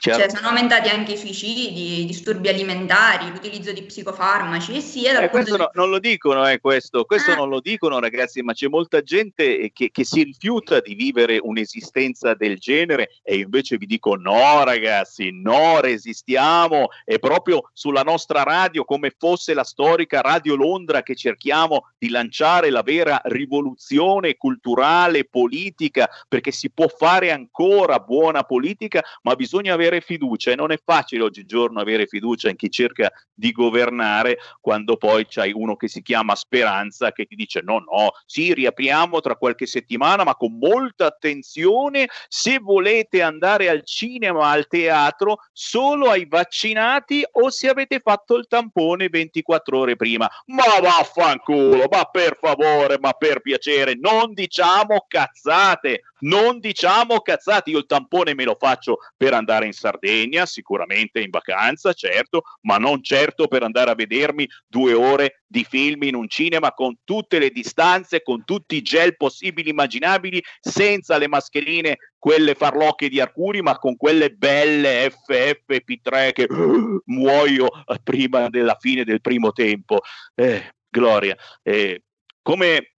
Cioè, 0.00 0.28
sono 0.30 0.48
aumentati 0.48 0.88
anche 0.88 1.12
i 1.12 1.16
suicidi, 1.16 2.00
i 2.00 2.04
disturbi 2.04 2.48
alimentari, 2.48 3.30
l'utilizzo 3.30 3.72
di 3.72 3.82
psicofarmaci. 3.82 4.76
E 4.76 4.80
sì, 4.80 5.04
eh, 5.04 5.28
questo 5.28 5.56
di... 5.56 5.58
no, 5.58 5.70
non 5.74 5.90
lo 5.90 5.98
dicono, 5.98 6.48
eh, 6.48 6.60
questo, 6.60 7.04
questo 7.04 7.32
ah. 7.32 7.34
non 7.34 7.48
lo 7.48 7.60
dicono 7.60 7.98
ragazzi, 7.98 8.40
ma 8.42 8.52
c'è 8.52 8.68
molta 8.68 9.02
gente 9.02 9.58
eh, 9.58 9.70
che, 9.72 9.90
che, 9.90 10.04
si 10.04 10.22
rifiuta 10.22 10.80
di 10.80 10.94
vivere 10.94 11.38
un'esistenza 11.42 12.34
del 12.34 12.58
genere 12.58 13.10
e 13.22 13.38
invece 13.38 13.76
vi 13.76 13.86
dico 13.86 14.14
no 14.14 14.62
ragazzi, 14.64 15.30
no, 15.32 15.80
resistiamo, 15.80 16.88
è 17.04 17.18
proprio 17.18 17.70
sulla 17.72 18.02
nostra 18.02 18.42
radio 18.44 18.84
come 18.84 19.12
fosse 19.16 19.52
la 19.52 19.64
storica 19.64 20.20
Radio 20.20 20.54
Londra 20.54 21.02
che 21.02 21.16
cerchiamo 21.16 21.88
di 21.98 22.08
lanciare 22.08 22.70
la 22.70 22.82
vera 22.82 23.20
rivoluzione 23.24 24.36
culturale, 24.36 25.24
politica, 25.24 26.08
perché 26.28 26.52
si 26.52 26.70
può 26.70 26.86
fare 26.88 27.32
ancora 27.32 27.98
buona 27.98 28.44
politica, 28.44 29.02
ma 29.22 29.34
bisogna 29.34 29.74
avere 29.74 29.87
avere 29.88 30.00
fiducia 30.00 30.52
e 30.52 30.54
non 30.54 30.70
è 30.70 30.78
facile 30.82 31.24
oggigiorno 31.24 31.80
avere 31.80 32.06
fiducia 32.06 32.48
in 32.48 32.56
chi 32.56 32.70
cerca 32.70 33.10
di 33.32 33.52
governare 33.52 34.38
quando 34.60 34.96
poi 34.96 35.26
c'hai 35.28 35.52
uno 35.52 35.76
che 35.76 35.88
si 35.88 36.02
chiama 36.02 36.34
Speranza 36.34 37.12
che 37.12 37.24
ti 37.24 37.34
dice 37.34 37.60
no, 37.62 37.78
no, 37.78 38.10
sì, 38.26 38.52
riapriamo 38.52 39.20
tra 39.20 39.36
qualche 39.36 39.66
settimana 39.66 40.24
ma 40.24 40.34
con 40.34 40.58
molta 40.58 41.06
attenzione 41.06 42.08
se 42.28 42.58
volete 42.58 43.22
andare 43.22 43.68
al 43.68 43.84
cinema, 43.84 44.50
al 44.50 44.66
teatro, 44.66 45.38
solo 45.52 46.10
ai 46.10 46.26
vaccinati 46.26 47.24
o 47.32 47.50
se 47.50 47.68
avete 47.68 48.00
fatto 48.00 48.36
il 48.36 48.46
tampone 48.46 49.08
24 49.08 49.78
ore 49.78 49.96
prima. 49.96 50.28
Ma 50.46 50.64
vaffanculo, 50.80 51.86
ma 51.90 52.04
per 52.04 52.36
favore, 52.40 52.98
ma 52.98 53.12
per 53.12 53.40
piacere, 53.40 53.94
non 53.94 54.32
diciamo 54.34 55.04
cazzate, 55.08 56.02
non 56.20 56.58
diciamo 56.58 57.20
cazzate, 57.20 57.70
io 57.70 57.78
il 57.78 57.86
tampone 57.86 58.34
me 58.34 58.44
lo 58.44 58.56
faccio 58.58 58.98
per 59.16 59.34
andare 59.34 59.66
in 59.66 59.72
Sardegna, 59.78 60.44
sicuramente 60.44 61.20
in 61.20 61.30
vacanza, 61.30 61.92
certo, 61.92 62.42
ma 62.62 62.76
non 62.76 63.02
certo 63.02 63.46
per 63.46 63.62
andare 63.62 63.90
a 63.90 63.94
vedermi 63.94 64.48
due 64.66 64.92
ore 64.92 65.42
di 65.46 65.64
film 65.64 66.02
in 66.02 66.14
un 66.14 66.28
cinema 66.28 66.72
con 66.72 66.96
tutte 67.04 67.38
le 67.38 67.50
distanze, 67.50 68.22
con 68.22 68.44
tutti 68.44 68.76
i 68.76 68.82
gel 68.82 69.16
possibili 69.16 69.70
immaginabili, 69.70 70.42
senza 70.60 71.16
le 71.16 71.28
mascherine, 71.28 71.96
quelle 72.18 72.54
farlocche 72.54 73.08
di 73.08 73.20
Arcuri, 73.20 73.62
ma 73.62 73.78
con 73.78 73.96
quelle 73.96 74.30
belle 74.30 75.10
FFP3 75.10 76.32
che 76.32 76.46
uh, 76.48 77.00
muoio 77.06 77.68
prima 78.02 78.48
della 78.48 78.76
fine 78.78 79.04
del 79.04 79.20
primo 79.20 79.52
tempo. 79.52 80.00
Eh, 80.34 80.74
Gloria, 80.90 81.36
eh, 81.62 82.02
come 82.42 82.97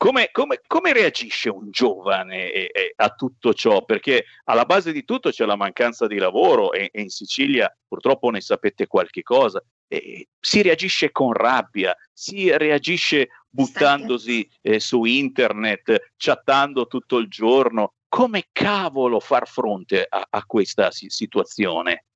come, 0.00 0.30
come, 0.32 0.62
come, 0.66 0.94
reagisce 0.94 1.50
un 1.50 1.70
giovane 1.70 2.50
eh, 2.50 2.70
eh, 2.72 2.92
a 2.96 3.10
tutto 3.10 3.52
ciò? 3.52 3.84
Perché 3.84 4.24
alla 4.44 4.64
base 4.64 4.92
di 4.92 5.04
tutto 5.04 5.28
c'è 5.28 5.44
la 5.44 5.56
mancanza 5.56 6.06
di 6.06 6.16
lavoro 6.16 6.72
e, 6.72 6.88
e 6.90 7.02
in 7.02 7.10
Sicilia 7.10 7.70
purtroppo 7.86 8.30
ne 8.30 8.40
sapete 8.40 8.86
qualche 8.86 9.22
cosa. 9.22 9.62
Eh, 9.88 10.28
si 10.40 10.62
reagisce 10.62 11.10
con 11.10 11.34
rabbia, 11.34 11.94
si 12.14 12.50
reagisce 12.56 13.28
buttandosi 13.46 14.48
eh, 14.62 14.80
su 14.80 15.04
internet, 15.04 16.12
chattando 16.16 16.86
tutto 16.86 17.18
il 17.18 17.28
giorno. 17.28 17.92
Come 18.08 18.46
cavolo 18.52 19.20
far 19.20 19.46
fronte 19.46 20.06
a, 20.08 20.26
a 20.30 20.44
questa 20.46 20.88
situazione? 20.90 22.06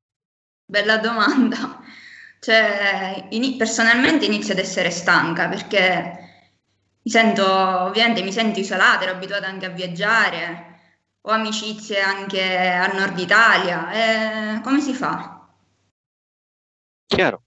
Bella 0.64 0.96
domanda. 0.96 1.82
Cioè, 2.40 3.26
in, 3.28 3.58
personalmente 3.58 4.24
inizio 4.24 4.54
ad 4.54 4.60
essere 4.60 4.90
stanca 4.90 5.48
perché 5.48 6.23
mi 7.04 7.10
sento, 7.10 7.44
ovviamente 7.46 8.22
mi 8.22 8.32
sento 8.32 8.60
isolata, 8.60 9.04
ero 9.04 9.12
abituata 9.12 9.46
anche 9.46 9.66
a 9.66 9.70
viaggiare, 9.70 10.72
ho 11.20 11.30
amicizie 11.30 12.00
anche 12.00 12.42
al 12.56 12.96
nord 12.96 13.18
Italia, 13.18 14.56
eh, 14.56 14.60
come 14.62 14.80
si 14.80 14.94
fa? 14.94 15.46
Chiaro, 17.06 17.43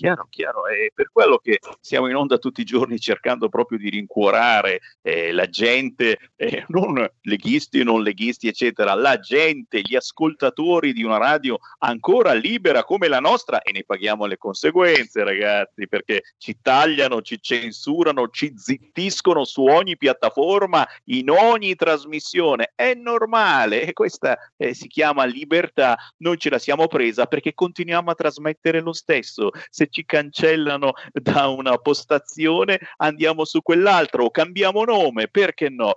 Chiaro, 0.00 0.28
chiaro, 0.30 0.66
è 0.66 0.90
per 0.94 1.10
quello 1.12 1.36
che 1.36 1.58
siamo 1.78 2.08
in 2.08 2.16
onda 2.16 2.38
tutti 2.38 2.62
i 2.62 2.64
giorni 2.64 2.98
cercando 2.98 3.50
proprio 3.50 3.76
di 3.76 3.90
rincuorare 3.90 4.80
eh, 5.02 5.30
la 5.30 5.44
gente, 5.44 6.30
eh, 6.36 6.64
non 6.68 7.06
leghisti, 7.20 7.84
non 7.84 8.02
leghisti, 8.02 8.48
eccetera, 8.48 8.94
la 8.94 9.18
gente, 9.18 9.82
gli 9.82 9.94
ascoltatori 9.94 10.94
di 10.94 11.02
una 11.02 11.18
radio 11.18 11.58
ancora 11.80 12.32
libera 12.32 12.82
come 12.82 13.08
la 13.08 13.20
nostra 13.20 13.60
e 13.60 13.72
ne 13.72 13.84
paghiamo 13.84 14.24
le 14.24 14.38
conseguenze, 14.38 15.22
ragazzi, 15.22 15.86
perché 15.86 16.22
ci 16.38 16.56
tagliano, 16.62 17.20
ci 17.20 17.38
censurano, 17.38 18.30
ci 18.30 18.54
zittiscono 18.56 19.44
su 19.44 19.66
ogni 19.66 19.98
piattaforma, 19.98 20.88
in 21.10 21.28
ogni 21.28 21.74
trasmissione. 21.74 22.72
È 22.74 22.94
normale, 22.94 23.92
questa 23.92 24.38
eh, 24.56 24.72
si 24.72 24.88
chiama 24.88 25.26
libertà, 25.26 25.98
noi 26.20 26.38
ce 26.38 26.48
la 26.48 26.58
siamo 26.58 26.86
presa 26.86 27.26
perché 27.26 27.52
continuiamo 27.52 28.10
a 28.10 28.14
trasmettere 28.14 28.80
lo 28.80 28.94
stesso. 28.94 29.50
Se 29.68 29.88
ci 29.90 30.04
cancellano 30.04 30.92
da 31.12 31.48
una 31.48 31.76
postazione, 31.78 32.78
andiamo 32.96 33.44
su 33.44 33.62
quell'altro 33.62 34.24
o 34.24 34.30
cambiamo 34.30 34.84
nome, 34.84 35.28
perché 35.28 35.68
no? 35.68 35.94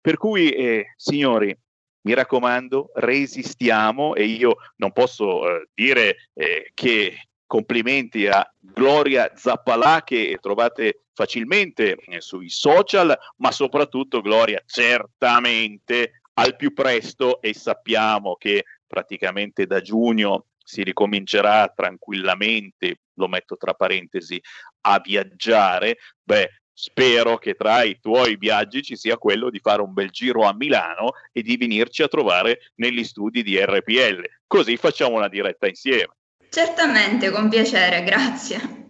Per 0.00 0.16
cui, 0.16 0.50
eh, 0.50 0.94
signori, 0.96 1.56
mi 2.02 2.14
raccomando, 2.14 2.90
resistiamo 2.94 4.14
e 4.14 4.24
io 4.24 4.56
non 4.76 4.92
posso 4.92 5.48
eh, 5.48 5.68
dire 5.74 6.30
eh, 6.34 6.70
che 6.74 7.28
complimenti 7.46 8.26
a 8.26 8.50
Gloria 8.58 9.30
Zappalà 9.34 10.02
che 10.02 10.38
trovate 10.40 11.04
facilmente 11.12 11.96
eh, 11.96 12.20
sui 12.20 12.48
social, 12.48 13.16
ma 13.36 13.52
soprattutto 13.52 14.22
Gloria 14.22 14.62
certamente 14.64 16.22
al 16.34 16.56
più 16.56 16.72
presto 16.72 17.40
e 17.42 17.52
sappiamo 17.52 18.36
che 18.36 18.64
praticamente 18.86 19.66
da 19.66 19.80
giugno 19.80 20.46
si 20.64 20.82
ricomincerà 20.82 21.68
tranquillamente, 21.68 23.01
lo 23.14 23.28
metto 23.28 23.56
tra 23.56 23.74
parentesi, 23.74 24.40
a 24.82 25.00
viaggiare, 25.00 25.98
beh, 26.22 26.48
spero 26.72 27.38
che 27.38 27.54
tra 27.54 27.82
i 27.82 27.98
tuoi 28.00 28.36
viaggi 28.36 28.82
ci 28.82 28.96
sia 28.96 29.16
quello 29.16 29.50
di 29.50 29.58
fare 29.58 29.82
un 29.82 29.92
bel 29.92 30.10
giro 30.10 30.44
a 30.44 30.54
Milano 30.54 31.12
e 31.30 31.42
di 31.42 31.56
venirci 31.56 32.02
a 32.02 32.08
trovare 32.08 32.72
negli 32.76 33.04
studi 33.04 33.42
di 33.42 33.58
RPL. 33.58 34.24
Così 34.46 34.76
facciamo 34.76 35.16
una 35.16 35.28
diretta 35.28 35.68
insieme. 35.68 36.14
Certamente, 36.48 37.30
con 37.30 37.48
piacere, 37.48 38.02
grazie. 38.02 38.81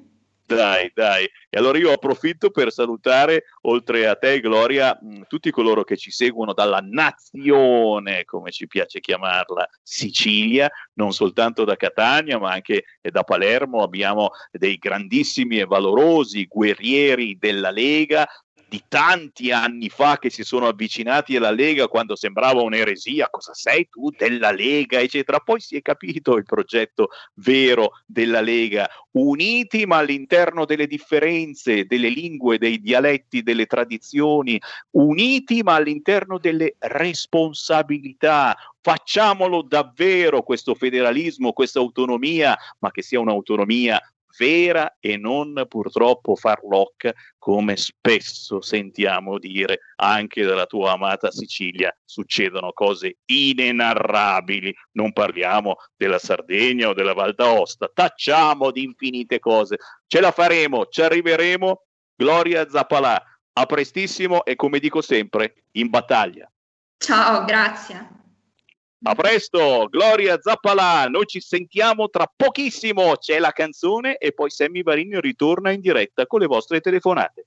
Dai, 0.45 0.90
dai. 0.95 1.24
E 1.49 1.59
allora 1.59 1.78
io 1.78 1.93
approfitto 1.93 2.51
per 2.51 2.72
salutare, 2.72 3.45
oltre 3.62 4.07
a 4.07 4.16
te, 4.16 4.40
Gloria, 4.40 4.99
mm, 5.03 5.22
tutti 5.28 5.51
coloro 5.51 5.84
che 5.84 5.97
ci 5.97 6.11
seguono 6.11 6.53
dalla 6.53 6.80
nazione, 6.82 8.24
come 8.24 8.51
ci 8.51 8.66
piace 8.66 9.01
chiamarla, 9.01 9.68
Sicilia, 9.82 10.70
non 10.95 11.12
soltanto 11.12 11.64
da 11.64 11.76
Catania, 11.76 12.38
ma 12.38 12.51
anche 12.51 12.84
da 13.01 13.22
Palermo. 13.22 13.82
Abbiamo 13.82 14.30
dei 14.51 14.76
grandissimi 14.76 15.59
e 15.59 15.64
valorosi 15.64 16.47
guerrieri 16.47 17.38
della 17.38 17.70
Lega, 17.70 18.28
di 18.73 18.83
tanti 18.89 19.53
anni 19.53 19.91
fa 19.91 20.18
che 20.18 20.31
si 20.31 20.45
sono 20.45 20.66
avvicinati 20.66 21.37
alla 21.37 21.51
Lega 21.51 21.89
quando 21.89 22.16
sembrava 22.16 22.62
un'eresia, 22.62 23.29
cosa 23.29 23.53
sei 23.53 23.87
tu 23.91 24.09
della 24.09 24.51
Lega, 24.51 24.99
eccetera. 24.99 25.41
Poi 25.41 25.61
si 25.61 25.77
è 25.77 25.83
capito 25.83 26.39
il 26.39 26.45
progetto 26.45 27.11
vero 27.35 27.91
della 28.07 28.41
Lega, 28.41 28.89
uniti 29.11 29.85
ma 29.85 29.99
all'interno 29.99 30.64
delle 30.64 30.87
differenze, 30.87 31.85
delle 31.85 32.09
lingue, 32.09 32.57
dei 32.57 32.81
dialetti, 32.81 33.43
delle 33.43 33.66
tradizioni, 33.66 34.59
uniti 34.93 35.62
ma 35.62 35.75
all'interno 35.75 36.39
delle 36.39 36.77
responsabilità. 36.79 38.57
Facciamolo 38.81 39.61
davvero 39.61 40.43
questo 40.43 40.75
federalismo, 40.75 41.53
questa 41.53 41.79
autonomia, 41.79 42.57
ma 42.79 42.91
che 42.91 43.03
sia 43.03 43.20
un'autonomia 43.20 44.01
vera 44.37 44.97
e 45.01 45.16
non 45.16 45.64
purtroppo 45.68 46.37
farlocca 46.37 47.12
come 47.39 47.76
spesso 47.76 48.61
sentiamo 48.61 49.39
dire 49.39 49.80
anche 49.97 50.45
dalla 50.45 50.66
tua 50.66 50.93
amata 50.93 51.30
Sicilia 51.30 51.95
succedono 52.05 52.72
cose 52.72 53.18
inenarrabili. 53.24 54.74
Non 54.93 55.12
parliamo 55.12 55.76
della 55.97 56.18
Sardegna 56.18 56.89
o 56.89 56.95
della 56.95 57.14
Val 57.14 57.35
d'Aosta 57.35 57.91
tacciamo 57.93 58.70
di 58.70 58.85
infinite 58.85 59.39
cose. 59.39 59.76
Ce 60.07 60.20
la 60.20 60.30
faremo 60.30 60.87
ci 60.87 61.03
arriveremo. 61.03 61.85
Gloria 62.14 62.68
Zappalà 62.68 63.20
a 63.55 63.66
prestissimo 63.66 64.45
e 64.45 64.57
come 64.57 64.78
dico 64.78 65.01
sempre 65.01 65.64
in 65.72 65.89
battaglia. 65.89 66.51
Ciao 66.99 67.45
grazie 67.45 68.22
a 69.05 69.14
presto, 69.14 69.88
Gloria 69.90 70.38
Zappalà, 70.40 71.07
noi 71.09 71.26
ci 71.26 71.40
sentiamo 71.40 72.09
tra 72.09 72.30
pochissimo, 72.34 73.16
c'è 73.16 73.40
la 73.40 73.50
canzone 73.50 74.16
e 74.16 74.32
poi 74.32 74.50
Sammy 74.50 74.82
Barigno 74.82 75.18
ritorna 75.18 75.72
in 75.72 75.80
diretta 75.80 76.26
con 76.26 76.40
le 76.40 76.46
vostre 76.46 76.80
telefonate. 76.80 77.46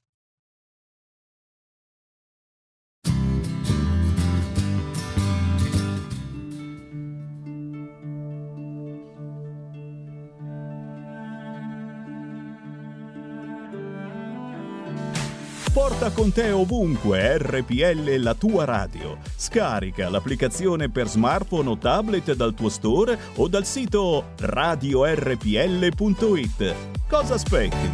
Porta 15.98 16.12
con 16.12 16.34
te 16.34 16.52
ovunque 16.52 17.38
RPL 17.38 18.18
la 18.18 18.34
tua 18.34 18.66
radio. 18.66 19.18
Scarica 19.34 20.10
l'applicazione 20.10 20.90
per 20.90 21.08
smartphone 21.08 21.70
o 21.70 21.78
tablet 21.78 22.34
dal 22.34 22.54
tuo 22.54 22.68
store 22.68 23.18
o 23.36 23.48
dal 23.48 23.66
sito 23.66 24.32
radiorpl.it. 24.38 25.96
Cosa 27.08 27.36
aspetti? 27.36 27.94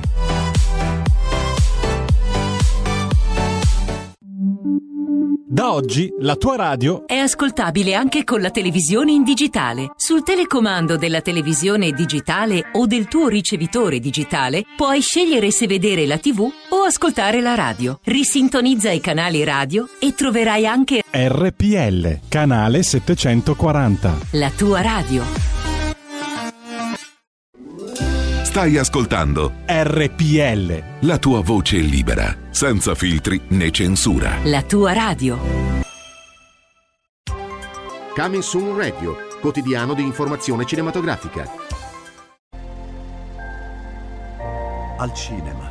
Da 5.62 5.74
oggi 5.74 6.12
la 6.22 6.38
tua 6.38 6.56
radio 6.56 7.06
è 7.06 7.18
ascoltabile 7.18 7.94
anche 7.94 8.24
con 8.24 8.42
la 8.42 8.50
televisione 8.50 9.12
in 9.12 9.24
digitale. 9.24 9.92
Sul 9.96 10.24
telecomando 10.24 10.98
della 10.98 11.22
televisione 11.22 11.92
digitale 11.92 12.70
o 12.72 12.88
del 12.88 13.08
tuo 13.08 13.28
ricevitore 13.28 14.00
digitale 14.00 14.64
puoi 14.76 15.02
scegliere 15.02 15.52
se 15.52 15.68
vedere 15.68 16.08
la 16.08 16.18
TV 16.18 16.50
o 16.82 16.86
ascoltare 16.86 17.42
la 17.42 17.54
radio. 17.54 18.00
Risintonizza 18.04 18.92
i 18.92 19.00
canali 19.00 19.44
radio 19.44 19.88
e 20.00 20.14
troverai 20.14 20.66
anche 20.66 21.04
RPL, 21.10 22.22
canale 22.28 22.82
740. 22.82 24.18
La 24.32 24.50
tua 24.50 24.82
radio. 24.82 25.24
Stai 28.44 28.78
ascoltando 28.78 29.54
RPL. 29.66 30.84
La 31.02 31.18
tua 31.20 31.42
voce 31.42 31.78
libera, 31.78 32.36
senza 32.50 32.96
filtri 32.96 33.40
né 33.50 33.72
censura. 33.72 34.40
La 34.44 34.64
tua 34.64 34.94
radio. 34.94 35.40
Coming 38.14 38.42
Soon 38.42 38.76
Radio, 38.76 39.16
quotidiano 39.40 39.94
di 39.94 40.02
informazione 40.02 40.66
cinematografica. 40.66 41.50
Al 44.98 45.14
cinema 45.14 45.71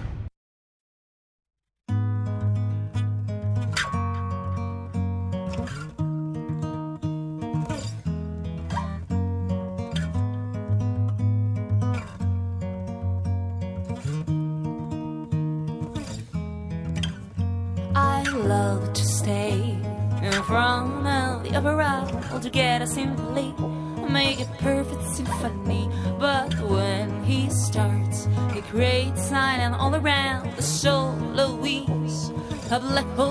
A 32.91 33.03
black 33.03 33.30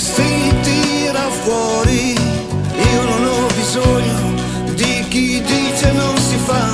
si 0.00 0.52
tira 0.62 1.28
fuori. 1.42 2.14
Io 2.14 3.02
non 3.04 3.24
ho 3.24 3.46
bisogno 3.54 4.18
di 4.74 5.04
chi 5.08 5.42
dice 5.42 5.92
non 5.92 6.16
si 6.16 6.36
fa. 6.36 6.68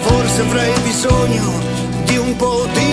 Forse 0.00 0.40
avrei 0.40 0.72
bisogno 0.82 1.52
di 2.04 2.16
un 2.16 2.34
po' 2.36 2.66
di 2.72 2.91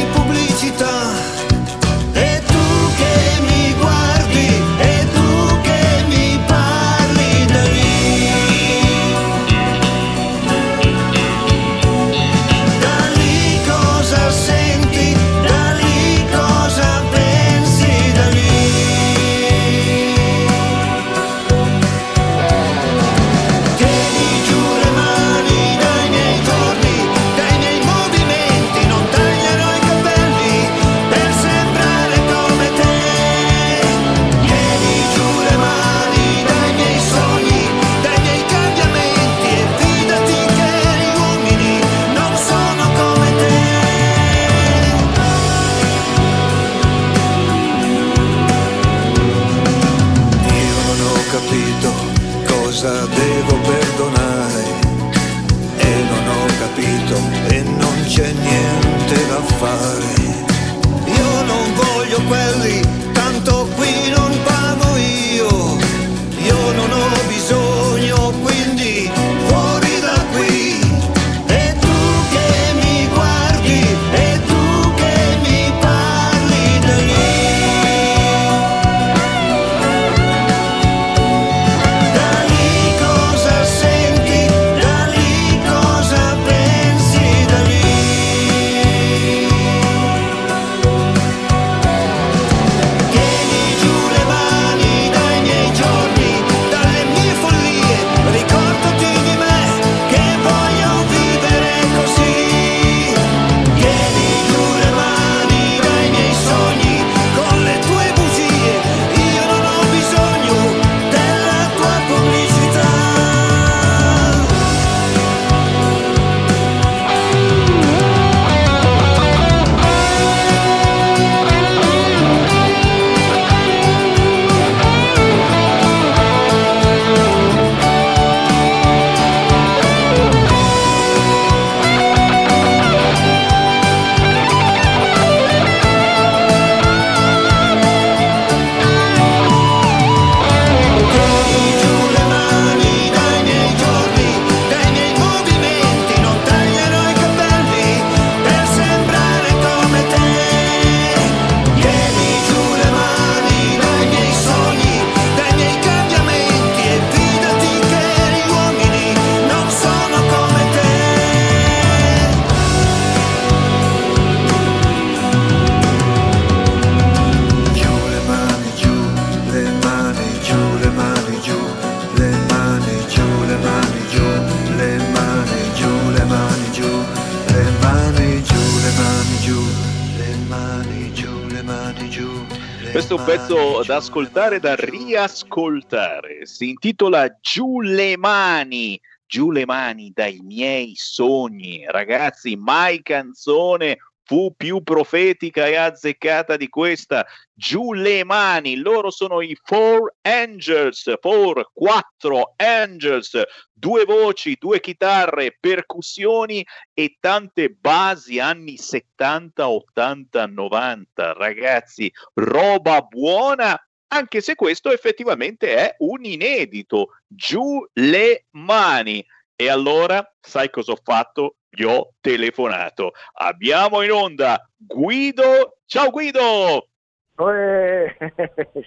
da 183.85 183.97
ascoltare, 183.97 184.59
da 184.59 184.73
riascoltare. 184.73 186.47
Si 186.47 186.69
intitola 186.69 187.27
Giù 187.39 187.79
le 187.79 188.17
mani. 188.17 188.99
Giù 189.27 189.51
le 189.51 189.67
mani 189.67 190.11
dai 190.11 190.39
miei 190.41 190.93
sogni. 190.95 191.85
Ragazzi, 191.87 192.55
mai 192.55 193.03
canzone 193.03 193.99
fu 194.29 194.53
più 194.55 194.83
profetica 194.83 195.65
e 195.65 195.75
azzeccata 195.75 196.55
di 196.55 196.69
questa. 196.69 197.25
Giù 197.51 197.93
le 197.93 198.23
mani, 198.23 198.75
loro 198.75 199.09
sono 199.09 199.41
i 199.41 199.57
Four 199.59 200.17
Angels, 200.21 201.15
Four, 201.19 201.71
quattro 201.73 202.53
Angels, 202.55 203.41
due 203.73 204.05
voci, 204.05 204.55
due 204.59 204.81
chitarre, 204.81 205.57
percussioni 205.59 206.63
e 206.93 207.17
tante 207.19 207.69
basi 207.69 208.37
anni 208.37 208.77
70, 208.77 209.67
80, 209.67 210.45
90. 210.45 211.33
Ragazzi, 211.33 212.13
roba 212.35 213.01
buona 213.01 213.83
anche 214.11 214.41
se 214.41 214.53
questo 214.53 214.91
effettivamente 214.91 215.75
è 215.75 215.95
un 215.99 216.23
inedito. 216.23 217.17
Giù 217.25 217.83
le 217.93 218.45
mani. 218.51 219.25
E 219.55 219.69
allora, 219.69 220.23
sai 220.39 220.69
cosa 220.69 220.91
ho 220.91 220.99
fatto? 221.03 221.55
Gli 221.69 221.83
ho 221.83 222.13
telefonato. 222.19 223.11
Abbiamo 223.33 224.01
in 224.01 224.11
onda 224.11 224.67
Guido. 224.75 225.77
Ciao 225.85 226.09
Guido! 226.09 226.87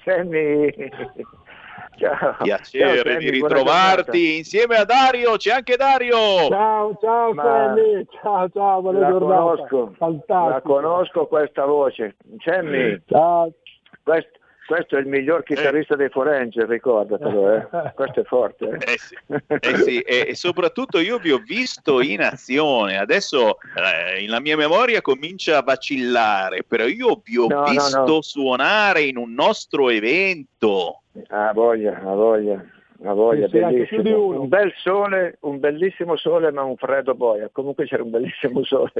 Sammy. 0.05 0.71
Ciao. 1.97 2.37
Piacere 2.43 3.11
ciao, 3.11 3.19
di 3.19 3.31
ritrovarti 3.31 4.37
insieme 4.39 4.77
a 4.77 4.85
Dario, 4.85 5.37
c'è 5.37 5.53
anche 5.53 5.77
Dario. 5.77 6.49
Ciao, 6.49 6.97
ciao 7.01 7.33
Ma... 7.33 7.43
Sammy, 7.43 8.07
ciao, 8.21 8.49
ciao, 8.49 8.81
buona 8.81 8.99
la 8.99 9.09
giornata. 9.09 9.41
Conosco, 9.43 9.95
Fantastico. 9.97 10.49
la 10.49 10.61
conosco 10.63 11.27
questa 11.27 11.65
voce. 11.65 12.17
Sammy, 12.45 13.01
ciao. 13.07 13.53
Quest, 14.03 14.31
questo 14.73 14.97
è 14.97 15.01
il 15.01 15.07
miglior 15.07 15.43
chitarrista 15.43 15.93
eh. 15.93 15.97
dei 15.99 16.09
Forenger, 16.09 16.67
ricordatelo, 16.67 17.53
eh. 17.53 17.69
questo 17.95 18.21
è 18.21 18.25
forte. 18.25 18.71
Eh, 18.71 18.93
eh 18.93 18.99
sì, 18.99 19.17
eh 19.49 19.77
sì. 19.77 20.01
E, 20.01 20.29
e, 20.29 20.35
soprattutto 20.35 20.99
io 20.99 21.19
vi 21.19 21.31
ho 21.31 21.43
visto 21.45 22.01
in 22.01 22.23
azione, 22.23 22.97
adesso 22.97 23.59
eh, 23.77 24.27
la 24.27 24.41
mia 24.41 24.57
memoria 24.57 25.03
comincia 25.03 25.59
a 25.59 25.63
vacillare, 25.63 26.65
però 26.67 26.87
io 26.87 27.21
vi 27.23 27.37
ho 27.37 27.49
no, 27.49 27.65
visto 27.65 27.99
no, 27.99 28.07
no. 28.07 28.23
suonare 28.23 29.03
in 29.03 29.19
un 29.19 29.35
nostro 29.35 29.91
evento. 29.91 31.03
Ah, 31.29 31.53
voglia, 31.53 31.99
a 31.99 32.15
voglia. 32.15 32.65
Una 33.03 33.15
voglia, 33.15 33.49
sì, 33.49 33.59
bellissimo. 33.59 34.27
Un 34.41 34.47
bel 34.47 34.73
sole, 34.77 35.37
un 35.41 35.59
bellissimo 35.59 36.17
sole, 36.17 36.53
ma 36.53 36.63
un 36.63 36.77
freddo 36.77 37.17
boia. 37.17 37.49
Comunque 37.51 37.85
c'era 37.85 38.05
un 38.05 38.11
bellissimo 38.11 38.63
sole. 38.65 38.93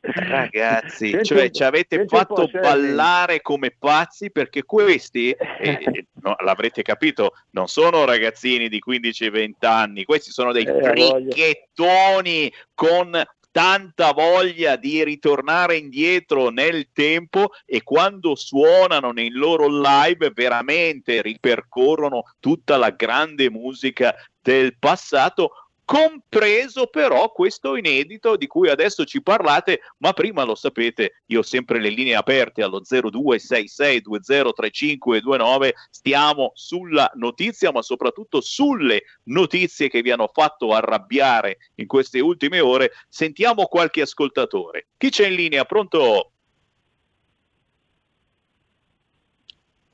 Ragazzi, 0.00 1.10
senti, 1.10 1.24
cioè 1.24 1.50
ci 1.50 1.64
avete 1.64 2.06
fatto 2.06 2.48
ballare 2.52 3.40
come 3.40 3.74
pazzi 3.76 4.30
perché 4.30 4.62
questi, 4.62 5.30
eh, 5.58 6.06
no, 6.22 6.36
l'avrete 6.44 6.82
capito, 6.82 7.32
non 7.50 7.66
sono 7.66 8.04
ragazzini 8.04 8.68
di 8.68 8.80
15-20 8.86 9.52
anni, 9.62 10.04
questi 10.04 10.30
sono 10.30 10.52
dei 10.52 10.64
eh, 10.64 10.92
ricchettoni 10.92 12.52
con 12.74 13.10
tanta 13.56 14.12
voglia 14.12 14.76
di 14.76 15.02
ritornare 15.02 15.78
indietro 15.78 16.50
nel 16.50 16.90
tempo 16.92 17.52
e 17.64 17.82
quando 17.82 18.34
suonano 18.34 19.12
nei 19.12 19.30
loro 19.30 19.66
live 19.80 20.30
veramente 20.34 21.22
ripercorrono 21.22 22.24
tutta 22.38 22.76
la 22.76 22.90
grande 22.90 23.48
musica 23.48 24.14
del 24.42 24.76
passato 24.78 25.65
compreso 25.86 26.88
però 26.88 27.30
questo 27.30 27.76
inedito 27.76 28.36
di 28.36 28.48
cui 28.48 28.68
adesso 28.68 29.04
ci 29.04 29.22
parlate, 29.22 29.82
ma 29.98 30.12
prima 30.12 30.42
lo 30.42 30.56
sapete, 30.56 31.22
io 31.26 31.38
ho 31.38 31.42
sempre 31.42 31.78
le 31.80 31.90
linee 31.90 32.16
aperte 32.16 32.64
allo 32.64 32.82
0266203529, 32.82 35.70
stiamo 35.88 36.50
sulla 36.54 37.08
notizia, 37.14 37.70
ma 37.70 37.82
soprattutto 37.82 38.40
sulle 38.40 39.04
notizie 39.26 39.88
che 39.88 40.02
vi 40.02 40.10
hanno 40.10 40.28
fatto 40.30 40.74
arrabbiare 40.74 41.58
in 41.76 41.86
queste 41.86 42.18
ultime 42.18 42.58
ore. 42.58 42.90
Sentiamo 43.08 43.66
qualche 43.66 44.00
ascoltatore. 44.02 44.88
Chi 44.96 45.10
c'è 45.10 45.28
in 45.28 45.34
linea? 45.34 45.64
Pronto? 45.64 46.32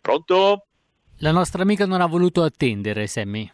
Pronto? 0.01 0.67
La 1.19 1.33
nostra 1.33 1.61
amica 1.63 1.85
non 1.85 2.01
ha 2.01 2.07
voluto 2.07 2.43
attendere, 2.43 3.07
Sammy. 3.07 3.53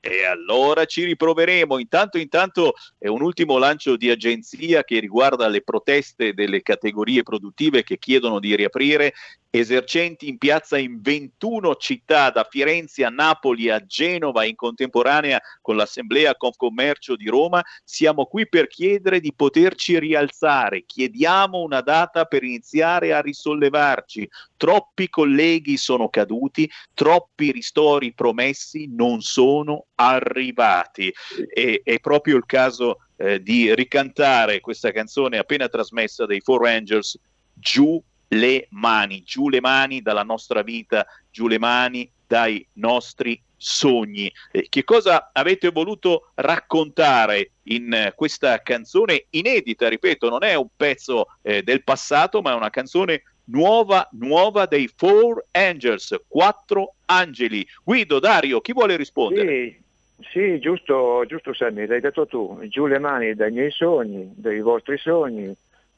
E 0.00 0.24
allora 0.24 0.84
ci 0.84 1.04
riproveremo. 1.04 1.78
Intanto, 1.78 2.18
intanto 2.18 2.74
è 2.98 3.08
un 3.08 3.22
ultimo 3.22 3.58
lancio 3.58 3.96
di 3.96 4.10
agenzia 4.10 4.84
che 4.84 5.00
riguarda 5.00 5.48
le 5.48 5.62
proteste 5.62 6.32
delle 6.32 6.62
categorie 6.62 7.22
produttive 7.22 7.82
che 7.82 7.98
chiedono 7.98 8.38
di 8.38 8.54
riaprire 8.54 9.14
esercenti 9.50 10.28
in 10.28 10.38
piazza 10.38 10.78
in 10.78 11.00
21 11.00 11.76
città, 11.76 12.30
da 12.30 12.46
Firenze 12.48 13.04
a 13.04 13.08
Napoli 13.08 13.70
a 13.70 13.84
Genova, 13.84 14.44
in 14.44 14.54
contemporanea 14.54 15.40
con 15.60 15.76
l'Assemblea 15.76 16.36
Confcommercio 16.36 17.16
di 17.16 17.28
Roma. 17.28 17.62
Siamo 17.84 18.26
qui 18.26 18.48
per 18.48 18.66
chiedere 18.66 19.20
di 19.20 19.32
poterci 19.32 19.98
rialzare. 19.98 20.84
Chiediamo 20.84 21.60
una 21.60 21.80
data 21.80 22.24
per 22.24 22.42
iniziare 22.42 23.12
a 23.12 23.20
risollevarci. 23.20 24.28
Troppi 24.56 25.08
colleghi 25.08 25.76
sono 25.76 26.08
caduti, 26.08 26.70
troppi 26.94 27.52
ristori 27.52 28.12
promessi 28.12 28.88
non 28.90 29.20
sono 29.20 29.86
arrivati. 29.96 31.12
E, 31.52 31.80
è 31.84 31.98
proprio 32.00 32.36
il 32.36 32.46
caso 32.46 33.00
eh, 33.16 33.42
di 33.42 33.74
ricantare 33.74 34.60
questa 34.60 34.92
canzone 34.92 35.38
appena 35.38 35.68
trasmessa 35.68 36.26
dei 36.26 36.40
Four 36.40 36.66
Angels 36.66 37.18
giù 37.54 38.02
le 38.28 38.66
mani, 38.70 39.22
giù 39.22 39.48
le 39.48 39.60
mani 39.60 40.02
dalla 40.02 40.22
nostra 40.22 40.62
vita, 40.62 41.06
giù 41.30 41.46
le 41.48 41.58
mani 41.58 42.10
dai 42.26 42.66
nostri 42.74 43.40
sogni. 43.56 44.30
Eh, 44.52 44.66
che 44.68 44.84
cosa 44.84 45.30
avete 45.32 45.70
voluto 45.70 46.30
raccontare 46.34 47.52
in 47.64 47.92
eh, 47.92 48.12
questa 48.14 48.60
canzone 48.62 49.26
inedita? 49.30 49.88
Ripeto, 49.88 50.28
non 50.28 50.44
è 50.44 50.54
un 50.54 50.68
pezzo 50.76 51.26
eh, 51.42 51.62
del 51.62 51.82
passato, 51.82 52.42
ma 52.42 52.52
è 52.52 52.54
una 52.54 52.70
canzone 52.70 53.22
nuova, 53.46 54.08
nuova 54.12 54.66
dei 54.66 54.90
Four 54.94 55.46
Angels, 55.52 56.14
quattro 56.26 56.94
angeli. 57.06 57.66
Guido, 57.82 58.18
Dario, 58.18 58.60
chi 58.60 58.72
vuole 58.72 58.96
rispondere? 58.96 59.80
Sì, 60.20 60.30
sì 60.32 60.58
giusto, 60.58 61.24
giusto 61.26 61.54
Sammy, 61.54 61.86
l'hai 61.86 62.00
detto 62.00 62.26
tu, 62.26 62.58
giù 62.64 62.86
le 62.86 62.98
mani 62.98 63.34
dai 63.34 63.52
miei 63.52 63.70
sogni, 63.70 64.32
dai 64.34 64.60
vostri 64.60 64.98
sogni, 64.98 65.54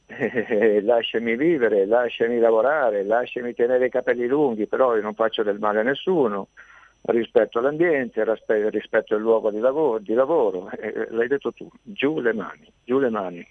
eh, 0.09 0.81
lasciami 0.83 1.35
vivere, 1.35 1.85
lasciami 1.85 2.39
lavorare, 2.39 3.03
lasciami 3.03 3.53
tenere 3.53 3.85
i 3.85 3.89
capelli 3.89 4.27
lunghi, 4.27 4.67
però 4.67 4.95
io 4.95 5.01
non 5.01 5.13
faccio 5.13 5.43
del 5.43 5.59
male 5.59 5.79
a 5.79 5.83
nessuno, 5.83 6.47
rispetto 7.03 7.59
all'ambiente, 7.59 8.23
rispetto 8.69 9.15
al 9.15 9.21
luogo 9.21 9.51
di 9.51 9.59
lavoro, 9.59 9.99
di 9.99 10.13
lavoro. 10.13 10.69
Eh, 10.71 11.07
l'hai 11.11 11.27
detto 11.27 11.51
tu, 11.51 11.69
giù 11.83 12.19
le 12.19 12.33
mani, 12.33 12.71
giù 12.83 12.99
le 12.99 13.09
mani. 13.09 13.47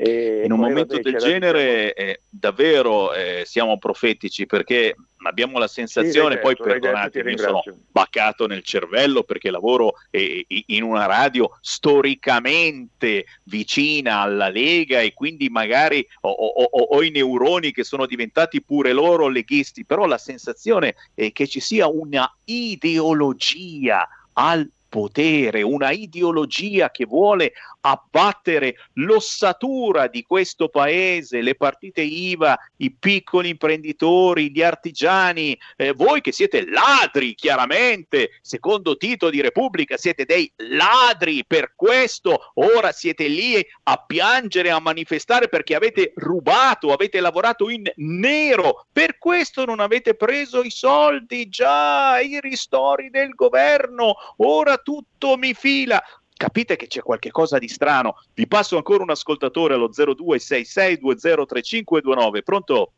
E 0.00 0.42
in 0.44 0.52
un 0.52 0.60
momento 0.60 0.96
del 0.96 1.16
genere 1.16 1.92
eh, 1.92 2.20
davvero 2.28 3.12
eh, 3.12 3.42
siamo 3.44 3.78
profetici 3.78 4.46
perché 4.46 4.94
abbiamo 5.26 5.58
la 5.58 5.66
sensazione, 5.66 6.36
sì, 6.36 6.40
poi 6.40 6.54
certo, 6.54 6.70
perdonatemi, 6.70 7.32
io 7.32 7.38
sono 7.38 7.62
baccato 7.90 8.46
nel 8.46 8.62
cervello 8.62 9.24
perché 9.24 9.50
lavoro 9.50 9.94
eh, 10.10 10.46
in 10.66 10.84
una 10.84 11.06
radio 11.06 11.50
storicamente 11.60 13.24
vicina 13.44 14.20
alla 14.20 14.50
Lega 14.50 15.00
e 15.00 15.14
quindi 15.14 15.48
magari 15.48 16.06
ho, 16.20 16.30
ho, 16.30 16.62
ho, 16.62 17.02
i 17.02 17.10
neuroni 17.10 17.72
che 17.72 17.82
sono 17.82 18.06
diventati 18.06 18.62
pure 18.62 18.92
loro 18.92 19.26
leghisti, 19.26 19.84
però 19.84 20.06
la 20.06 20.18
sensazione 20.18 20.94
è 21.12 21.32
che 21.32 21.48
ci 21.48 21.58
sia 21.58 21.88
una 21.88 22.32
ideologia 22.44 24.08
al 24.34 24.70
potere, 24.88 25.62
una 25.62 25.90
ideologia 25.90 26.90
che 26.90 27.04
vuole 27.04 27.52
abbattere 27.90 28.76
l'ossatura 28.94 30.06
di 30.06 30.22
questo 30.22 30.68
paese, 30.68 31.40
le 31.40 31.54
partite 31.54 32.02
IVA, 32.02 32.58
i 32.78 32.92
piccoli 32.92 33.50
imprenditori, 33.50 34.50
gli 34.50 34.62
artigiani, 34.62 35.58
eh, 35.76 35.92
voi 35.92 36.20
che 36.20 36.32
siete 36.32 36.64
ladri 36.68 37.34
chiaramente, 37.34 38.38
secondo 38.40 38.96
Tito 38.96 39.30
di 39.30 39.40
Repubblica 39.40 39.96
siete 39.96 40.24
dei 40.24 40.50
ladri, 40.56 41.44
per 41.46 41.72
questo 41.74 42.52
ora 42.54 42.92
siete 42.92 43.26
lì 43.28 43.64
a 43.84 43.96
piangere, 43.96 44.70
a 44.70 44.80
manifestare 44.80 45.48
perché 45.48 45.74
avete 45.74 46.12
rubato, 46.16 46.92
avete 46.92 47.20
lavorato 47.20 47.68
in 47.70 47.90
nero, 47.96 48.86
per 48.92 49.18
questo 49.18 49.64
non 49.64 49.80
avete 49.80 50.14
preso 50.14 50.62
i 50.62 50.70
soldi, 50.70 51.48
già 51.48 52.20
i 52.20 52.40
ristori 52.40 53.10
del 53.10 53.30
governo, 53.34 54.14
ora 54.38 54.76
tutto 54.78 55.36
mi 55.36 55.54
fila 55.54 56.02
capite 56.38 56.76
che 56.76 56.86
c'è 56.86 57.02
qualcosa 57.02 57.58
di 57.58 57.68
strano. 57.68 58.16
Vi 58.32 58.46
passo 58.46 58.76
ancora 58.76 59.02
un 59.02 59.10
ascoltatore 59.10 59.74
allo 59.74 59.90
0266203529. 59.90 62.42
Pronto? 62.42 62.92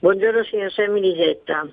Buongiorno 0.00 0.44
signor 0.44 0.70
Sammy 0.72 1.00
Lisetta. 1.00 1.66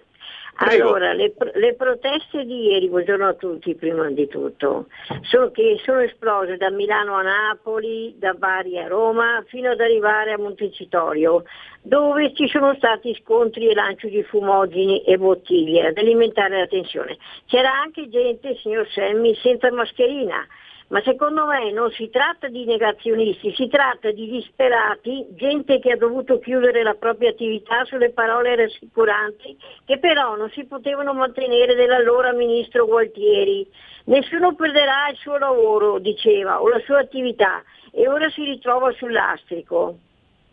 Allora, 0.55 1.13
le, 1.13 1.33
le, 1.55 1.73
proteste 1.73 2.45
di 2.45 2.67
ieri, 2.67 2.87
buongiorno 2.87 3.27
a 3.27 3.33
tutti 3.33 3.73
prima 3.73 4.07
di 4.11 4.27
tutto, 4.27 4.85
sono, 5.21 5.49
che 5.49 5.79
sono 5.83 5.99
esplose 5.99 6.57
da 6.57 6.69
Milano 6.69 7.15
a 7.15 7.23
Napoli, 7.23 8.13
da 8.19 8.33
Bari 8.33 8.77
a 8.77 8.87
Roma, 8.87 9.43
fino 9.47 9.71
ad 9.71 9.79
arrivare 9.79 10.31
a 10.31 10.37
Montecitorio, 10.37 11.43
dove 11.81 12.33
ci 12.35 12.47
sono 12.47 12.75
stati 12.75 13.17
scontri 13.23 13.67
e 13.67 13.73
lancio 13.73 14.07
di 14.07 14.21
fumogeni 14.23 15.03
e 15.03 15.17
bottiglie 15.17 15.87
ad 15.87 15.97
alimentare 15.97 16.59
la 16.59 16.67
tensione. 16.67 17.17
C'era 17.47 17.71
anche 17.73 18.07
gente, 18.09 18.55
signor 18.61 18.87
Semmi, 18.91 19.35
senza 19.41 19.71
mascherina. 19.71 20.45
Ma 20.89 21.01
secondo 21.01 21.45
me 21.45 21.71
non 21.71 21.89
si 21.91 22.09
tratta 22.09 22.47
di 22.49 22.65
negazionisti, 22.65 23.53
si 23.55 23.67
tratta 23.67 24.11
di 24.11 24.29
disperati, 24.29 25.25
gente 25.31 25.79
che 25.79 25.91
ha 25.91 25.97
dovuto 25.97 26.39
chiudere 26.39 26.83
la 26.83 26.93
propria 26.93 27.29
attività 27.29 27.83
sulle 27.85 28.11
parole 28.11 28.55
rassicuranti 28.55 29.57
che 29.85 29.97
però 29.97 30.35
non 30.35 30.49
si 30.49 30.65
potevano 30.65 31.13
mantenere 31.13 31.73
dell'allora 31.75 32.33
ministro 32.33 32.85
Gualtieri. 32.85 33.67
Nessuno 34.05 34.53
perderà 34.55 35.07
il 35.09 35.17
suo 35.17 35.37
lavoro, 35.37 35.99
diceva, 35.99 36.61
o 36.61 36.67
la 36.67 36.79
sua 36.79 36.99
attività 36.99 37.63
e 37.91 38.07
ora 38.07 38.29
si 38.29 38.43
ritrova 38.43 38.91
sul 38.91 39.11
lastrico. 39.11 39.97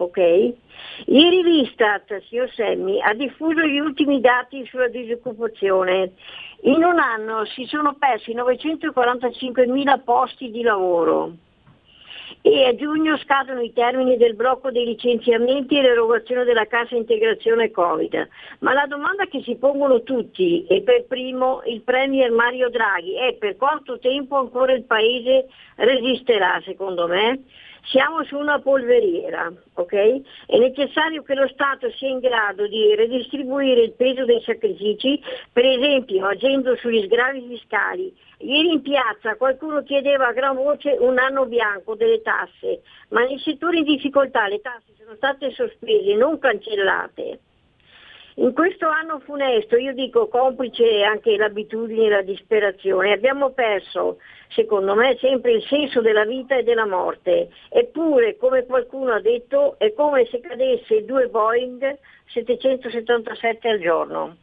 Ok? 0.00 0.16
Ieri 1.06 1.42
l'Istat, 1.42 2.22
signor 2.28 2.50
Semmi, 2.54 3.02
ha 3.02 3.12
diffuso 3.12 3.60
gli 3.60 3.78
ultimi 3.78 4.20
dati 4.20 4.64
sulla 4.66 4.88
disoccupazione. 4.88 6.12
In 6.62 6.82
un 6.84 6.98
anno 6.98 7.44
si 7.44 7.66
sono 7.66 7.96
persi 7.98 8.34
945.000 8.34 10.02
posti 10.02 10.50
di 10.50 10.62
lavoro 10.62 11.34
e 12.42 12.64
a 12.64 12.74
giugno 12.74 13.18
scadono 13.18 13.60
i 13.60 13.72
termini 13.72 14.16
del 14.16 14.34
blocco 14.34 14.70
dei 14.70 14.86
licenziamenti 14.86 15.76
e 15.76 15.82
l'erogazione 15.82 16.44
della 16.44 16.66
cassa 16.66 16.96
integrazione 16.96 17.70
Covid. 17.70 18.28
Ma 18.60 18.72
la 18.72 18.86
domanda 18.86 19.26
che 19.26 19.42
si 19.42 19.56
pongono 19.56 20.02
tutti, 20.02 20.64
e 20.66 20.80
per 20.80 21.04
primo 21.06 21.60
il 21.66 21.82
Premier 21.82 22.30
Mario 22.30 22.70
Draghi, 22.70 23.16
è 23.16 23.34
per 23.34 23.56
quanto 23.56 23.98
tempo 23.98 24.38
ancora 24.38 24.72
il 24.72 24.84
Paese 24.84 25.48
resisterà, 25.76 26.60
secondo 26.64 27.06
me? 27.06 27.42
Siamo 27.84 28.24
su 28.24 28.36
una 28.36 28.60
polveriera, 28.60 29.52
ok? 29.74 30.20
È 30.46 30.58
necessario 30.58 31.22
che 31.22 31.34
lo 31.34 31.48
Stato 31.48 31.90
sia 31.92 32.08
in 32.08 32.20
grado 32.20 32.66
di 32.66 32.94
redistribuire 32.94 33.82
il 33.82 33.92
peso 33.92 34.24
dei 34.24 34.40
sacrifici, 34.42 35.20
per 35.52 35.64
esempio 35.64 36.26
agendo 36.26 36.76
sugli 36.76 37.04
sgravi 37.04 37.46
fiscali. 37.48 38.14
Ieri 38.38 38.72
in 38.72 38.82
piazza 38.82 39.36
qualcuno 39.36 39.82
chiedeva 39.82 40.28
a 40.28 40.32
gran 40.32 40.56
voce 40.56 40.96
un 40.98 41.18
anno 41.18 41.46
bianco 41.46 41.94
delle 41.94 42.22
tasse, 42.22 42.82
ma 43.08 43.24
nei 43.24 43.38
settori 43.38 43.78
in 43.78 43.84
difficoltà 43.84 44.46
le 44.46 44.60
tasse 44.60 44.94
sono 44.96 45.14
state 45.16 45.50
sospese, 45.50 46.14
non 46.14 46.38
cancellate. 46.38 47.40
In 48.36 48.52
questo 48.54 48.86
anno 48.86 49.18
funesto, 49.20 49.76
io 49.76 49.92
dico 49.92 50.28
complice 50.28 51.02
anche 51.02 51.36
l'abitudine 51.36 52.06
e 52.06 52.10
la 52.10 52.22
disperazione, 52.22 53.12
abbiamo 53.12 53.50
perso, 53.50 54.18
secondo 54.48 54.94
me, 54.94 55.16
sempre 55.20 55.52
il 55.52 55.62
senso 55.64 56.00
della 56.00 56.24
vita 56.24 56.56
e 56.56 56.62
della 56.62 56.86
morte. 56.86 57.48
Eppure, 57.68 58.36
come 58.36 58.64
qualcuno 58.66 59.12
ha 59.12 59.20
detto, 59.20 59.74
è 59.78 59.92
come 59.94 60.26
se 60.26 60.40
cadesse 60.40 61.04
due 61.04 61.26
Boeing 61.26 61.98
777 62.26 63.68
al 63.68 63.80
giorno. 63.80 64.36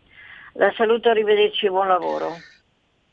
La 0.54 0.72
saluto, 0.76 1.10
arrivederci 1.10 1.68
e 1.68 1.70
buon 1.70 1.88
lavoro. 1.88 2.57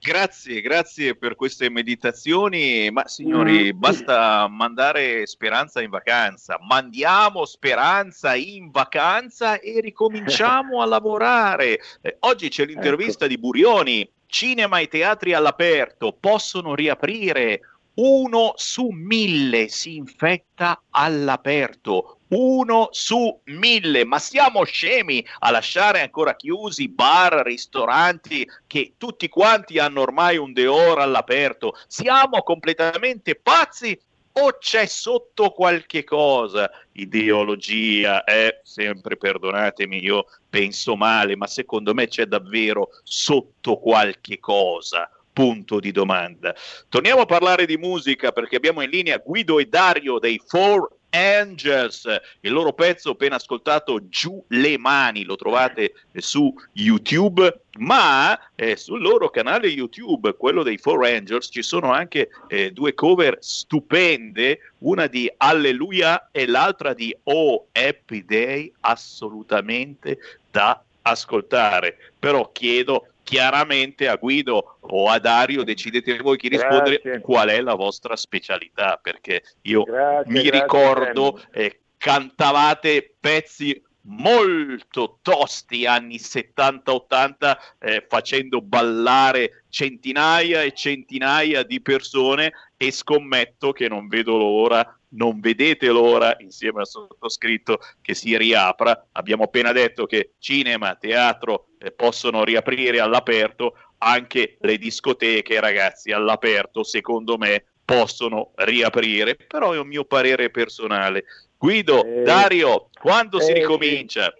Grazie, 0.05 0.61
grazie 0.61 1.17
per 1.17 1.35
queste 1.35 1.71
meditazioni, 1.71 2.91
ma 2.91 3.09
signori, 3.09 3.73
basta 3.73 4.47
mandare 4.49 5.27
Speranza 5.27 5.81
in 5.81 5.89
vacanza. 5.89 6.59
Mandiamo 6.61 7.47
Speranza 7.47 8.35
in 8.35 8.71
vacanza 8.71 9.59
e 9.59 9.81
ricominciamo 9.81 10.83
a 10.83 10.85
lavorare. 10.85 11.81
Eh, 12.03 12.19
oggi 12.21 12.51
c'è 12.51 12.67
l'intervista 12.67 13.25
ecco. 13.25 13.35
di 13.35 13.41
Burioni. 13.41 14.11
Cinema 14.27 14.79
e 14.79 14.89
teatri 14.89 15.33
all'aperto 15.33 16.15
possono 16.21 16.75
riaprire. 16.75 17.63
Uno 17.95 18.55
su 18.57 18.89
mille 18.89 19.69
si 19.69 19.97
infetta 19.97 20.83
all'aperto 20.91 22.19
uno 22.29 22.89
su 22.91 23.41
mille. 23.45 24.05
Ma 24.05 24.19
siamo 24.19 24.65
scemi 24.65 25.25
a 25.41 25.51
lasciare 25.51 26.01
ancora 26.01 26.37
chiusi 26.37 26.89
bar, 26.89 27.43
ristoranti 27.45 28.49
che 28.67 28.95
tutti 28.97 29.29
quanti 29.29 29.79
hanno 29.79 30.01
ormai 30.01 30.37
un 30.37 30.53
deor 30.53 30.99
all'aperto. 30.99 31.75
Siamo 31.87 32.43
completamente 32.43 33.37
pazzi 33.37 33.99
o 34.37 34.59
c'è 34.59 34.87
sotto 34.87 35.51
qualche 35.51 36.03
cosa? 36.03 36.69
Ideologia, 36.93 38.25
eh, 38.25 38.61
sempre 38.65 39.17
perdonatemi, 39.17 40.03
io 40.03 40.27
penso 40.49 40.97
male, 40.97 41.37
ma 41.37 41.47
secondo 41.47 41.95
me 41.95 42.09
c'è 42.09 42.27
davvero 42.27 42.89
sotto 43.05 43.77
qualche 43.77 44.41
cosa 44.41 45.09
punto 45.35 45.81
di 45.81 45.93
domanda. 45.93 46.55
Torniamo 46.89 47.23
a 47.23 47.27
parlare 47.27 47.67
di 47.67 47.77
musica 47.77 48.33
perché 48.33 48.57
abbiamo 48.57 48.81
in 48.81 48.89
linea 48.89 49.19
Guido 49.19 49.59
e 49.59 49.67
Dario 49.67 50.19
dei 50.19 50.41
Four 50.47 50.89
Angels, 51.15 52.07
il 52.41 52.53
loro 52.53 52.73
pezzo 52.73 53.11
appena 53.11 53.37
ascoltato 53.37 54.09
Giù 54.09 54.43
le 54.49 54.77
mani, 54.79 55.25
lo 55.25 55.37
trovate 55.37 55.95
su 56.17 56.53
YouTube, 56.73 57.61
ma 57.79 58.39
eh, 58.57 58.77
sul 58.77 59.01
loro 59.01 59.31
canale 59.31 59.69
YouTube, 59.69 60.35
quello 60.35 60.63
dei 60.65 60.77
Four 60.77 61.05
Angels, 61.07 61.49
ci 61.51 61.63
sono 61.63 61.93
anche 61.93 62.31
eh, 62.49 62.73
due 62.73 62.95
cover 62.95 63.37
stupende, 63.41 64.73
una 64.79 65.07
di 65.07 65.33
Alleluia 65.37 66.31
e 66.33 66.47
l'altra 66.47 66.95
di 66.95 67.17
Oh 67.25 67.69
Happy 67.73 68.25
Day, 68.25 68.73
assolutamente 68.81 70.19
da 70.51 70.83
ascoltare. 71.03 71.97
Però 72.19 72.51
chiedo 72.51 73.09
chiaramente 73.25 74.07
a 74.07 74.15
Guido 74.15 74.79
o 74.81 75.09
a 75.09 75.19
Dario 75.19 75.65
decidete 75.65 76.19
voi 76.19 76.37
chi 76.37 76.49
rispondere 76.49 77.01
grazie. 77.03 77.21
qual 77.21 77.49
è 77.49 77.61
la 77.61 77.75
vostra 77.75 78.15
specialità 78.15 78.99
perché 79.03 79.43
io 79.63 79.83
grazie, 79.83 80.33
mi 80.33 80.43
grazie, 80.43 80.61
ricordo 80.61 81.43
eh, 81.51 81.81
cantavate 81.97 83.17
pezzi 83.19 83.83
molto 84.07 85.19
tosti 85.23 85.87
anni 85.87 86.17
70-80 86.17 87.57
eh, 87.79 88.07
facendo 88.07 88.61
ballare 88.61 89.65
centinaia 89.71 90.63
e 90.63 90.73
centinaia 90.73 91.63
di 91.63 91.81
persone 91.81 92.53
e 92.77 92.91
scommetto 92.91 93.73
che 93.73 93.89
non 93.89 94.09
vedo 94.09 94.37
l'ora 94.37 94.99
non 95.15 95.41
vedete 95.41 95.89
l'ora 95.89 96.37
insieme 96.39 96.81
al 96.81 96.87
sottoscritto 96.87 97.79
che 98.01 98.15
si 98.15 98.37
riapra. 98.37 99.07
Abbiamo 99.13 99.45
appena 99.45 99.73
detto 99.73 100.07
che 100.07 100.33
cinema, 100.39 100.95
teatro 100.97 101.69
eh, 101.79 101.91
possono 101.91 102.45
riaprire 102.45 103.01
all'aperto, 103.01 103.75
anche 103.99 104.57
le 104.61 104.77
discoteche, 104.77 105.61
ragazzi, 105.61 106.13
all'aperto, 106.13 106.83
secondo 106.83 107.39
me, 107.39 107.65
possono 107.85 108.53
riaprire, 108.57 109.37
però 109.37 109.73
è 109.73 109.79
un 109.79 109.89
mio 109.89 110.05
parere 110.05 110.51
personale. 110.51 111.25
Guido, 111.57 112.05
eh, 112.05 112.23
Dario, 112.23 112.89
quando 113.01 113.39
eh, 113.39 113.43
si 113.43 113.53
ricomincia? 113.53 114.33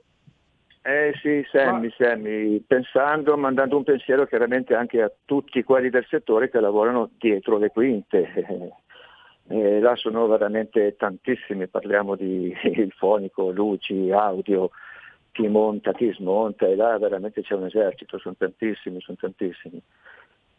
Eh 0.87 1.15
sì, 1.23 1.43
Sammy, 1.51 1.91
Sammy, 1.97 2.61
pensando, 2.61 3.39
mandando 3.39 3.79
un 3.79 3.85
pensiero 3.85 4.27
chiaramente 4.27 4.75
anche 4.75 5.01
a 5.01 5.11
tutti 5.25 5.63
quelli 5.63 5.89
del 5.89 6.07
settore 6.11 6.51
che 6.51 6.61
lavorano 6.61 7.09
dietro 7.17 7.57
le 7.57 7.71
quinte. 7.71 8.75
Eh, 9.49 9.81
là 9.81 9.95
sono 9.97 10.27
veramente 10.27 10.97
tantissimi, 10.97 11.69
parliamo 11.69 12.17
di 12.17 12.55
il 12.65 12.93
fonico, 12.93 13.51
luci, 13.51 14.11
audio, 14.11 14.71
chi 15.33 15.49
monta, 15.49 15.93
chi 15.93 16.13
smonta, 16.13 16.67
e 16.67 16.77
là 16.77 16.99
veramente 16.99 17.43
c'è 17.43 17.55
un 17.55 17.67
esercito, 17.67 18.19
sono 18.19 18.37
tantissimi, 18.39 19.01
sono 19.01 19.19
tantissimi. 19.21 19.83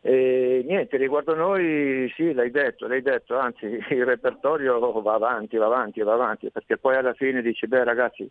E 0.01 0.63
niente, 0.67 0.97
riguardo 0.97 1.33
noi, 1.33 2.11
sì, 2.15 2.31
l'hai 2.33 2.51
detto, 2.51 2.85
l'hai 2.85 3.01
detto, 3.01 3.37
anzi 3.39 3.65
il 3.89 4.05
repertorio 4.05 5.01
va 5.01 5.13
avanti, 5.13 5.57
va 5.57 5.65
avanti, 5.65 6.01
va 6.01 6.13
avanti, 6.13 6.51
perché 6.51 6.77
poi 6.77 6.95
alla 6.95 7.13
fine 7.13 7.41
dici, 7.41 7.65
beh 7.65 7.83
ragazzi, 7.83 8.29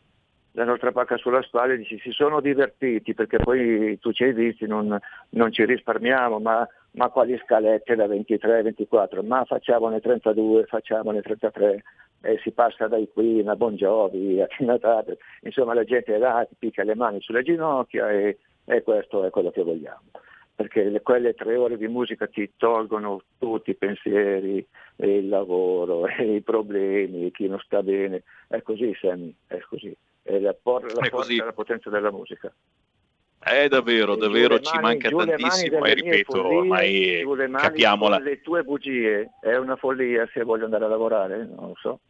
la 0.56 0.64
nostra 0.64 0.92
pacca 0.92 1.16
sulla 1.16 1.42
spalla 1.42 1.72
e 1.72 1.78
dici 1.78 1.98
si 1.98 2.10
sono 2.12 2.40
divertiti 2.40 3.12
perché 3.12 3.38
poi 3.38 3.98
tu 3.98 4.12
ci 4.12 4.24
hai 4.24 4.32
visti, 4.32 4.66
non, 4.66 4.96
non 5.30 5.52
ci 5.52 5.64
risparmiamo, 5.64 6.38
ma, 6.38 6.66
ma, 6.92 7.08
quali 7.08 7.36
scalette 7.44 7.96
da 7.96 8.06
23, 8.06 8.62
24, 8.62 9.22
ma 9.22 9.44
facciamone 9.44 10.00
32, 10.00 10.66
facciamone 10.66 11.22
33, 11.22 11.82
e 12.20 12.38
si 12.42 12.52
passa 12.52 12.86
dai 12.86 13.08
Queen 13.12 13.48
a 13.48 13.56
Bon 13.56 13.74
Jovi, 13.74 14.40
a 14.42 14.46
Natale, 14.60 15.18
insomma 15.40 15.74
la 15.74 15.84
gente 15.84 16.16
là, 16.18 16.46
ti 16.48 16.54
picca 16.56 16.84
le 16.84 16.94
mani 16.94 17.20
sulle 17.20 17.42
ginocchia 17.42 18.10
e, 18.10 18.38
e 18.64 18.82
questo 18.82 19.24
è 19.24 19.30
quello 19.30 19.50
che 19.50 19.62
vogliamo. 19.62 20.02
Perché 20.56 20.84
le, 20.84 21.02
quelle 21.02 21.34
tre 21.34 21.56
ore 21.56 21.76
di 21.76 21.88
musica 21.88 22.28
ti 22.28 22.52
tolgono 22.56 23.22
tutti 23.40 23.70
i 23.70 23.74
pensieri, 23.74 24.64
il 24.98 25.28
lavoro, 25.28 26.06
i 26.22 26.40
problemi, 26.42 27.32
chi 27.32 27.48
non 27.48 27.58
sta 27.58 27.82
bene. 27.82 28.22
È 28.46 28.62
così, 28.62 28.94
Sammy, 28.94 29.34
è 29.48 29.58
così 29.68 29.92
e 30.24 30.40
la, 30.40 30.54
por- 30.60 30.92
la 30.92 31.08
forza 31.08 31.32
e 31.32 31.36
la 31.36 31.52
potenza 31.52 31.90
della 31.90 32.10
musica. 32.10 32.52
È 33.38 33.68
davvero, 33.68 34.16
davvero 34.16 34.58
ci 34.58 34.74
mani, 34.80 34.98
manca 35.02 35.10
tantissimo 35.10 35.84
e 35.84 35.92
ripeto, 35.92 36.32
follie, 36.32 37.24
ormai 37.24 37.60
capiamola. 37.60 38.18
Le 38.18 38.40
tue 38.40 38.62
bugie 38.62 39.32
è 39.42 39.54
una 39.56 39.76
follia 39.76 40.26
se 40.32 40.42
voglio 40.44 40.64
andare 40.64 40.86
a 40.86 40.88
lavorare, 40.88 41.44
non 41.44 41.68
lo 41.68 41.74
so. 41.78 42.00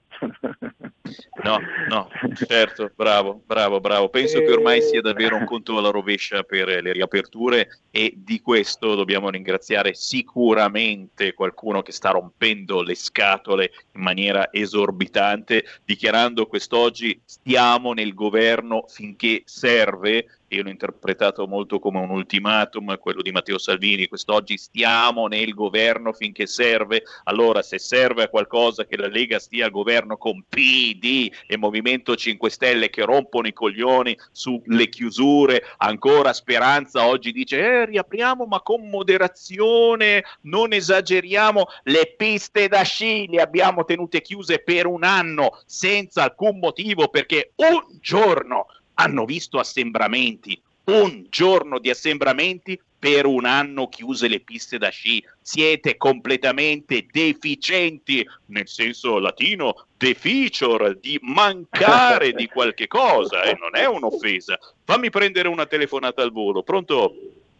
No, 1.42 1.60
no, 1.88 2.08
certo, 2.46 2.90
bravo, 2.94 3.42
bravo, 3.44 3.80
bravo. 3.80 4.08
Penso 4.08 4.38
che 4.38 4.50
ormai 4.50 4.80
sia 4.80 5.00
davvero 5.00 5.36
un 5.36 5.44
conto 5.44 5.76
alla 5.76 5.90
rovescia 5.90 6.42
per 6.42 6.66
le 6.82 6.92
riaperture 6.92 7.82
e 7.90 8.14
di 8.16 8.40
questo 8.40 8.94
dobbiamo 8.94 9.28
ringraziare 9.28 9.94
sicuramente 9.94 11.34
qualcuno 11.34 11.82
che 11.82 11.92
sta 11.92 12.10
rompendo 12.10 12.82
le 12.82 12.94
scatole 12.94 13.72
in 13.92 14.00
maniera 14.00 14.50
esorbitante, 14.50 15.64
dichiarando 15.84 16.46
quest'oggi 16.46 17.20
stiamo 17.24 17.92
nel 17.92 18.14
governo 18.14 18.84
finché 18.88 19.42
serve 19.44 20.26
io 20.54 20.62
l'ho 20.62 20.70
interpretato 20.70 21.46
molto 21.46 21.78
come 21.78 21.98
un 21.98 22.10
ultimatum, 22.10 22.98
quello 22.98 23.22
di 23.22 23.32
Matteo 23.32 23.58
Salvini, 23.58 24.06
quest'oggi 24.06 24.56
stiamo 24.56 25.26
nel 25.26 25.52
governo 25.52 26.12
finché 26.12 26.46
serve, 26.46 27.02
allora 27.24 27.62
se 27.62 27.78
serve 27.78 28.24
a 28.24 28.28
qualcosa 28.28 28.86
che 28.86 28.96
la 28.96 29.08
Lega 29.08 29.38
stia 29.38 29.66
al 29.66 29.70
governo 29.70 30.16
con 30.16 30.44
PD 30.48 31.30
e 31.46 31.56
Movimento 31.56 32.14
5 32.14 32.50
Stelle 32.50 32.90
che 32.90 33.04
rompono 33.04 33.48
i 33.48 33.52
coglioni 33.52 34.16
sulle 34.30 34.88
chiusure, 34.88 35.62
ancora 35.78 36.32
Speranza 36.32 37.06
oggi 37.06 37.32
dice 37.32 37.58
eh, 37.58 37.84
riapriamo 37.86 38.46
ma 38.46 38.60
con 38.60 38.88
moderazione, 38.88 40.24
non 40.42 40.72
esageriamo, 40.72 41.66
le 41.84 42.14
piste 42.16 42.68
da 42.68 42.82
sci 42.82 43.26
le 43.28 43.40
abbiamo 43.40 43.84
tenute 43.84 44.22
chiuse 44.22 44.60
per 44.60 44.86
un 44.86 45.04
anno 45.04 45.60
senza 45.66 46.22
alcun 46.22 46.58
motivo 46.58 47.08
perché 47.08 47.52
un 47.56 47.98
giorno 48.00 48.66
hanno 48.94 49.24
visto 49.24 49.58
assembramenti, 49.58 50.60
un 50.84 51.26
giorno 51.30 51.78
di 51.78 51.90
assembramenti 51.90 52.80
per 52.98 53.26
un 53.26 53.44
anno 53.44 53.88
chiuse 53.88 54.28
le 54.28 54.40
piste 54.40 54.78
da 54.78 54.88
sci. 54.88 55.22
Siete 55.40 55.98
completamente 55.98 57.06
deficienti, 57.10 58.26
nel 58.46 58.66
senso 58.66 59.18
latino, 59.18 59.86
deficior, 59.96 60.96
di 60.96 61.18
mancare 61.22 62.32
di 62.32 62.46
qualche 62.46 62.86
cosa, 62.86 63.42
e 63.42 63.50
eh? 63.50 63.58
non 63.60 63.76
è 63.76 63.86
un'offesa. 63.86 64.58
Fammi 64.84 65.10
prendere 65.10 65.48
una 65.48 65.66
telefonata 65.66 66.22
al 66.22 66.32
volo, 66.32 66.62
pronto? 66.62 67.14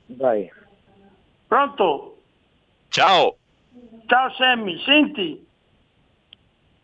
Vai. 0.07 0.51
Pronto? 1.47 2.23
Ciao. 2.89 3.37
Ciao 4.07 4.33
Sammy, 4.35 4.79
senti, 4.85 5.45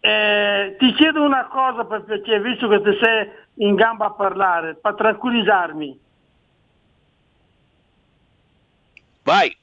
eh, 0.00 0.76
ti 0.78 0.92
chiedo 0.94 1.22
una 1.22 1.46
cosa 1.46 1.84
per 1.84 2.04
piacere, 2.04 2.40
visto 2.40 2.68
che 2.68 2.80
ti 2.80 2.98
sei 3.00 3.28
in 3.66 3.74
gamba 3.74 4.06
a 4.06 4.10
parlare, 4.12 4.74
per 4.74 4.94
tranquillizzarmi. 4.94 6.00
Vai. 9.22 9.54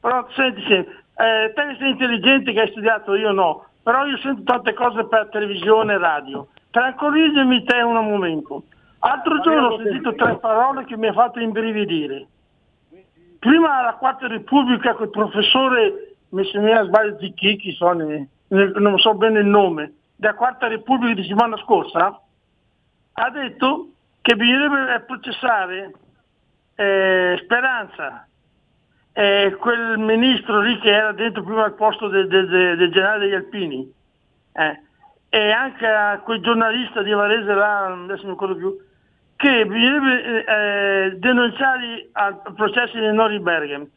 Però 0.00 0.26
senti, 0.34 0.62
senti 0.62 0.90
eh, 1.16 1.52
te 1.54 1.76
sei 1.78 1.90
intelligente 1.90 2.52
che 2.52 2.60
hai 2.60 2.70
studiato, 2.70 3.14
io 3.14 3.32
no, 3.32 3.66
però 3.82 4.06
io 4.06 4.16
sento 4.18 4.42
tante 4.42 4.72
cose 4.72 5.04
per 5.04 5.28
televisione 5.30 5.94
e 5.94 5.98
radio. 5.98 6.48
Tranquillizzami 6.70 7.64
te 7.64 7.80
un 7.82 7.94
momento. 7.94 8.64
Altro 8.98 9.40
giorno 9.40 9.68
ho 9.68 9.82
sentito 9.82 10.14
tre 10.14 10.38
parole 10.38 10.84
che 10.84 10.96
mi 10.96 11.06
ha 11.06 11.12
fatto 11.12 11.38
imbrividire. 11.38 12.26
Prima 13.38 13.82
la 13.82 13.94
Quarta 13.94 14.26
Repubblica 14.26 14.94
col 14.94 15.10
professore, 15.10 16.16
mi 16.30 16.44
sembra 16.46 16.84
sbaglio 16.84 17.18
Zicchi, 17.18 17.72
sono, 17.72 18.26
non 18.48 18.98
so 18.98 19.14
bene 19.14 19.40
il 19.40 19.46
nome, 19.46 19.92
della 20.16 20.34
Quarta 20.34 20.66
Repubblica 20.68 21.14
di 21.14 21.22
settimana 21.22 21.56
scorsa, 21.58 22.20
ha 23.12 23.30
detto 23.30 23.88
che 24.20 24.36
bisognerebbe 24.36 25.00
processare 25.00 25.92
eh, 26.74 27.40
Speranza, 27.42 28.26
eh, 29.12 29.56
quel 29.58 29.98
ministro 29.98 30.60
lì 30.60 30.78
che 30.78 30.90
era 30.90 31.12
dentro 31.12 31.42
prima 31.42 31.64
al 31.64 31.74
posto 31.74 32.08
del, 32.08 32.28
del, 32.28 32.48
del 32.76 32.90
generale 32.90 33.20
degli 33.20 33.34
Alpini, 33.34 33.92
eh, 34.52 34.80
e 35.28 35.50
anche 35.50 35.86
a 35.86 36.18
quel 36.18 36.40
giornalista 36.40 37.02
di 37.02 37.10
Varese 37.10 37.54
là, 37.54 37.86
adesso 37.86 38.22
non 38.22 38.32
ricordo 38.32 38.56
più, 38.56 38.76
che 39.36 39.66
bisognerebbe 39.66 40.44
eh, 40.44 41.16
denunciarli 41.18 42.10
al 42.12 42.40
processo 42.54 42.98
di 42.98 43.12
Noribergen. 43.12 43.90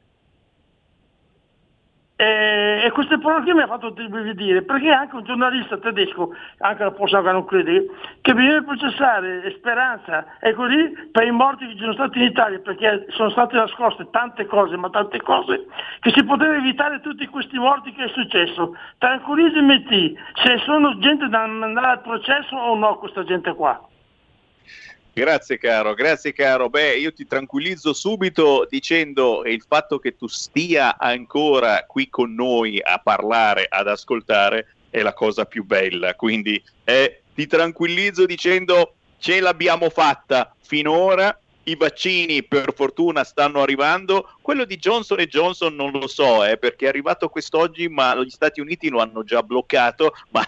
E, 2.21 2.83
e 2.83 3.17
parole 3.19 3.43
qui 3.43 3.53
mi 3.53 3.61
ha 3.61 3.67
fatto 3.67 3.91
dire, 3.91 4.61
perché 4.63 4.89
anche 4.89 5.15
un 5.15 5.23
giornalista 5.23 5.77
tedesco, 5.77 6.35
anche 6.57 6.83
la 6.83 6.91
posta 6.91 7.21
che 7.21 7.31
non 7.31 7.45
crede, 7.45 7.85
che 8.19 8.33
bisogna 8.33 8.61
processare 8.61 9.49
Speranza 9.57 10.37
e 10.41 10.51
così 10.51 11.07
per 11.13 11.25
i 11.25 11.31
morti 11.31 11.65
che 11.65 11.73
ci 11.75 11.79
sono 11.79 11.93
stati 11.93 12.17
in 12.17 12.25
Italia, 12.25 12.59
perché 12.59 13.05
sono 13.11 13.29
state 13.29 13.55
nascoste 13.55 14.09
tante 14.11 14.45
cose, 14.47 14.75
ma 14.75 14.89
tante 14.89 15.21
cose, 15.21 15.67
che 16.01 16.11
si 16.13 16.25
poteva 16.25 16.57
evitare 16.57 16.99
tutti 16.99 17.25
questi 17.27 17.57
morti 17.57 17.93
che 17.93 18.03
è 18.03 18.09
successo. 18.09 18.75
Tranquillizzami 18.97 20.17
se 20.43 20.57
sono 20.65 20.99
gente 20.99 21.29
da 21.29 21.47
mandare 21.47 21.87
al 21.87 22.01
processo 22.01 22.53
o 22.53 22.75
no 22.75 22.97
questa 22.97 23.23
gente 23.23 23.53
qua. 23.53 23.81
Grazie 25.19 25.57
caro, 25.57 25.95
grazie 25.95 26.31
caro. 26.31 26.69
Beh, 26.69 26.95
io 26.95 27.11
ti 27.11 27.27
tranquillizzo 27.27 27.91
subito 27.91 28.65
dicendo 28.69 29.43
il 29.43 29.61
fatto 29.67 29.99
che 29.99 30.15
tu 30.15 30.27
stia 30.27 30.97
ancora 30.97 31.83
qui 31.85 32.07
con 32.07 32.33
noi 32.33 32.79
a 32.81 33.01
parlare, 33.03 33.65
ad 33.67 33.89
ascoltare, 33.89 34.75
è 34.89 35.01
la 35.01 35.11
cosa 35.11 35.43
più 35.43 35.65
bella. 35.65 36.15
Quindi 36.15 36.63
eh, 36.85 37.23
ti 37.35 37.47
tranquillizzo 37.47 38.25
dicendo 38.25 38.93
ce 39.17 39.41
l'abbiamo 39.41 39.89
fatta 39.89 40.55
finora 40.61 41.37
i 41.63 41.75
vaccini 41.75 42.41
per 42.41 42.73
fortuna 42.73 43.25
stanno 43.25 43.61
arrivando, 43.61 44.38
quello 44.49 44.65
di 44.65 44.77
Johnson 44.77 45.19
Johnson 45.25 45.75
non 45.75 45.91
lo 45.91 46.07
so, 46.07 46.43
eh, 46.43 46.57
perché 46.57 46.85
è 46.85 46.87
arrivato 46.87 47.29
quest'oggi, 47.29 47.87
ma 47.87 48.15
gli 48.15 48.31
Stati 48.31 48.59
Uniti 48.59 48.89
lo 48.89 48.99
hanno 48.99 49.23
già 49.23 49.43
bloccato, 49.43 50.15
ma 50.33 50.43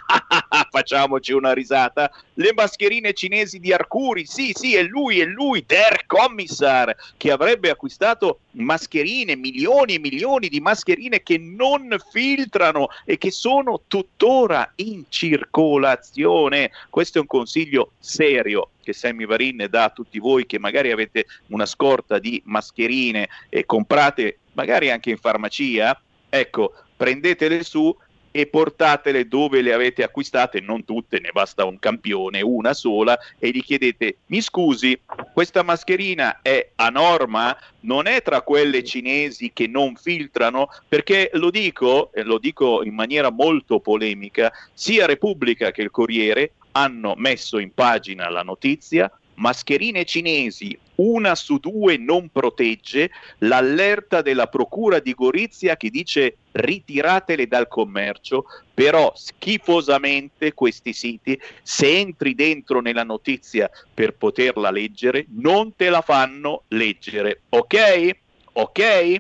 facciamoci 0.72 1.34
una 1.34 1.54
risata. 1.54 2.12
Le 2.34 2.52
mascherine 2.56 3.14
cinesi 3.14 3.60
di 3.60 3.72
Arcuri, 3.72 4.26
sì, 4.26 4.54
sì, 4.56 4.76
è 4.76 4.82
lui, 4.82 5.20
è 5.20 5.26
lui, 5.26 5.64
Der 5.68 6.08
Commissar, 6.08 6.96
che 7.16 7.30
avrebbe 7.32 7.70
acquistato 7.70 8.40
mascherine, 8.54 9.36
milioni 9.36 9.94
e 9.94 10.00
milioni 10.00 10.50
di 10.50 10.60
mascherine 10.60 11.22
che 11.22 11.38
non 11.38 11.96
filtrano 12.10 12.88
e 13.06 13.20
che 13.20 13.30
sono 13.30 13.82
tuttora 13.86 14.72
in 14.78 15.04
circolazione. 15.10 16.72
Questo 16.90 17.20
è 17.20 17.22
un 17.22 17.28
consiglio 17.28 17.92
serio 18.00 18.70
che 18.82 18.94
Sammy 18.94 19.26
Varin 19.26 19.68
dà 19.70 19.86
a 19.86 19.90
tutti 19.90 20.20
voi 20.20 20.46
che 20.46 20.60
magari 20.60 20.92
avete 20.92 21.26
una 21.48 21.66
scorta 21.66 22.20
di 22.20 22.42
mascherine 22.46 23.30
e 23.50 23.66
comprate 23.92 24.40
magari 24.54 24.90
anche 24.90 25.10
in 25.10 25.18
farmacia, 25.18 26.00
ecco, 26.30 26.74
prendetele 26.96 27.62
su 27.64 27.94
e 28.34 28.48
portatele 28.48 29.28
dove 29.28 29.62
le 29.62 29.74
avete 29.74 30.04
acquistate, 30.04 30.62
non 30.62 30.86
tutte, 30.86 31.20
ne 31.20 31.32
basta 31.34 31.66
un 31.66 31.78
campione, 31.78 32.42
una 32.42 32.74
sola, 32.74 33.20
e 33.38 33.50
gli 33.50 33.62
chiedete, 33.62 34.20
mi 34.28 34.40
scusi, 34.40 34.98
questa 35.34 35.64
mascherina 35.64 36.40
è 36.42 36.70
a 36.76 36.88
norma? 36.88 37.58
Non 37.82 38.08
è 38.08 38.22
tra 38.22 38.42
quelle 38.42 38.86
cinesi 38.86 39.52
che 39.54 39.68
non 39.68 39.98
filtrano? 39.98 40.70
Perché 40.88 41.30
lo 41.34 41.50
dico, 41.50 42.14
e 42.14 42.24
lo 42.24 42.38
dico 42.38 42.84
in 42.84 42.94
maniera 42.94 43.30
molto 43.30 43.82
polemica, 43.82 44.50
sia 44.74 45.06
Repubblica 45.06 45.72
che 45.72 45.82
il 45.82 45.92
Corriere 45.92 46.54
hanno 46.72 47.16
messo 47.18 47.60
in 47.60 47.74
pagina 47.74 48.30
la 48.30 48.44
notizia 48.44 49.12
mascherine 49.42 50.06
cinesi, 50.06 50.78
una 51.02 51.36
su 51.36 51.58
due 51.58 51.98
non 51.98 52.30
protegge, 52.30 53.12
l'allerta 53.40 54.22
della 54.22 54.48
Procura 54.48 55.00
di 55.00 55.14
Gorizia 55.14 55.76
che 55.76 55.90
dice 55.90 56.38
ritiratele 56.52 57.48
dal 57.48 57.68
commercio, 57.68 58.46
però 58.74 59.12
schifosamente 59.16 60.54
questi 60.54 60.94
siti, 60.94 61.40
se 61.64 61.98
entri 61.98 62.36
dentro 62.36 62.82
nella 62.82 63.04
notizia 63.04 63.70
per 63.94 64.14
poterla 64.14 64.70
leggere, 64.70 65.26
non 65.30 65.76
te 65.76 65.90
la 65.90 66.02
fanno 66.02 66.64
leggere. 66.70 67.42
Ok? 67.50 68.10
Ok? 68.54 69.16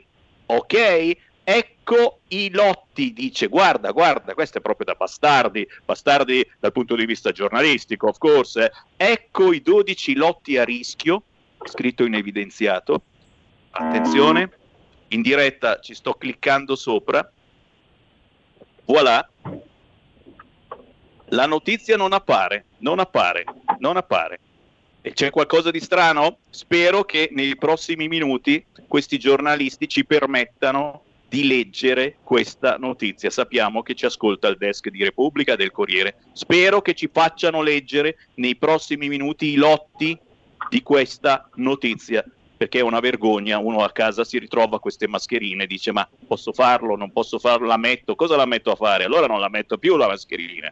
Ok? 0.47 1.17
Ecco 1.43 2.19
i 2.29 2.49
lotti, 2.51 3.11
dice, 3.13 3.47
guarda, 3.47 3.91
guarda, 3.91 4.33
questo 4.33 4.59
è 4.59 4.61
proprio 4.61 4.85
da 4.85 4.93
bastardi, 4.93 5.67
bastardi 5.83 6.47
dal 6.59 6.71
punto 6.71 6.95
di 6.95 7.05
vista 7.05 7.31
giornalistico, 7.31 8.07
of 8.07 8.17
course. 8.19 8.63
Eh. 8.63 8.71
Ecco 8.95 9.51
i 9.51 9.61
12 9.61 10.15
lotti 10.15 10.57
a 10.57 10.63
rischio, 10.63 11.23
scritto 11.65 12.03
in 12.03 12.15
evidenziato. 12.15 13.03
Attenzione, 13.71 14.51
in 15.09 15.21
diretta 15.21 15.79
ci 15.79 15.93
sto 15.93 16.13
cliccando 16.13 16.75
sopra. 16.75 17.29
Voilà. 18.85 19.27
La 21.33 21.45
notizia 21.45 21.95
non 21.95 22.11
appare, 22.11 22.65
non 22.79 22.99
appare, 22.99 23.45
non 23.79 23.95
appare. 23.97 24.39
E 25.01 25.13
c'è 25.13 25.29
qualcosa 25.29 25.71
di 25.71 25.79
strano? 25.79 26.39
Spero 26.49 27.03
che 27.03 27.29
nei 27.31 27.55
prossimi 27.57 28.07
minuti 28.07 28.63
questi 28.87 29.17
giornalisti 29.17 29.87
ci 29.87 30.05
permettano 30.05 31.03
di 31.27 31.47
leggere 31.47 32.17
questa 32.23 32.75
notizia. 32.77 33.29
Sappiamo 33.29 33.81
che 33.83 33.95
ci 33.95 34.05
ascolta 34.05 34.49
il 34.49 34.57
desk 34.57 34.89
di 34.89 35.01
Repubblica 35.03 35.55
del 35.55 35.71
Corriere. 35.71 36.17
Spero 36.33 36.81
che 36.81 36.93
ci 36.93 37.09
facciano 37.11 37.61
leggere 37.61 38.17
nei 38.35 38.57
prossimi 38.57 39.07
minuti 39.07 39.47
i 39.47 39.55
lotti 39.55 40.19
di 40.69 40.81
questa 40.81 41.49
notizia 41.55 42.23
perché 42.61 42.77
è 42.77 42.83
una 42.83 42.99
vergogna, 42.99 43.57
uno 43.57 43.83
a 43.83 43.91
casa 43.91 44.23
si 44.23 44.37
ritrova 44.37 44.79
queste 44.79 45.07
mascherine 45.07 45.65
dice 45.65 45.91
ma 45.91 46.07
posso 46.27 46.53
farlo, 46.53 46.95
non 46.95 47.11
posso 47.11 47.39
farlo, 47.39 47.65
la 47.65 47.77
metto, 47.77 48.15
cosa 48.15 48.35
la 48.35 48.45
metto 48.45 48.69
a 48.69 48.75
fare? 48.75 49.03
Allora 49.03 49.25
non 49.25 49.39
la 49.39 49.49
metto 49.49 49.79
più 49.79 49.97
la 49.97 50.05
mascherina. 50.05 50.71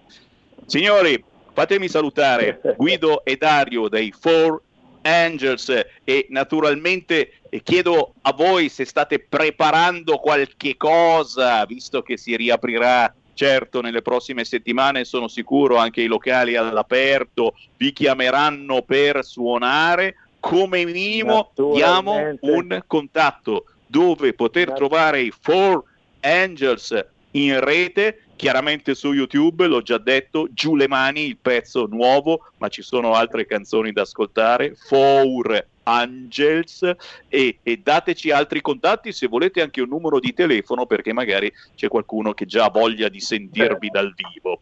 Signori, 0.68 1.24
fatemi 1.52 1.88
salutare 1.88 2.62
Guido 2.78 3.26
e 3.26 3.38
Dario 3.38 3.88
dei 3.88 4.14
Four 4.16 4.62
Angels 5.02 5.70
e 6.04 6.28
naturalmente 6.30 7.40
chiedo 7.64 8.14
a 8.22 8.34
voi 8.34 8.70
se 8.70 8.86
state 8.86 9.18
preparando 9.20 10.18
qualche 10.18 10.78
cosa, 10.78 11.66
visto 11.66 12.04
che 12.04 12.18
si 12.18 12.36
riaprirà 12.36 13.12
certo 13.40 13.80
nelle 13.80 14.02
prossime 14.02 14.44
settimane, 14.44 15.06
sono 15.06 15.30
sicuro 15.30 15.78
anche 15.78 16.02
i 16.02 16.08
locali 16.08 16.58
all'aperto 16.58 17.56
vi 17.78 17.94
chiameranno 17.94 18.82
per 18.82 19.24
suonare, 19.24 20.16
come 20.42 20.84
minimo 20.84 21.54
diamo 21.56 22.36
un 22.42 22.84
contatto 22.86 23.64
dove 23.88 24.34
poter 24.34 24.74
trovare 24.74 25.22
i 25.22 25.32
Four 25.32 25.84
Angels 26.20 27.06
in 27.32 27.62
rete. 27.62 28.24
Chiaramente 28.36 28.94
su 28.94 29.14
YouTube, 29.14 29.68
l'ho 29.68 29.82
già 29.82 30.00
detto, 30.00 30.50
Giù 30.52 30.76
le 30.76 30.90
mani, 30.90 31.26
il 31.26 31.38
pezzo 31.38 31.86
nuovo, 31.86 32.52
ma 32.58 32.68
ci 32.68 32.82
sono 32.82 33.14
altre 33.14 33.46
canzoni 33.46 33.94
da 33.94 34.02
ascoltare, 34.02 34.76
Four 34.76 35.66
Angels 35.98 36.96
e, 37.28 37.60
e, 37.62 37.78
dateci 37.84 38.32
altri 38.32 38.62
contatti 38.62 39.12
se 39.12 39.28
volete 39.28 39.62
anche 39.62 39.82
un 39.82 39.90
numero 39.90 40.20
di 40.20 40.34
telefono 40.34 40.86
perché 40.86 41.14
magari 41.14 41.52
c'è 41.76 41.88
qualcuno 41.88 42.34
che 42.34 42.46
già 42.46 42.66
ha 42.66 42.70
voglia 42.70 43.10
di 43.10 43.20
sentirvi 43.20 43.88
eh. 43.88 43.92
dal 43.92 44.14
vivo. 44.14 44.60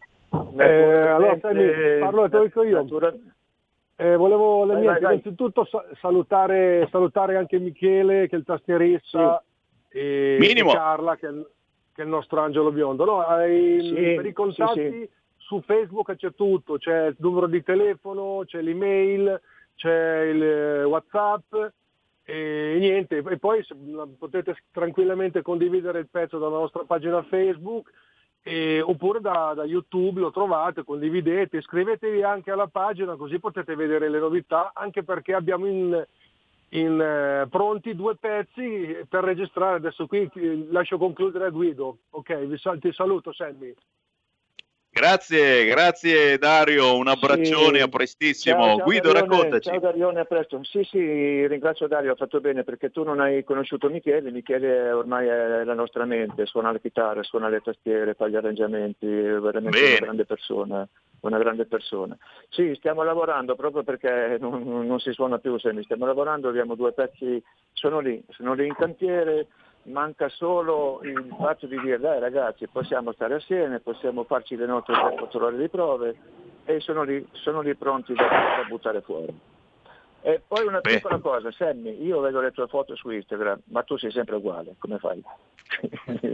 Eh, 0.58 1.08
allora 1.08 1.38
Sammy, 1.40 1.98
parlo 2.00 2.28
te 2.28 2.60
io. 2.60 2.86
Eh, 4.00 4.14
volevo 4.14 4.64
vai, 4.66 4.84
vai, 4.84 4.98
innanzitutto 4.98 5.66
salutare, 6.00 6.86
salutare, 6.90 7.36
anche 7.36 7.58
Michele 7.58 8.28
che 8.28 8.36
è 8.36 8.38
il 8.38 8.44
tastierista 8.44 9.42
sì. 9.88 9.98
e, 9.98 10.38
e 10.40 10.64
Carla 10.72 11.16
che 11.16 11.26
è 11.26 11.30
il 11.30 11.44
che 11.98 12.04
è 12.04 12.06
il 12.06 12.12
nostro 12.12 12.40
angelo 12.40 12.70
biondo. 12.70 13.04
No, 13.04 13.22
hai, 13.22 13.80
sì, 13.82 14.14
per 14.14 14.26
i 14.26 14.32
contatti 14.32 14.80
sì, 14.80 14.90
sì. 14.90 15.08
su 15.36 15.60
Facebook 15.62 16.14
c'è 16.14 16.32
tutto, 16.32 16.78
c'è 16.78 17.06
il 17.06 17.16
numero 17.18 17.48
di 17.48 17.60
telefono, 17.64 18.42
c'è 18.46 18.62
l'email, 18.62 19.40
c'è 19.78 20.22
il 20.22 20.42
eh, 20.42 20.84
Whatsapp 20.84 21.54
e 22.24 22.76
niente. 22.78 23.18
E 23.18 23.38
poi 23.38 23.64
potete 24.18 24.56
tranquillamente 24.72 25.40
condividere 25.40 26.00
il 26.00 26.08
pezzo 26.10 26.38
dalla 26.38 26.58
nostra 26.58 26.82
pagina 26.84 27.22
Facebook 27.22 27.90
e, 28.42 28.80
oppure 28.82 29.20
da, 29.20 29.52
da, 29.54 29.64
YouTube 29.64 30.20
lo 30.20 30.30
trovate, 30.30 30.84
condividete, 30.84 31.58
iscrivetevi 31.58 32.22
anche 32.22 32.50
alla 32.50 32.66
pagina 32.66 33.16
così 33.16 33.38
potete 33.38 33.74
vedere 33.74 34.08
le 34.08 34.18
novità, 34.18 34.72
anche 34.74 35.04
perché 35.04 35.34
abbiamo 35.34 35.66
in 35.66 36.06
in, 36.70 37.00
eh, 37.00 37.46
pronti 37.48 37.94
due 37.94 38.16
pezzi 38.16 38.96
per 39.08 39.24
registrare. 39.24 39.76
Adesso 39.76 40.06
qui 40.06 40.28
lascio 40.70 40.98
concludere 40.98 41.46
a 41.46 41.50
Guido. 41.50 41.98
Ok, 42.10 42.46
vi 42.46 42.58
ti 42.80 42.92
saluto 42.92 43.32
Sammy. 43.32 43.74
Grazie, 44.98 45.64
grazie 45.66 46.38
Dario, 46.38 46.96
un 46.96 47.06
abbraccione, 47.06 47.78
sì. 47.78 47.84
a 47.84 47.88
prestissimo. 47.88 48.64
Ciao, 48.64 48.76
ciao 48.78 48.84
Guido, 48.84 49.12
Darione, 49.12 49.36
raccontaci. 49.36 49.68
Ciao 49.68 49.78
Darione, 49.78 50.20
a 50.20 50.24
presto. 50.24 50.60
Sì, 50.64 50.82
sì, 50.82 51.46
ringrazio 51.46 51.86
Dario, 51.86 52.12
ha 52.12 52.16
fatto 52.16 52.40
bene 52.40 52.64
perché 52.64 52.90
tu 52.90 53.04
non 53.04 53.20
hai 53.20 53.44
conosciuto 53.44 53.88
Michele, 53.88 54.32
Michele 54.32 54.90
ormai 54.90 55.28
è 55.28 55.62
la 55.62 55.74
nostra 55.74 56.04
mente, 56.04 56.46
suona 56.46 56.72
la 56.72 56.78
chitarra, 56.78 57.22
suona 57.22 57.48
le 57.48 57.60
tastiere, 57.60 58.14
fa 58.14 58.26
gli 58.26 58.34
arrangiamenti, 58.34 59.06
è 59.06 59.38
veramente 59.38 59.78
bene. 59.78 59.88
una 59.90 60.00
grande 60.00 60.24
persona 60.24 60.88
una 61.20 61.38
grande 61.38 61.66
persona. 61.66 62.16
Sì, 62.48 62.74
stiamo 62.76 63.02
lavorando 63.02 63.56
proprio 63.56 63.82
perché 63.82 64.36
non, 64.38 64.86
non 64.86 65.00
si 65.00 65.12
suona 65.12 65.38
più 65.38 65.58
semi, 65.58 65.82
stiamo 65.82 66.06
lavorando, 66.06 66.48
abbiamo 66.48 66.74
due 66.74 66.92
pezzi, 66.92 67.42
sono 67.72 68.00
lì, 68.00 68.22
sono 68.30 68.52
lì 68.52 68.66
in 68.66 68.74
cantiere, 68.74 69.46
manca 69.84 70.28
solo 70.28 71.00
il 71.02 71.34
fatto 71.38 71.66
di 71.66 71.78
dire 71.80 71.98
dai 71.98 72.20
ragazzi 72.20 72.66
possiamo 72.68 73.12
stare 73.12 73.34
assieme, 73.34 73.80
possiamo 73.80 74.24
farci 74.24 74.56
le 74.56 74.66
nostre 74.66 74.94
4 74.94 75.46
ore 75.46 75.56
di 75.56 75.68
prove 75.68 76.16
e 76.64 76.80
sono 76.80 77.02
lì, 77.02 77.26
sono 77.32 77.60
lì 77.60 77.74
pronti 77.74 78.12
da, 78.12 78.28
da 78.28 78.64
buttare 78.68 79.00
fuori. 79.00 79.34
E 80.28 80.42
poi 80.46 80.66
una 80.66 80.80
Beh. 80.80 80.96
piccola 80.96 81.16
cosa, 81.20 81.50
Sammy, 81.50 82.04
io 82.04 82.20
vedo 82.20 82.42
le 82.42 82.50
tue 82.50 82.66
foto 82.66 82.94
su 82.94 83.08
Instagram, 83.08 83.60
ma 83.70 83.82
tu 83.82 83.96
sei 83.96 84.10
sempre 84.10 84.36
uguale, 84.36 84.74
come 84.78 84.98
fai? 84.98 85.22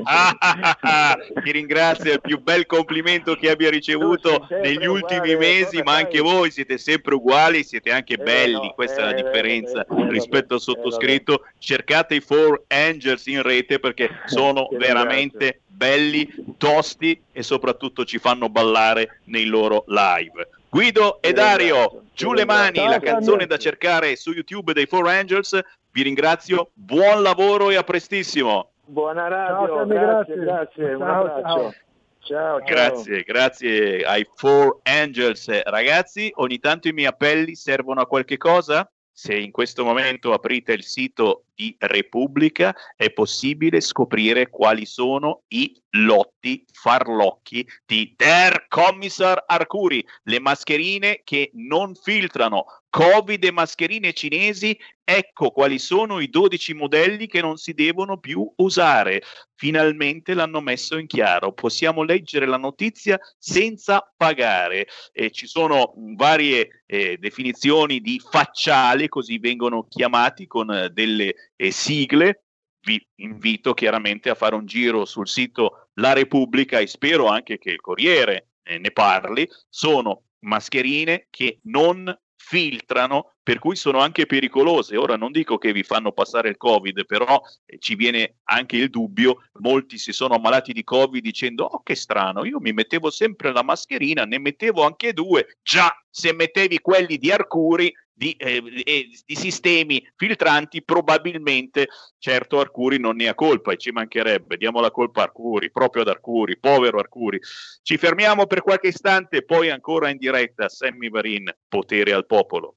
ah, 0.02 0.36
ah, 0.36 0.78
ah, 0.80 1.18
ti 1.40 1.52
ringrazio, 1.52 2.10
è 2.10 2.14
il 2.14 2.20
più 2.20 2.42
bel 2.42 2.66
complimento 2.66 3.36
che 3.36 3.50
abbia 3.50 3.70
ricevuto 3.70 4.48
negli 4.50 4.84
ultimi 4.84 5.34
uguale, 5.34 5.36
mesi, 5.36 5.82
ma 5.84 5.94
anche 5.94 6.18
voi 6.18 6.50
siete 6.50 6.76
sempre 6.76 7.14
uguali, 7.14 7.62
siete 7.62 7.92
anche 7.92 8.14
eh, 8.14 8.22
belli, 8.22 8.66
no, 8.66 8.72
questa 8.74 8.96
eh, 8.96 9.02
è 9.02 9.04
la 9.04 9.16
eh, 9.16 9.22
differenza 9.22 9.86
eh, 9.86 10.10
rispetto 10.10 10.54
al 10.54 10.60
sottoscritto. 10.60 11.46
Cercate 11.58 12.16
i 12.16 12.20
Four 12.20 12.64
Angels 12.66 13.26
in 13.26 13.42
rete 13.42 13.78
perché 13.78 14.10
sono 14.26 14.66
veramente 14.72 15.60
belli, 15.68 16.28
tosti 16.58 17.22
e 17.30 17.44
soprattutto 17.44 18.04
ci 18.04 18.18
fanno 18.18 18.48
ballare 18.48 19.20
nei 19.26 19.44
loro 19.44 19.84
live. 19.86 20.48
Guido 20.74 21.22
e 21.22 21.32
Dario, 21.32 22.02
giù 22.14 22.32
le 22.32 22.44
mani, 22.44 22.84
la 22.84 22.98
canzone 22.98 23.46
da 23.46 23.56
cercare 23.58 24.16
su 24.16 24.32
YouTube 24.32 24.72
dei 24.72 24.86
Four 24.86 25.06
Angels. 25.06 25.56
Vi 25.92 26.02
ringrazio, 26.02 26.70
buon 26.72 27.22
lavoro 27.22 27.70
e 27.70 27.76
a 27.76 27.84
prestissimo. 27.84 28.70
Buona 28.84 29.28
radio, 29.28 29.66
ciao, 29.68 29.86
grazie, 29.86 30.34
grazie, 30.34 30.34
grazie, 30.34 30.94
un 30.94 31.02
abbraccio. 31.02 31.74
Ciao, 32.18 32.58
ciao. 32.58 32.58
Grazie, 32.64 33.22
grazie 33.22 34.02
ai 34.02 34.28
Four 34.34 34.80
Angels. 34.82 35.62
Ragazzi, 35.62 36.32
ogni 36.38 36.58
tanto 36.58 36.88
i 36.88 36.92
miei 36.92 37.06
appelli 37.06 37.54
servono 37.54 38.00
a 38.00 38.06
qualche 38.08 38.36
cosa? 38.36 38.90
Se 39.16 39.32
in 39.32 39.52
questo 39.52 39.84
momento 39.84 40.32
aprite 40.32 40.72
il 40.72 40.82
sito 40.82 41.44
di 41.54 41.76
Repubblica 41.78 42.74
è 42.96 43.12
possibile 43.12 43.80
scoprire 43.80 44.50
quali 44.50 44.84
sono 44.86 45.44
i 45.48 45.72
lotti 45.90 46.64
farlocchi 46.72 47.64
di 47.86 48.12
Der 48.16 48.66
Kommissar 48.66 49.44
Arcuri, 49.46 50.04
le 50.24 50.40
mascherine 50.40 51.20
che 51.22 51.52
non 51.54 51.94
filtrano, 51.94 52.64
Covid 52.94 53.42
e 53.42 53.50
mascherine 53.50 54.12
cinesi, 54.12 54.78
ecco 55.02 55.50
quali 55.50 55.80
sono 55.80 56.20
i 56.20 56.30
12 56.30 56.74
modelli 56.74 57.26
che 57.26 57.40
non 57.40 57.56
si 57.56 57.74
devono 57.74 58.18
più 58.18 58.48
usare. 58.58 59.20
Finalmente 59.56 60.32
l'hanno 60.32 60.60
messo 60.60 60.96
in 60.96 61.08
chiaro, 61.08 61.52
possiamo 61.52 62.04
leggere 62.04 62.46
la 62.46 62.56
notizia 62.56 63.18
senza 63.36 64.08
pagare. 64.16 64.86
E 65.10 65.32
ci 65.32 65.48
sono 65.48 65.94
varie 66.14 66.84
eh, 66.86 67.16
definizioni 67.18 67.98
di 67.98 68.20
facciale, 68.20 69.08
così 69.08 69.40
vengono 69.40 69.88
chiamati, 69.88 70.46
con 70.46 70.70
eh, 70.70 70.90
delle 70.90 71.50
eh, 71.56 71.72
sigle. 71.72 72.44
Vi 72.80 73.04
invito 73.16 73.74
chiaramente 73.74 74.30
a 74.30 74.36
fare 74.36 74.54
un 74.54 74.66
giro 74.66 75.04
sul 75.04 75.26
sito 75.26 75.88
La 75.94 76.12
Repubblica 76.12 76.78
e 76.78 76.86
spero 76.86 77.26
anche 77.26 77.58
che 77.58 77.70
il 77.70 77.80
Corriere 77.80 78.50
eh, 78.62 78.78
ne 78.78 78.92
parli. 78.92 79.48
Sono 79.68 80.26
mascherine 80.44 81.26
che 81.30 81.58
non 81.64 82.16
filtrano, 82.46 83.32
per 83.42 83.58
cui 83.58 83.74
sono 83.74 84.00
anche 84.00 84.26
pericolose. 84.26 84.96
Ora 84.96 85.16
non 85.16 85.32
dico 85.32 85.56
che 85.56 85.72
vi 85.72 85.82
fanno 85.82 86.12
passare 86.12 86.50
il 86.50 86.56
Covid, 86.58 87.06
però 87.06 87.40
eh, 87.64 87.78
ci 87.78 87.94
viene 87.94 88.36
anche 88.44 88.76
il 88.76 88.90
dubbio, 88.90 89.48
molti 89.60 89.96
si 89.96 90.12
sono 90.12 90.34
ammalati 90.34 90.72
di 90.72 90.84
Covid 90.84 91.22
dicendo 91.22 91.64
"Oh 91.64 91.82
che 91.82 91.94
strano, 91.94 92.44
io 92.44 92.60
mi 92.60 92.72
mettevo 92.72 93.10
sempre 93.10 93.52
la 93.52 93.62
mascherina, 93.62 94.24
ne 94.24 94.38
mettevo 94.38 94.84
anche 94.84 95.14
due". 95.14 95.56
Già, 95.62 95.90
se 96.10 96.34
mettevi 96.34 96.80
quelli 96.80 97.16
di 97.16 97.30
Arcuri 97.32 97.92
di, 98.14 98.32
eh, 98.32 98.62
di, 98.62 99.34
sistemi 99.34 100.06
filtranti, 100.14 100.82
probabilmente 100.82 101.88
certo 102.18 102.60
Arcuri 102.60 102.98
non 102.98 103.16
ne 103.16 103.28
ha 103.28 103.34
colpa 103.34 103.72
e 103.72 103.76
ci 103.76 103.90
mancherebbe, 103.90 104.56
diamo 104.56 104.80
la 104.80 104.92
colpa 104.92 105.20
a 105.20 105.24
Arcuri, 105.24 105.70
proprio 105.70 106.02
ad 106.02 106.08
Arcuri, 106.08 106.58
povero 106.58 106.98
Arcuri. 106.98 107.40
Ci 107.82 107.98
fermiamo 107.98 108.46
per 108.46 108.62
qualche 108.62 108.88
istante, 108.88 109.44
poi 109.44 109.70
ancora 109.70 110.08
in 110.08 110.16
diretta 110.16 110.68
Sammy 110.68 111.10
Varin, 111.10 111.52
potere 111.68 112.12
al 112.12 112.26
popolo. 112.26 112.76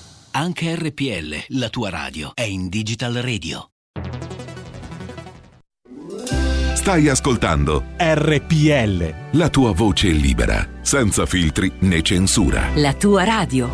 Anche 0.33 0.73
RPL, 0.75 1.57
la 1.59 1.67
tua 1.67 1.89
radio, 1.89 2.31
è 2.33 2.43
in 2.43 2.69
Digital 2.69 3.15
Radio. 3.15 3.71
Stai 6.73 7.09
ascoltando 7.09 7.83
RPL. 7.97 9.13
La 9.31 9.49
tua 9.49 9.73
voce 9.73 10.07
libera, 10.07 10.65
senza 10.83 11.25
filtri 11.25 11.73
né 11.79 12.01
censura. 12.01 12.69
La 12.75 12.93
tua 12.93 13.25
radio. 13.25 13.69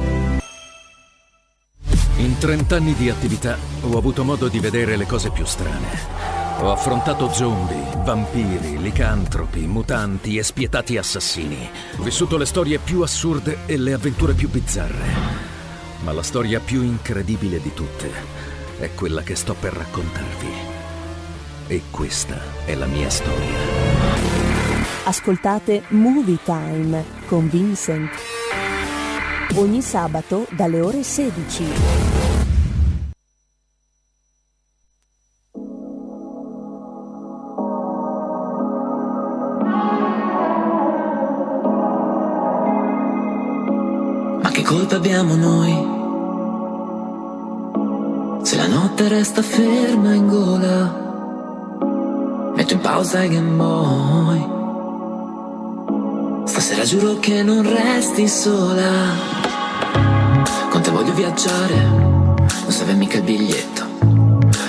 In 2.17 2.35
30 2.39 2.75
anni 2.75 2.95
di 2.95 3.11
attività 3.11 3.55
ho 3.81 3.95
avuto 3.95 4.23
modo 4.23 4.47
di 4.47 4.57
vedere 4.57 4.97
le 4.97 5.05
cose 5.05 5.29
più 5.29 5.45
strane. 5.45 6.55
Ho 6.61 6.71
affrontato 6.71 7.31
zombie, 7.31 8.01
vampiri, 8.03 8.81
licantropi, 8.81 9.59
mutanti 9.67 10.37
e 10.37 10.41
spietati 10.41 10.97
assassini. 10.97 11.69
Ho 11.97 12.01
vissuto 12.01 12.35
le 12.35 12.45
storie 12.45 12.79
più 12.79 13.01
assurde 13.01 13.59
e 13.67 13.77
le 13.77 13.93
avventure 13.93 14.33
più 14.33 14.49
bizzarre. 14.49 15.56
Ma 16.03 16.11
la 16.11 16.23
storia 16.23 16.59
più 16.59 16.81
incredibile 16.81 17.59
di 17.59 17.73
tutte 17.73 18.11
è 18.79 18.93
quella 18.93 19.23
che 19.23 19.35
sto 19.35 19.55
per 19.55 19.73
raccontarvi. 19.73 20.47
E 21.67 21.81
questa 21.89 22.39
è 22.65 22.75
la 22.75 22.85
mia 22.85 23.09
storia. 23.09 24.05
Ascoltate 25.05 25.83
Movie 25.89 26.39
Time 26.43 27.03
con 27.25 27.49
Vincent. 27.49 28.11
Ogni 29.55 29.81
sabato 29.81 30.45
dalle 30.51 30.81
ore 30.81 31.03
16. 31.03 32.26
Colpa 44.67 44.97
abbiamo 44.97 45.35
noi? 45.35 45.71
Se 48.43 48.57
la 48.57 48.67
notte 48.67 49.07
resta 49.07 49.41
ferma 49.41 50.13
in 50.13 50.27
gola, 50.27 52.51
metto 52.53 52.73
in 52.73 52.81
pausa 52.81 53.23
i 53.23 53.29
Game 53.29 53.55
Boy. 53.55 54.45
Stasera 56.47 56.83
giuro 56.83 57.17
che 57.19 57.43
non 57.43 57.63
resti 57.63 58.27
sola. 58.27 58.91
Con 60.69 60.81
te 60.81 60.91
voglio 60.91 61.13
viaggiare, 61.13 61.85
non 61.85 62.45
serve 62.67 62.95
mica 62.95 63.19
il 63.19 63.23
biglietto. 63.23 63.85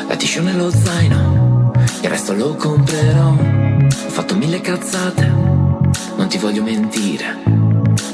La 0.07 0.15
t-shirt 0.15 0.45
nello 0.45 0.70
zaino, 0.70 1.73
il 2.03 2.09
resto 2.09 2.35
lo 2.35 2.55
comprerò. 2.55 3.31
Ho 3.31 4.11
fatto 4.11 4.37
mille 4.37 4.61
cazzate, 4.61 5.27
non 5.27 6.29
ti 6.29 6.39
voglio 6.39 6.62
mentire. 6.62 7.37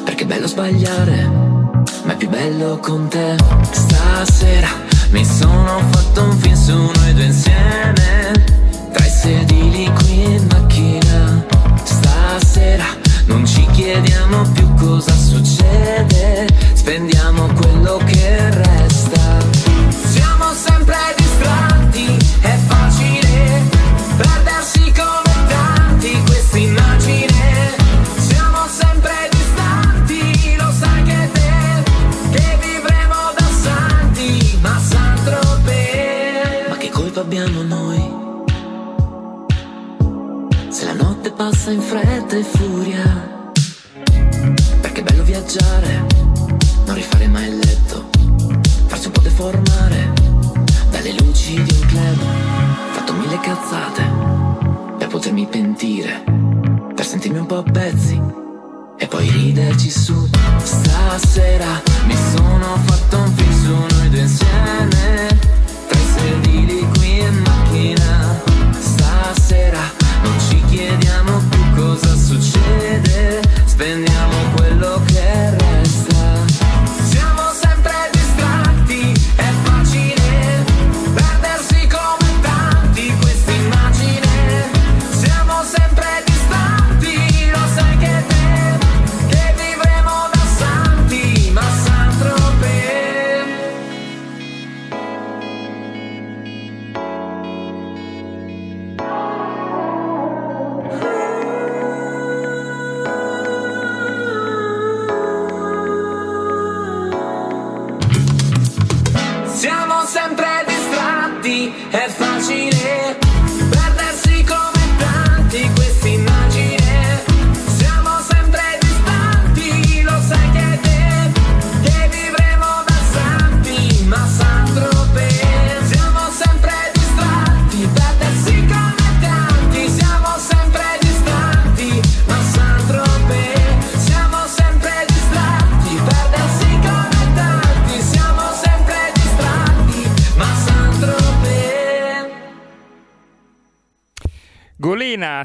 Perché 0.02 0.24
è 0.24 0.26
bello 0.26 0.46
sbagliare, 0.46 1.43
più 2.24 2.28
bello 2.30 2.78
con 2.78 3.08
te. 3.08 3.36
Stasera 3.70 4.68
mi 5.10 5.24
sono 5.24 5.80
fatto 5.90 6.22
un 6.22 6.38
film 6.38 6.54
su 6.54 6.72
noi 6.72 7.14
due 7.14 7.24
insieme. 7.24 8.32
Tra 8.92 9.04
i 9.04 9.10
sedili 9.10 9.90
qui 9.94 10.22
in 10.22 10.46
macchina. 10.50 11.44
Stasera 11.82 12.86
non 13.26 13.44
ci 13.46 13.66
chiediamo 13.72 14.42
più 14.52 14.72
cosa 14.74 15.12
succede. 15.14 16.46
Spendiamo 16.72 17.46
quello 17.54 18.00
che 18.06 18.50
resta. 18.50 19.38
Siamo 20.04 20.52
sempre 20.54 21.13
passa 41.64 41.70
in 41.70 41.80
fretta 41.80 42.36
e 42.36 42.42
furia. 42.42 43.42
Perché 44.82 45.00
è 45.00 45.02
bello 45.02 45.22
viaggiare, 45.22 46.04
non 46.84 46.94
rifare 46.94 47.26
mai 47.26 47.48
il 47.48 47.56
letto, 47.56 48.10
farsi 48.86 49.06
un 49.06 49.12
po' 49.12 49.20
deformare 49.20 50.12
dalle 50.90 51.14
luci 51.18 51.54
di 51.54 51.74
un 51.80 51.86
club. 51.86 52.18
Fatto 52.92 53.12
mille 53.14 53.40
cazzate 53.40 54.02
per 54.98 55.08
potermi 55.08 55.46
pentire, 55.46 56.22
per 56.94 57.06
sentirmi 57.06 57.38
un 57.38 57.46
po' 57.46 57.58
a 57.58 57.62
pezzi 57.62 58.20
e 58.98 59.06
poi 59.06 59.30
riderci 59.30 59.88
su. 59.90 60.28
Stasera 60.62 61.80
mi 62.06 62.16
sono 62.36 62.76
fatto 62.84 63.16
un 63.16 63.32
film 63.34 63.64
su 63.64 63.96
noi 63.96 64.10
due 64.10 64.20
insieme, 64.20 64.43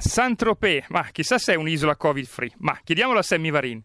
Saint-Tropez, 0.09 0.85
ma 0.89 1.07
chissà 1.11 1.37
se 1.37 1.53
è 1.53 1.55
un'isola 1.55 1.95
covid 1.95 2.25
free. 2.25 2.51
Ma 2.57 2.77
chiediamolo 2.83 3.19
a 3.19 3.23
Sammy 3.23 3.51
Varin. 3.51 3.81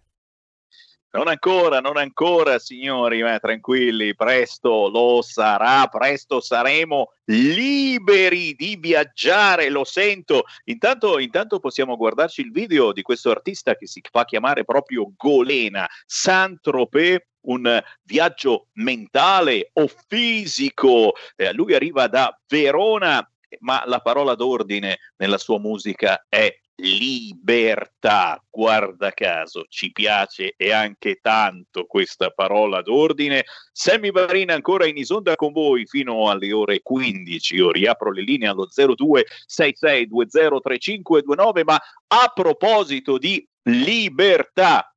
Non 1.15 1.29
ancora, 1.29 1.79
non 1.79 1.97
ancora, 1.97 2.59
signori, 2.59 3.23
ma 3.23 3.39
tranquilli, 3.39 4.17
presto 4.17 4.89
lo 4.89 5.23
sarà, 5.23 5.87
presto 5.87 6.41
saremo 6.41 7.13
liberi 7.27 8.55
di 8.55 8.77
viaggiare, 8.81 9.69
lo 9.69 9.85
sento. 9.85 10.43
Intanto, 10.65 11.21
intanto 11.21 11.61
possiamo 11.61 11.97
guardarci 11.97 12.41
il 12.41 12.51
video 12.51 12.93
di 12.93 13.03
questo 13.03 13.31
artista 13.31 13.77
che 13.77 13.87
si 13.87 14.01
fa 14.11 14.25
chiamare 14.25 14.65
proprio 14.65 15.13
Golena, 15.17 15.87
Saint-Tropez, 16.05 17.21
un 17.43 17.81
viaggio 18.03 18.69
mentale 18.73 19.71
o 19.75 19.89
fisico. 20.09 21.13
Eh, 21.37 21.53
lui 21.53 21.75
arriva 21.75 22.09
da 22.09 22.37
Verona, 22.49 23.25
ma 23.65 23.83
la 23.87 24.01
parola 24.01 24.35
d'ordine 24.35 24.99
nella 25.17 25.39
sua 25.39 25.59
musica 25.59 26.27
è 26.29 26.55
libertà. 26.77 28.43
Guarda 28.51 29.13
caso, 29.13 29.67
ci 29.69 29.93
piace 29.93 30.55
e 30.57 30.73
anche 30.73 31.21
tanto 31.21 31.85
questa 31.87 32.31
parola 32.31 32.83
d'ordine. 32.83 33.45
Sammy 33.73 34.11
Barina 34.11 34.55
ancora 34.55 34.87
in 34.87 34.97
isonda 34.97 35.37
con 35.37 35.53
voi 35.53 35.87
fino 35.87 36.29
alle 36.31 36.53
ore 36.53 36.81
15. 36.83 37.55
Io 37.55 37.71
riapro 37.71 38.11
le 38.13 38.23
linee 38.23 38.49
allo 38.49 38.69
0266203529, 38.75 41.63
ma 41.65 41.81
a 42.09 42.33
proposito 42.35 43.19
di 43.19 43.47
libertà, 43.63 44.93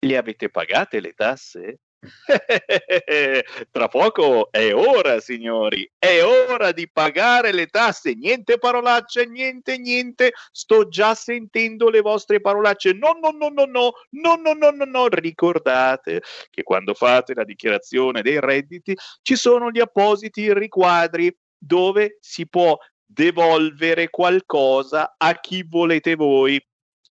le 0.00 0.16
avete 0.16 0.48
pagate 0.48 1.00
le 1.00 1.12
tasse? 1.12 1.80
Tra 3.70 3.88
poco 3.88 4.50
è 4.50 4.74
ora, 4.74 5.20
signori, 5.20 5.88
è 5.98 6.20
ora 6.22 6.72
di 6.72 6.90
pagare 6.90 7.52
le 7.52 7.66
tasse. 7.66 8.14
Niente 8.14 8.58
parolacce, 8.58 9.26
niente, 9.26 9.78
niente. 9.78 10.32
Sto 10.50 10.88
già 10.88 11.14
sentendo 11.14 11.88
le 11.90 12.00
vostre 12.00 12.40
parolacce. 12.40 12.92
No, 12.92 13.18
no, 13.20 13.30
no, 13.30 13.48
no, 13.48 13.64
no, 13.66 13.92
no, 14.10 14.36
no, 14.36 14.52
no, 14.52 14.70
no, 14.70 14.84
no. 14.84 15.06
Ricordate 15.08 16.22
che 16.50 16.62
quando 16.62 16.94
fate 16.94 17.34
la 17.34 17.44
dichiarazione 17.44 18.22
dei 18.22 18.40
redditi 18.40 18.96
ci 19.22 19.36
sono 19.36 19.70
gli 19.70 19.80
appositi 19.80 20.52
riquadri 20.52 21.34
dove 21.56 22.18
si 22.20 22.48
può 22.48 22.76
devolvere 23.04 24.08
qualcosa 24.08 25.14
a 25.16 25.38
chi 25.38 25.64
volete 25.68 26.16
voi 26.16 26.60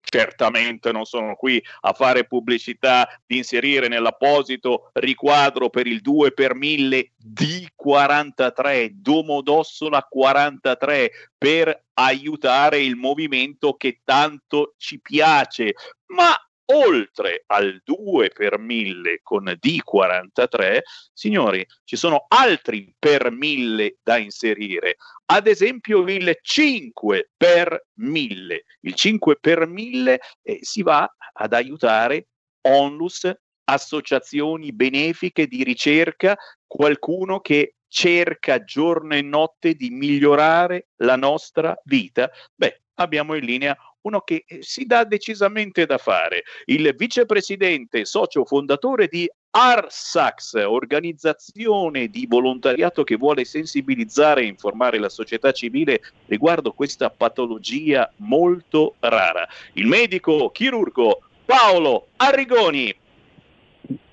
certamente 0.01 0.91
non 0.91 1.05
sono 1.05 1.35
qui 1.35 1.63
a 1.81 1.93
fare 1.93 2.25
pubblicità 2.25 3.07
di 3.25 3.37
inserire 3.37 3.87
nell'apposito 3.87 4.89
riquadro 4.93 5.69
per 5.69 5.87
il 5.87 6.01
2 6.01 6.33
per 6.33 6.55
1000 6.55 7.13
D43 7.17 8.89
Domodossola 8.93 10.03
43 10.03 11.11
per 11.37 11.85
aiutare 11.93 12.81
il 12.81 12.95
movimento 12.95 13.73
che 13.73 14.01
tanto 14.03 14.73
ci 14.77 14.99
piace. 14.99 15.73
Ma 16.07 16.35
oltre 16.71 17.43
al 17.47 17.81
2 17.83 18.29
per 18.29 18.57
1000 18.57 19.19
con 19.21 19.43
D43, 19.43 20.79
signori, 21.13 21.65
ci 21.83 21.95
sono 21.95 22.25
altri 22.27 22.93
per 22.97 23.31
1000 23.31 23.97
da 24.01 24.17
inserire. 24.17 24.97
Ad 25.25 25.47
esempio 25.47 26.01
il 26.07 26.37
5 26.41 27.29
per 27.37 27.87
1000. 27.95 28.63
Il 28.81 28.93
5 28.93 29.37
per 29.39 29.67
1000 29.67 30.19
eh, 30.41 30.59
si 30.61 30.81
va 30.81 31.09
ad 31.33 31.53
aiutare 31.53 32.27
onlus, 32.61 33.31
associazioni 33.63 34.73
benefiche 34.73 35.47
di 35.47 35.63
ricerca, 35.63 36.37
qualcuno 36.67 37.39
che 37.39 37.75
cerca 37.87 38.63
giorno 38.63 39.15
e 39.15 39.21
notte 39.21 39.73
di 39.73 39.89
migliorare 39.89 40.87
la 40.97 41.15
nostra 41.15 41.79
vita. 41.83 42.29
Beh, 42.55 42.81
abbiamo 42.95 43.35
in 43.35 43.43
linea 43.43 43.77
uno 44.01 44.21
che 44.21 44.43
eh, 44.47 44.59
si 44.61 44.85
dà 44.85 45.03
decisamente 45.03 45.85
da 45.85 45.97
fare, 45.97 46.43
il 46.65 46.93
vicepresidente 46.95 48.05
socio 48.05 48.45
fondatore 48.45 49.07
di 49.07 49.29
Arsax, 49.53 50.53
organizzazione 50.65 52.07
di 52.07 52.25
volontariato 52.25 53.03
che 53.03 53.17
vuole 53.17 53.43
sensibilizzare 53.43 54.41
e 54.41 54.45
informare 54.45 54.97
la 54.97 55.09
società 55.09 55.51
civile 55.51 56.01
riguardo 56.27 56.71
questa 56.71 57.09
patologia 57.09 58.09
molto 58.17 58.95
rara. 58.99 59.45
Il 59.73 59.87
medico 59.87 60.51
chirurgo 60.51 61.23
Paolo 61.43 62.07
Arrigoni. 62.15 62.95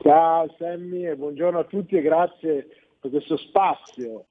Ciao 0.02 0.52
Sammy 0.58 1.06
e 1.06 1.14
buongiorno 1.14 1.60
a 1.60 1.64
tutti 1.64 1.96
e 1.96 2.02
grazie 2.02 2.66
per 2.98 3.10
questo 3.10 3.36
spazio. 3.36 4.26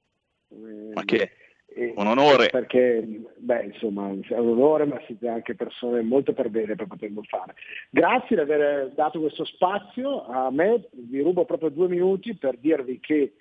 Ma 0.92 1.04
che 1.04 1.30
un 1.76 2.06
onore. 2.06 2.48
Perché, 2.48 3.06
beh, 3.36 3.64
insomma, 3.64 4.08
è 4.08 4.38
un 4.38 4.48
onore, 4.48 4.86
ma 4.86 5.00
siete 5.06 5.28
anche 5.28 5.54
persone 5.54 6.02
molto 6.02 6.32
per 6.32 6.48
bene 6.48 6.74
per 6.74 6.86
poterlo 6.86 7.22
fare. 7.22 7.54
Grazie 7.90 8.36
di 8.36 8.42
aver 8.42 8.90
dato 8.94 9.20
questo 9.20 9.44
spazio 9.44 10.26
a 10.26 10.50
me, 10.50 10.88
vi 10.92 11.20
rubo 11.20 11.44
proprio 11.44 11.68
due 11.68 11.88
minuti 11.88 12.34
per 12.36 12.56
dirvi 12.58 12.98
che 13.00 13.34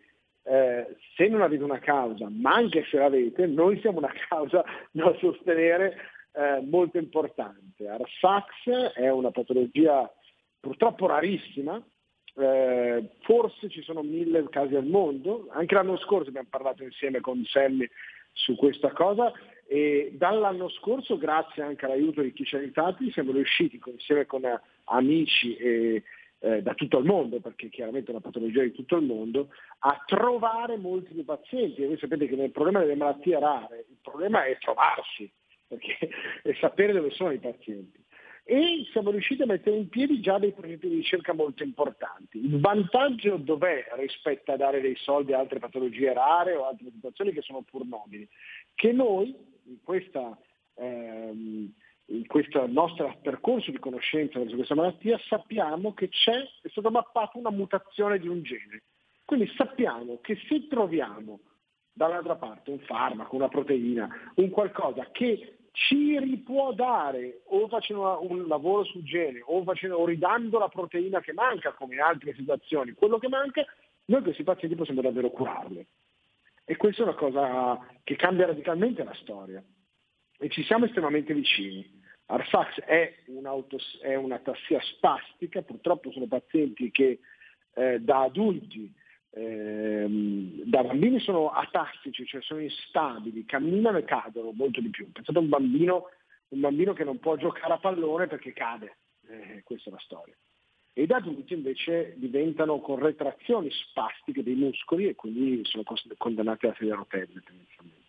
eh, 0.44 0.96
se 1.16 1.28
non 1.28 1.42
avete 1.42 1.64
una 1.64 1.80
causa, 1.80 2.30
ma 2.30 2.54
anche 2.54 2.86
se 2.90 2.98
l'avete, 2.98 3.46
noi 3.48 3.80
siamo 3.82 3.98
una 3.98 4.14
causa 4.30 4.64
da 4.92 5.16
sostenere 5.20 5.96
eh, 6.34 6.62
molto 6.62 6.98
importante. 6.98 7.88
Arsax 7.88 8.94
è 8.94 9.10
una 9.10 9.32
patologia 9.32 10.10
purtroppo 10.60 11.08
rarissima, 11.08 11.82
eh, 12.36 13.10
forse 13.22 13.70
ci 13.70 13.82
sono 13.82 14.04
mille 14.04 14.48
casi 14.50 14.76
al 14.76 14.86
mondo, 14.86 15.48
anche 15.50 15.74
l'anno 15.74 15.98
scorso 15.98 16.30
abbiamo 16.30 16.48
parlato 16.50 16.84
insieme 16.84 17.20
con 17.20 17.44
Sammy 17.46 17.88
su 18.38 18.56
questa 18.56 18.92
cosa 18.92 19.32
e 19.66 20.12
dall'anno 20.14 20.70
scorso, 20.70 21.18
grazie 21.18 21.62
anche 21.62 21.86
all'aiuto 21.86 22.22
di 22.22 22.32
chi 22.32 22.46
ci 22.46 22.56
ha 22.56 22.60
aiutati, 22.60 23.12
siamo 23.12 23.34
riusciti 23.34 23.82
insieme 23.86 24.26
con 24.26 24.42
amici 24.86 25.56
e, 25.58 26.04
eh, 26.40 26.62
da 26.62 26.74
tutto 26.74 27.00
il 27.00 27.06
mondo, 27.06 27.42
perché 27.42 27.68
chiaramente 27.68 28.08
è 28.08 28.12
una 28.12 28.22
patologia 28.22 28.62
di 28.62 28.72
tutto 28.72 28.96
il 28.96 29.06
mondo, 29.06 29.50
a 29.80 30.02
trovare 30.06 30.78
molti 30.78 31.14
più 31.14 31.26
pazienti. 31.26 31.84
E 31.84 31.88
voi 31.88 31.98
sapete 31.98 32.28
che 32.28 32.36
nel 32.38 32.52
problema 32.52 32.80
delle 32.80 32.96
malattie 32.96 33.40
rare 33.40 33.86
il 33.90 33.98
problema 34.02 34.46
è 34.46 34.58
trovarsi, 34.58 35.30
perché 35.68 35.98
è 36.44 36.54
sapere 36.62 36.94
dove 36.94 37.10
sono 37.12 37.32
i 37.32 37.40
pazienti 37.40 38.06
e 38.50 38.88
siamo 38.94 39.12
riusciti 39.12 39.42
a 39.42 39.46
mettere 39.46 39.76
in 39.76 39.90
piedi 39.90 40.22
già 40.22 40.40
dei 40.40 40.54
progetti 40.54 40.88
di 40.88 40.96
ricerca 40.96 41.34
molto 41.34 41.64
importanti. 41.64 42.38
Il 42.38 42.62
vantaggio 42.62 43.36
dov'è 43.36 43.88
rispetto 43.98 44.54
a 44.54 44.56
dare 44.56 44.80
dei 44.80 44.96
soldi 44.96 45.34
a 45.34 45.40
altre 45.40 45.60
patologie 45.60 46.14
rare 46.14 46.56
o 46.56 46.66
altre 46.66 46.90
situazioni 46.94 47.34
che 47.34 47.42
sono 47.42 47.64
pur 47.64 47.86
nobili? 47.86 48.26
Che 48.74 48.94
noi 48.94 49.36
in 49.66 49.82
questa 49.84 50.38
ehm, 50.76 51.74
in 52.10 52.26
questo 52.26 52.66
nostro 52.68 53.18
percorso 53.22 53.70
di 53.70 53.80
conoscenza 53.80 54.40
verso 54.40 54.56
questa 54.56 54.76
malattia 54.76 55.20
sappiamo 55.28 55.94
che 55.94 56.08
c'è, 56.08 56.38
è 56.62 56.70
stata 56.70 56.90
mappata 56.90 57.38
una 57.38 57.52
mutazione 57.52 58.18
di 58.18 58.30
un 58.30 58.44
gene. 58.44 58.84
Quindi 59.26 59.52
sappiamo 59.58 60.20
che 60.22 60.38
se 60.48 60.68
troviamo 60.70 61.42
dall'altra 61.92 62.36
parte 62.36 62.72
un 62.72 62.80
farmaco, 62.80 63.36
una 63.36 63.50
proteina, 63.50 64.08
un 64.36 64.50
qualcosa 64.52 65.10
che 65.12 65.57
ci 65.78 66.18
ripuò 66.18 66.74
dare 66.74 67.42
o 67.46 67.68
facendo 67.68 68.26
un 68.28 68.48
lavoro 68.48 68.84
sul 68.84 69.04
gene 69.04 69.42
o, 69.46 69.62
facendo, 69.64 69.98
o 69.98 70.06
ridando 70.06 70.58
la 70.58 70.70
proteina 70.70 71.22
che 71.22 71.34
manca 71.34 71.72
come 71.74 71.94
in 71.94 72.02
altre 72.02 72.34
situazioni, 72.34 72.94
quello 72.94 73.20
che 73.20 73.28
manca, 73.28 73.64
noi 74.06 74.24
questi 74.24 74.44
pazienti 74.44 74.76
possiamo 74.76 75.02
davvero 75.02 75.30
curarli. 75.30 75.86
E 76.66 76.76
questa 76.78 77.04
è 77.04 77.06
una 77.06 77.14
cosa 77.14 77.80
che 78.04 78.16
cambia 78.16 78.48
radicalmente 78.48 79.04
la 79.04 79.14
storia. 79.22 79.64
E 80.40 80.50
ci 80.50 80.64
siamo 80.64 80.86
estremamente 80.86 81.34
vicini. 81.34 82.02
Arfax 82.26 82.82
è, 82.82 83.14
è 84.02 84.16
una 84.16 84.40
tassia 84.40 84.82
spastica, 84.82 85.62
purtroppo 85.62 86.12
sono 86.12 86.26
pazienti 86.26 86.90
che 86.90 87.20
eh, 87.76 88.00
da 88.00 88.24
adulti 88.24 88.92
ehm, 89.38 90.64
da 90.64 90.84
bambini 90.84 91.20
sono 91.20 91.50
atassici, 91.50 92.26
cioè 92.26 92.42
sono 92.42 92.62
instabili, 92.62 93.46
camminano 93.46 93.98
e 93.98 94.04
cadono 94.04 94.52
molto 94.52 94.82
di 94.82 94.90
più. 94.90 95.12
Pensate 95.12 95.38
a 95.38 95.42
un 95.42 95.50
bambino, 95.50 96.10
un 96.50 96.60
bambino 96.60 96.94
che 96.94 97.04
non 97.04 97.20
può 97.20 97.36
giocare 97.36 97.74
a 97.74 97.78
pallone 97.78 98.28
perché 98.28 98.54
cade, 98.54 98.98
eh, 99.28 99.62
questa 99.64 99.90
è 99.90 99.94
la 99.94 100.00
storia. 100.00 100.36
E 100.94 101.06
da 101.06 101.18
adulti 101.18 101.54
invece 101.54 102.16
diventano 102.18 102.80
con 102.80 102.98
retrazioni 102.98 103.70
spastiche 103.70 104.42
dei 104.42 104.56
muscoli 104.56 105.08
e 105.08 105.16
quindi 105.16 105.62
sono 105.66 105.84
condannati 106.18 106.66
a 106.66 106.74
sedere 106.74 106.96
a 106.96 106.98
rotelle 106.98 107.44
tendenzialmente. 107.46 108.06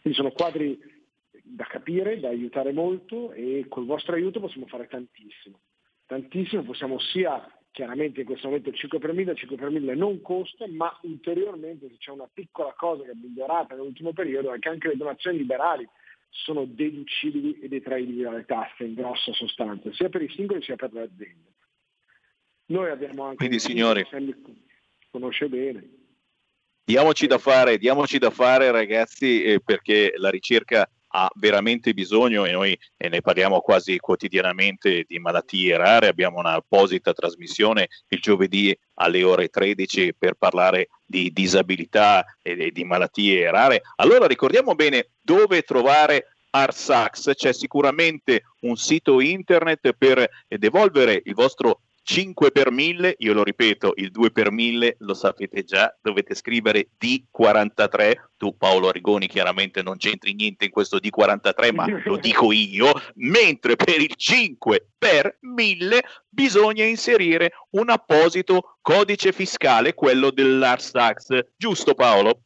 Quindi 0.00 0.18
sono 0.18 0.32
quadri 0.32 0.96
da 1.30 1.64
capire, 1.64 2.18
da 2.18 2.28
aiutare 2.28 2.72
molto 2.72 3.32
e 3.32 3.66
col 3.68 3.86
vostro 3.86 4.16
aiuto 4.16 4.40
possiamo 4.40 4.66
fare 4.66 4.88
tantissimo. 4.88 5.60
Tantissimo 6.06 6.62
possiamo 6.62 6.98
sia 6.98 7.57
chiaramente 7.78 8.22
in 8.22 8.26
questo 8.26 8.48
momento 8.48 8.70
il 8.70 8.74
5 8.74 8.98
per 8.98 9.12
1000, 9.12 9.30
il 9.30 9.38
5 9.38 9.56
per 9.56 9.70
1000 9.70 9.94
non 9.94 10.20
costa, 10.20 10.66
ma 10.66 10.98
ulteriormente 11.02 11.86
se 11.88 11.96
c'è 11.98 12.10
una 12.10 12.28
piccola 12.32 12.74
cosa 12.76 13.04
che 13.04 13.12
è 13.12 13.14
migliorata 13.14 13.76
nell'ultimo 13.76 14.12
periodo 14.12 14.52
è 14.52 14.58
che 14.58 14.68
anche 14.68 14.88
le 14.88 14.96
donazioni 14.96 15.38
liberali 15.38 15.88
sono 16.28 16.64
deducibili 16.64 17.60
e 17.60 17.68
detraibili 17.68 18.22
dalle 18.22 18.44
tasse 18.46 18.82
in 18.82 18.94
grossa 18.94 19.32
sostanza, 19.32 19.92
sia 19.92 20.08
per 20.08 20.22
i 20.22 20.28
singoli 20.30 20.60
sia 20.60 20.74
per 20.74 20.92
le 20.92 21.02
aziende. 21.02 21.52
Noi 22.66 22.90
abbiamo 22.90 23.22
anche 23.22 23.36
Quindi 23.36 23.60
signori, 23.60 24.04
conosce 25.10 25.48
bene. 25.48 25.88
Diamoci 26.82 27.28
da 27.28 27.38
fare, 27.38 27.78
diamoci 27.78 28.18
da 28.18 28.30
fare 28.30 28.72
ragazzi, 28.72 29.44
eh, 29.44 29.60
perché 29.60 30.14
la 30.16 30.30
ricerca 30.30 30.90
ha 31.08 31.30
veramente 31.36 31.94
bisogno 31.94 32.44
e 32.44 32.52
noi 32.52 32.78
e 32.96 33.08
ne 33.08 33.20
parliamo 33.20 33.60
quasi 33.60 33.98
quotidianamente 33.98 35.04
di 35.06 35.18
malattie 35.18 35.76
rare, 35.76 36.08
abbiamo 36.08 36.38
un'apposita 36.38 37.12
trasmissione 37.12 37.88
il 38.08 38.20
giovedì 38.20 38.76
alle 38.94 39.22
ore 39.22 39.48
13 39.48 40.14
per 40.14 40.34
parlare 40.34 40.88
di 41.04 41.30
disabilità 41.32 42.24
e 42.42 42.70
di 42.70 42.84
malattie 42.84 43.50
rare. 43.50 43.82
Allora 43.96 44.26
ricordiamo 44.26 44.74
bene 44.74 45.10
dove 45.20 45.62
trovare 45.62 46.34
Arsax, 46.50 47.34
c'è 47.34 47.52
sicuramente 47.52 48.44
un 48.60 48.76
sito 48.76 49.20
internet 49.20 49.92
per 49.92 50.28
devolvere 50.48 51.20
il 51.24 51.34
vostro 51.34 51.82
5 52.08 52.52
per 52.52 52.70
1000, 52.70 53.16
io 53.18 53.34
lo 53.34 53.42
ripeto, 53.42 53.92
il 53.96 54.10
2 54.10 54.30
per 54.30 54.50
1000 54.50 54.96
lo 55.00 55.12
sapete 55.12 55.62
già, 55.64 55.94
dovete 56.00 56.34
scrivere 56.34 56.88
D43, 56.98 58.12
tu 58.38 58.56
Paolo 58.56 58.88
Arrigoni 58.88 59.26
chiaramente 59.26 59.82
non 59.82 59.98
c'entri 59.98 60.32
niente 60.32 60.64
in 60.64 60.70
questo 60.70 60.96
D43, 60.96 61.74
ma 61.74 61.84
lo 62.04 62.16
dico 62.16 62.50
io, 62.50 62.94
mentre 63.16 63.76
per 63.76 64.00
il 64.00 64.14
5 64.14 64.86
per 64.96 65.36
1000 65.40 66.00
bisogna 66.30 66.82
inserire 66.82 67.52
un 67.72 67.90
apposito 67.90 68.78
codice 68.80 69.32
fiscale, 69.32 69.92
quello 69.92 70.30
dell'Ars 70.30 70.90
Tax, 70.92 71.48
giusto 71.58 71.92
Paolo? 71.92 72.40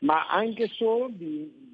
Ma 0.00 0.28
anche 0.28 0.68
solo 0.68 1.10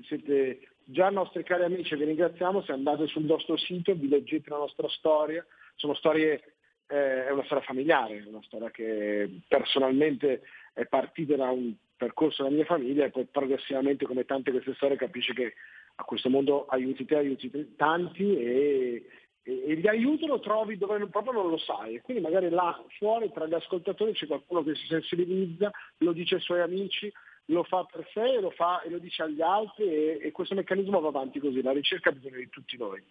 siete 0.06 0.60
già 0.84 1.10
nostri 1.10 1.42
cari 1.42 1.64
amici, 1.64 1.96
vi 1.96 2.04
ringraziamo, 2.04 2.62
se 2.62 2.72
andate 2.72 3.06
sul 3.08 3.24
nostro 3.24 3.58
sito, 3.58 3.94
vi 3.94 4.08
leggete 4.08 4.48
la 4.48 4.56
nostra 4.58 4.88
storia, 4.88 5.44
sono 5.74 5.92
storie, 5.94 6.54
eh, 6.88 7.26
è 7.26 7.30
una 7.30 7.44
storia 7.44 7.64
familiare, 7.64 8.24
una 8.26 8.42
storia 8.42 8.70
che 8.70 9.40
personalmente 9.46 10.42
è 10.72 10.86
partita 10.86 11.36
da 11.36 11.50
un 11.50 11.74
percorso 11.96 12.42
della 12.42 12.54
mia 12.54 12.64
famiglia 12.64 13.04
e 13.04 13.10
poi 13.10 13.26
progressivamente 13.26 14.06
come 14.06 14.24
tante 14.24 14.50
queste 14.50 14.74
storie 14.74 14.96
capisce 14.96 15.34
che 15.34 15.54
a 15.96 16.04
questo 16.04 16.30
mondo 16.30 16.66
aiuti 16.66 17.04
te, 17.04 17.16
aiuti 17.16 17.74
tanti 17.76 18.38
e, 18.38 19.04
e, 19.42 19.64
e 19.66 19.76
gli 19.76 19.86
aiuto 19.88 20.26
lo 20.26 20.40
trovi 20.40 20.78
dove 20.78 21.04
proprio 21.08 21.32
non 21.32 21.50
lo 21.50 21.58
sai 21.58 22.00
quindi 22.00 22.22
magari 22.22 22.48
là 22.48 22.80
fuori 22.98 23.30
tra 23.32 23.46
gli 23.46 23.54
ascoltatori 23.54 24.12
c'è 24.12 24.26
qualcuno 24.26 24.62
che 24.62 24.76
si 24.76 24.86
sensibilizza, 24.86 25.70
lo 25.98 26.12
dice 26.12 26.36
ai 26.36 26.40
suoi 26.40 26.60
amici, 26.60 27.12
lo 27.46 27.64
fa 27.64 27.84
per 27.84 28.08
sé 28.12 28.40
lo, 28.40 28.50
fa, 28.50 28.80
e 28.82 28.90
lo 28.90 28.98
dice 28.98 29.24
agli 29.24 29.42
altri 29.42 29.84
e, 29.84 30.18
e 30.22 30.32
questo 30.32 30.54
meccanismo 30.54 31.00
va 31.00 31.08
avanti 31.08 31.40
così, 31.40 31.60
la 31.60 31.72
ricerca 31.72 32.10
ha 32.10 32.12
bisogno 32.12 32.36
di 32.36 32.48
tutti 32.48 32.76
noi. 32.76 33.02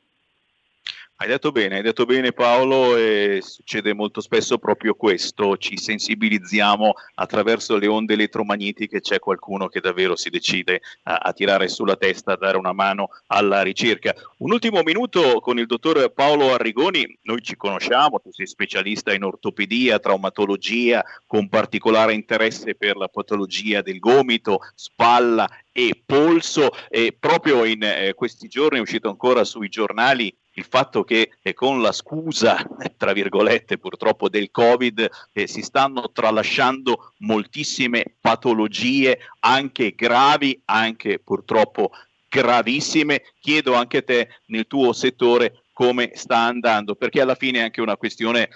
Hai 1.19 1.27
detto 1.27 1.51
bene, 1.51 1.77
hai 1.77 1.81
detto 1.81 2.05
bene 2.05 2.31
Paolo 2.31 2.95
e 2.95 3.39
succede 3.41 3.91
molto 3.95 4.21
spesso 4.21 4.59
proprio 4.59 4.93
questo, 4.93 5.57
ci 5.57 5.75
sensibilizziamo 5.75 6.93
attraverso 7.15 7.75
le 7.75 7.87
onde 7.87 8.13
elettromagnetiche, 8.13 9.01
c'è 9.01 9.17
qualcuno 9.17 9.67
che 9.67 9.79
davvero 9.79 10.15
si 10.15 10.29
decide 10.29 10.79
a, 11.05 11.15
a, 11.15 11.33
tirare 11.33 11.69
sulla 11.69 11.95
testa, 11.95 12.33
a 12.33 12.37
dare 12.37 12.55
una 12.55 12.71
mano 12.71 13.09
alla 13.27 13.63
ricerca. 13.63 14.13
Un 14.37 14.51
ultimo 14.51 14.83
minuto 14.83 15.39
con 15.39 15.57
il 15.57 15.65
dottor 15.65 16.13
Paolo 16.13 16.53
Arrigoni, 16.53 17.17
noi 17.23 17.41
ci 17.41 17.55
conosciamo, 17.55 18.19
tu 18.19 18.31
sei 18.31 18.45
specialista 18.45 19.11
in 19.11 19.23
ortopedia, 19.23 19.97
traumatologia, 19.97 21.03
con 21.25 21.49
particolare 21.49 22.13
interesse 22.13 22.75
per 22.75 22.95
la 22.95 23.07
patologia 23.07 23.81
del 23.81 23.97
gomito, 23.97 24.59
spalla 24.75 25.49
e 25.71 25.99
polso. 26.05 26.69
E 26.89 27.15
proprio 27.19 27.65
in 27.65 27.81
eh, 27.81 28.13
questi 28.13 28.47
giorni 28.47 28.77
è 28.77 28.81
uscito 28.81 29.09
ancora 29.09 29.43
sui 29.43 29.67
giornali 29.67 30.31
il 30.57 30.65
fatto 30.67 31.03
che 31.03 31.31
eh, 31.41 31.53
con 31.53 31.81
la 31.81 31.91
scusa, 31.91 32.67
tra 32.97 33.13
virgolette, 33.13 33.77
purtroppo 33.77 34.27
del 34.27 34.51
Covid, 34.51 35.09
eh, 35.31 35.47
si 35.47 35.61
stanno 35.61 36.11
tralasciando 36.11 37.13
moltissime 37.17 38.05
patologie, 38.19 39.19
anche 39.39 39.93
gravi, 39.95 40.59
anche 40.65 41.19
purtroppo 41.19 41.91
gravissime. 42.27 43.23
Chiedo 43.39 43.73
anche 43.75 43.97
a 43.97 44.03
te 44.03 44.29
nel 44.47 44.67
tuo 44.67 44.93
settore 44.93 45.63
come 45.73 46.11
sta 46.15 46.37
andando, 46.39 46.95
perché 46.95 47.21
alla 47.21 47.35
fine 47.35 47.59
è 47.59 47.63
anche 47.63 47.81
una 47.81 47.97
questione 47.97 48.49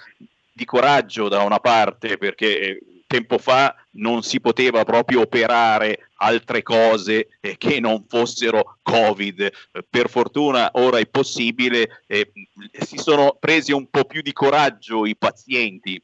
di 0.52 0.64
coraggio 0.64 1.28
da 1.28 1.42
una 1.42 1.60
parte, 1.60 2.18
perché 2.18 2.60
eh, 2.60 2.82
tempo 3.12 3.36
fa 3.36 3.76
non 3.92 4.22
si 4.22 4.40
poteva 4.40 4.84
proprio 4.84 5.20
operare 5.20 6.08
altre 6.16 6.62
cose 6.62 7.28
eh, 7.40 7.58
che 7.58 7.78
non 7.78 8.06
fossero 8.08 8.78
Covid. 8.80 9.50
Per 9.90 10.08
fortuna 10.08 10.70
ora 10.74 10.98
è 10.98 11.06
possibile, 11.06 12.02
eh, 12.06 12.32
si 12.72 12.96
sono 12.96 13.36
presi 13.38 13.72
un 13.72 13.88
po' 13.90 14.06
più 14.06 14.22
di 14.22 14.32
coraggio 14.32 15.04
i 15.04 15.14
pazienti. 15.14 16.02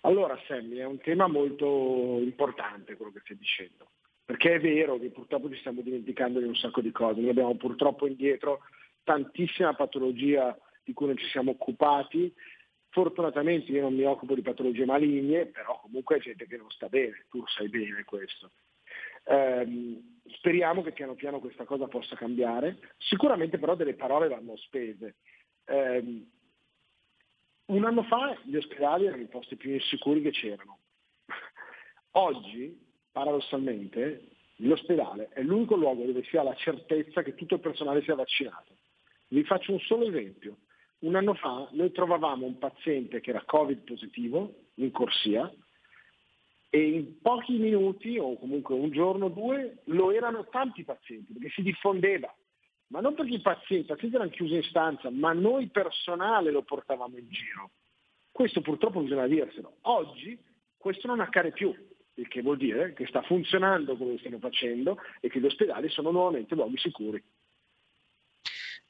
Allora 0.00 0.38
Sammy, 0.46 0.76
è 0.76 0.86
un 0.86 0.98
tema 1.00 1.26
molto 1.26 2.18
importante 2.18 2.96
quello 2.96 3.12
che 3.12 3.20
stai 3.22 3.36
dicendo, 3.36 3.86
perché 4.24 4.54
è 4.54 4.60
vero 4.60 4.98
che 4.98 5.10
purtroppo 5.10 5.50
ci 5.50 5.58
stiamo 5.58 5.82
dimenticando 5.82 6.38
di 6.38 6.46
un 6.46 6.56
sacco 6.56 6.80
di 6.80 6.92
cose, 6.92 7.20
noi 7.20 7.30
abbiamo 7.30 7.56
purtroppo 7.56 8.06
indietro 8.06 8.60
tantissima 9.02 9.74
patologia 9.74 10.56
di 10.82 10.94
cui 10.94 11.06
non 11.06 11.16
ci 11.18 11.26
siamo 11.26 11.50
occupati 11.52 12.32
Fortunatamente 12.94 13.72
io 13.72 13.80
non 13.80 13.92
mi 13.92 14.04
occupo 14.04 14.36
di 14.36 14.40
patologie 14.40 14.84
maligne, 14.84 15.46
però 15.46 15.80
comunque 15.80 16.16
è 16.16 16.20
gente 16.20 16.46
che 16.46 16.56
non 16.56 16.70
sta 16.70 16.88
bene, 16.88 17.26
tu 17.28 17.44
sai 17.48 17.68
bene 17.68 18.04
questo. 18.04 18.52
Eh, 19.24 20.00
speriamo 20.36 20.80
che 20.80 20.92
piano 20.92 21.14
piano 21.14 21.40
questa 21.40 21.64
cosa 21.64 21.88
possa 21.88 22.14
cambiare. 22.14 22.78
Sicuramente 22.98 23.58
però 23.58 23.74
delle 23.74 23.94
parole 23.94 24.28
vanno 24.28 24.56
spese. 24.58 25.16
Eh, 25.64 26.24
un 27.66 27.84
anno 27.84 28.04
fa 28.04 28.38
gli 28.44 28.54
ospedali 28.54 29.06
erano 29.06 29.22
i 29.22 29.28
posti 29.28 29.56
più 29.56 29.72
insicuri 29.72 30.22
che 30.22 30.30
c'erano. 30.30 30.78
Oggi, 32.12 32.80
paradossalmente, 33.10 34.28
l'ospedale 34.58 35.30
è 35.30 35.42
l'unico 35.42 35.74
luogo 35.74 36.04
dove 36.04 36.22
si 36.22 36.36
ha 36.36 36.44
la 36.44 36.54
certezza 36.54 37.24
che 37.24 37.34
tutto 37.34 37.54
il 37.54 37.60
personale 37.60 38.02
sia 38.02 38.14
vaccinato. 38.14 38.76
Vi 39.26 39.42
faccio 39.42 39.72
un 39.72 39.80
solo 39.80 40.06
esempio 40.06 40.58
un 41.04 41.14
anno 41.14 41.34
fa 41.34 41.68
noi 41.72 41.92
trovavamo 41.92 42.46
un 42.46 42.58
paziente 42.58 43.20
che 43.20 43.30
era 43.30 43.44
Covid 43.44 43.80
positivo 43.80 44.70
in 44.74 44.90
corsia 44.90 45.52
e 46.70 46.88
in 46.88 47.20
pochi 47.20 47.56
minuti 47.56 48.18
o 48.18 48.36
comunque 48.38 48.74
un 48.74 48.90
giorno 48.90 49.26
o 49.26 49.28
due 49.28 49.82
lo 49.84 50.10
erano 50.10 50.48
tanti 50.48 50.82
pazienti 50.82 51.32
perché 51.32 51.50
si 51.50 51.62
diffondeva. 51.62 52.34
Ma 52.88 53.00
non 53.00 53.14
perché 53.14 53.34
i 53.34 53.40
pazienti, 53.40 53.86
i 53.86 53.88
pazienti 53.88 54.16
erano 54.16 54.30
chiusi 54.30 54.54
in 54.54 54.62
stanza, 54.64 55.10
ma 55.10 55.32
noi 55.32 55.68
personale 55.68 56.50
lo 56.50 56.62
portavamo 56.62 57.16
in 57.16 57.28
giro. 57.28 57.70
Questo 58.30 58.60
purtroppo 58.60 59.00
bisogna 59.00 59.26
dirselo. 59.26 59.76
Oggi 59.82 60.38
questo 60.76 61.06
non 61.06 61.20
accade 61.20 61.52
più, 61.52 61.72
il 62.14 62.28
che 62.28 62.42
vuol 62.42 62.56
dire 62.56 62.92
che 62.92 63.06
sta 63.06 63.22
funzionando 63.22 63.96
come 63.96 64.18
stiamo 64.18 64.38
facendo 64.38 64.98
e 65.20 65.28
che 65.28 65.40
gli 65.40 65.46
ospedali 65.46 65.88
sono 65.88 66.10
nuovamente 66.10 66.54
luoghi 66.54 66.76
sicuri. 66.78 67.22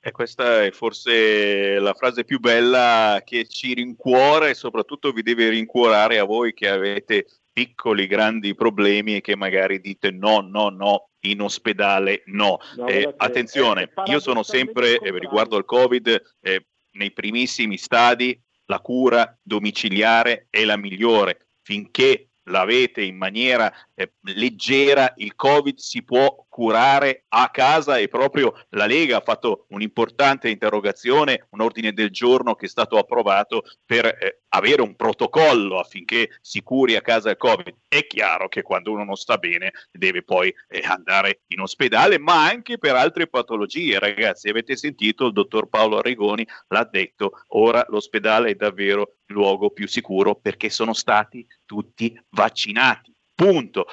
E 0.06 0.10
questa 0.10 0.64
è 0.64 0.70
forse 0.70 1.78
la 1.78 1.94
frase 1.94 2.24
più 2.24 2.38
bella 2.38 3.22
che 3.24 3.46
ci 3.46 3.72
rincuora 3.72 4.48
e 4.48 4.54
soprattutto 4.54 5.12
vi 5.12 5.22
deve 5.22 5.48
rincuorare 5.48 6.18
a 6.18 6.24
voi 6.24 6.52
che 6.52 6.68
avete 6.68 7.24
piccoli, 7.50 8.06
grandi 8.06 8.54
problemi 8.54 9.16
e 9.16 9.20
che 9.22 9.34
magari 9.34 9.80
dite 9.80 10.10
no, 10.10 10.40
no, 10.40 10.68
no, 10.68 11.08
in 11.20 11.40
ospedale 11.40 12.22
no. 12.26 12.58
no 12.76 12.86
eh, 12.86 13.14
attenzione, 13.16 13.94
io 14.04 14.20
sono 14.20 14.42
sempre, 14.42 14.98
eh, 14.98 15.18
riguardo 15.18 15.56
al 15.56 15.64
Covid, 15.64 16.34
eh, 16.42 16.66
nei 16.98 17.12
primissimi 17.12 17.78
stadi, 17.78 18.38
la 18.66 18.80
cura 18.80 19.34
domiciliare 19.42 20.48
è 20.50 20.64
la 20.64 20.76
migliore. 20.76 21.46
Finché 21.62 22.28
l'avete 22.44 23.00
in 23.00 23.16
maniera 23.16 23.72
eh, 23.94 24.12
leggera, 24.24 25.14
il 25.16 25.34
Covid 25.34 25.78
si 25.78 26.02
può 26.02 26.43
curare 26.54 27.24
a 27.30 27.50
casa 27.50 27.98
e 27.98 28.06
proprio 28.06 28.54
la 28.70 28.86
Lega 28.86 29.16
ha 29.16 29.22
fatto 29.22 29.66
un'importante 29.70 30.48
interrogazione, 30.48 31.48
un 31.50 31.60
ordine 31.60 31.92
del 31.92 32.10
giorno 32.10 32.54
che 32.54 32.66
è 32.66 32.68
stato 32.68 32.96
approvato 32.96 33.64
per 33.84 34.06
eh, 34.06 34.42
avere 34.50 34.80
un 34.80 34.94
protocollo 34.94 35.80
affinché 35.80 36.38
si 36.40 36.62
curi 36.62 36.94
a 36.94 37.00
casa 37.00 37.30
il 37.30 37.38
Covid. 37.38 37.74
È 37.88 38.06
chiaro 38.06 38.46
che 38.46 38.62
quando 38.62 38.92
uno 38.92 39.02
non 39.02 39.16
sta 39.16 39.36
bene 39.36 39.72
deve 39.90 40.22
poi 40.22 40.54
eh, 40.68 40.82
andare 40.84 41.40
in 41.48 41.58
ospedale, 41.58 42.20
ma 42.20 42.46
anche 42.46 42.78
per 42.78 42.94
altre 42.94 43.26
patologie. 43.26 43.98
Ragazzi, 43.98 44.48
avete 44.48 44.76
sentito 44.76 45.26
il 45.26 45.32
dottor 45.32 45.68
Paolo 45.68 45.98
Arrigoni 45.98 46.46
l'ha 46.68 46.88
detto, 46.88 47.42
ora 47.48 47.84
l'ospedale 47.88 48.50
è 48.50 48.54
davvero 48.54 49.14
il 49.26 49.34
luogo 49.34 49.70
più 49.70 49.88
sicuro 49.88 50.36
perché 50.36 50.70
sono 50.70 50.92
stati 50.92 51.44
tutti 51.66 52.16
vaccinati. 52.28 53.12
Punto. 53.34 53.86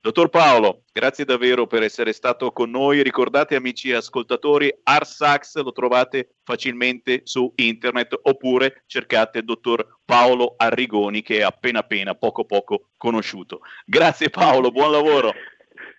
Dottor 0.00 0.28
Paolo, 0.28 0.84
grazie 0.92 1.24
davvero 1.24 1.66
per 1.66 1.82
essere 1.82 2.12
stato 2.12 2.52
con 2.52 2.70
noi. 2.70 3.02
Ricordate, 3.02 3.56
amici 3.56 3.92
ascoltatori, 3.92 4.72
Arsax 4.84 5.60
lo 5.60 5.72
trovate 5.72 6.36
facilmente 6.44 7.22
su 7.24 7.52
internet 7.56 8.16
oppure 8.22 8.84
cercate 8.86 9.38
il 9.38 9.44
dottor 9.44 9.98
Paolo 10.04 10.54
Arrigoni 10.56 11.22
che 11.22 11.38
è 11.38 11.42
appena 11.42 11.80
appena, 11.80 12.14
poco 12.14 12.44
poco 12.44 12.90
conosciuto. 12.96 13.60
Grazie 13.84 14.30
Paolo, 14.30 14.70
buon 14.70 14.92
lavoro. 14.92 15.32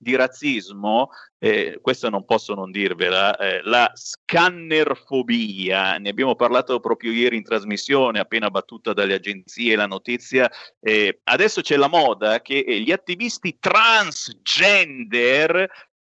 di 0.03 0.15
razzismo, 0.15 1.09
eh, 1.39 1.79
questo 1.81 2.09
non 2.09 2.25
posso 2.25 2.53
non 2.53 2.69
dirvela, 2.69 3.35
eh, 3.37 3.63
la 3.63 3.91
scannerfobia, 3.95 5.97
ne 5.97 6.09
abbiamo 6.09 6.35
parlato 6.35 6.79
proprio 6.79 7.11
ieri 7.11 7.37
in 7.37 7.43
trasmissione, 7.43 8.19
appena 8.19 8.51
battuta 8.51 8.93
dalle 8.93 9.15
agenzie 9.15 9.75
la 9.75 9.87
notizia, 9.87 10.51
eh, 10.79 11.21
adesso 11.23 11.61
c'è 11.61 11.77
la 11.77 11.87
moda 11.87 12.41
che 12.41 12.63
gli 12.85 12.91
attivisti 12.91 13.57
transgender 13.57 15.67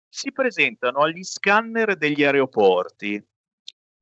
si 0.09 0.33
presentano 0.33 1.03
agli 1.03 1.23
scanner 1.23 1.95
degli 1.95 2.23
aeroporti 2.23 3.25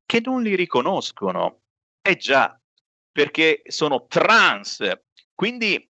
che 0.04 0.20
non 0.24 0.42
li 0.42 0.56
riconoscono. 0.56 1.60
Eh 2.02 2.16
già, 2.16 2.60
perché 3.12 3.62
sono 3.66 4.06
trans, 4.08 4.82
quindi 5.34 5.88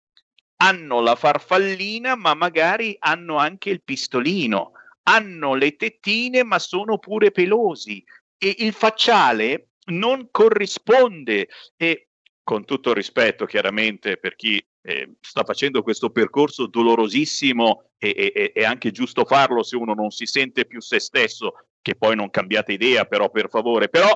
hanno 0.62 1.02
la 1.02 1.16
farfallina, 1.16 2.16
ma 2.16 2.34
magari 2.34 2.96
hanno 3.00 3.38
anche 3.38 3.70
il 3.70 3.82
pistolino, 3.82 4.74
hanno 5.04 5.56
le 5.56 5.76
tettine, 5.76 6.44
ma 6.44 6.60
sono 6.60 6.98
pure 6.98 7.32
pelosi. 7.32 8.04
E 8.38 8.56
il 8.60 8.74
facciale 8.74 9.70
non 9.86 10.28
corrisponde. 10.32 11.48
E 11.78 12.10
con 12.44 12.66
tutto 12.66 12.94
rispetto 12.94 13.46
chiaramente 13.46 14.18
per 14.18 14.36
chi 14.36 14.64
eh, 14.82 15.14
sta 15.22 15.44
facendo 15.44 15.84
questo 15.84 16.10
percorso 16.10 16.66
dolorosissimo 16.66 17.92
e, 17.98 18.52
e 18.56 18.64
anche 18.64 18.90
giusto 18.90 19.24
farlo 19.24 19.62
se 19.62 19.76
uno 19.76 19.94
non 19.94 20.10
si 20.10 20.26
sente 20.26 20.66
più 20.66 20.82
se 20.82 21.00
stesso, 21.00 21.54
che 21.82 21.96
poi 21.96 22.16
non 22.16 22.32
cambiate 22.32 22.74
idea 22.74 23.06
però 23.06 23.30
per 23.30 23.50
favore, 23.50 23.88
però 23.90 24.10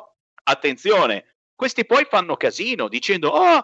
attenzione, 0.46 1.36
questi 1.54 1.86
poi 1.86 2.08
fanno 2.10 2.36
casino 2.36 2.88
dicendo 2.88 3.30
oh 3.30 3.64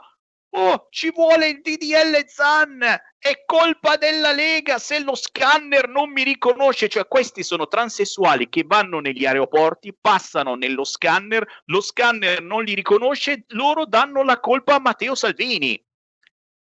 Oh, 0.51 0.87
ci 0.89 1.11
vuole 1.11 1.49
il 1.49 1.61
DDL 1.61 2.25
Zan! 2.25 2.81
È 3.19 3.43
colpa 3.45 3.97
della 3.97 4.31
Lega 4.31 4.79
se 4.79 4.99
lo 4.99 5.13
scanner 5.13 5.87
non 5.87 6.11
mi 6.11 6.23
riconosce. 6.23 6.89
Cioè, 6.89 7.07
questi 7.07 7.43
sono 7.43 7.67
transessuali 7.67 8.49
che 8.49 8.63
vanno 8.65 8.99
negli 8.99 9.25
aeroporti, 9.25 9.95
passano 9.99 10.55
nello 10.55 10.83
scanner, 10.83 11.45
lo 11.65 11.81
scanner 11.81 12.41
non 12.41 12.63
li 12.63 12.73
riconosce, 12.73 13.43
loro 13.49 13.85
danno 13.85 14.23
la 14.23 14.39
colpa 14.39 14.75
a 14.75 14.79
Matteo 14.79 15.15
Salvini. 15.15 15.83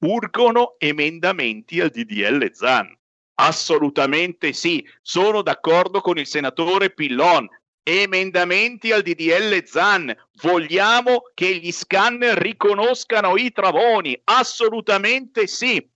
Urgono 0.00 0.74
emendamenti 0.78 1.80
al 1.80 1.88
DDL 1.90 2.52
Zan. 2.52 2.94
Assolutamente 3.34 4.52
sì, 4.52 4.86
sono 5.00 5.40
d'accordo 5.40 6.02
con 6.02 6.18
il 6.18 6.26
senatore 6.26 6.90
Pillon 6.90 7.48
emendamenti 7.90 8.92
al 8.92 9.02
DDL 9.02 9.64
ZAN. 9.64 10.14
Vogliamo 10.42 11.22
che 11.34 11.56
gli 11.56 11.72
scanner 11.72 12.36
riconoscano 12.36 13.36
i 13.36 13.52
travoni? 13.52 14.18
Assolutamente 14.24 15.46
sì. 15.46 15.86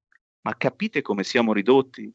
Ma 0.42 0.56
capite 0.56 1.02
come 1.02 1.24
siamo 1.24 1.52
ridotti? 1.52 2.10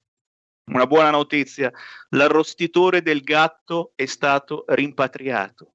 Una 0.65 0.85
buona 0.85 1.09
notizia, 1.09 1.71
l'arrostitore 2.09 3.01
del 3.01 3.21
gatto 3.21 3.93
è 3.95 4.05
stato 4.05 4.65
rimpatriato. 4.67 5.73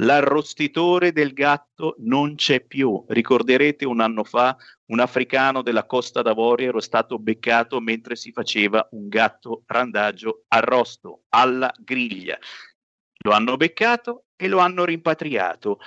L'arrostitore 0.00 1.10
del 1.10 1.32
gatto 1.32 1.96
non 2.00 2.34
c'è 2.34 2.60
più. 2.60 3.04
Ricorderete 3.08 3.86
un 3.86 4.00
anno 4.00 4.24
fa 4.24 4.56
un 4.86 5.00
africano 5.00 5.62
della 5.62 5.84
Costa 5.84 6.22
d'Avorio 6.22 6.68
era 6.68 6.80
stato 6.80 7.18
beccato 7.18 7.80
mentre 7.80 8.14
si 8.14 8.30
faceva 8.30 8.86
un 8.92 9.08
gatto 9.08 9.64
randagio 9.66 10.44
arrosto 10.48 11.24
alla 11.30 11.72
griglia. 11.76 12.38
Lo 13.24 13.32
hanno 13.32 13.56
beccato 13.56 14.24
e 14.36 14.48
lo 14.48 14.58
hanno 14.58 14.84
rimpatriato. 14.84 15.78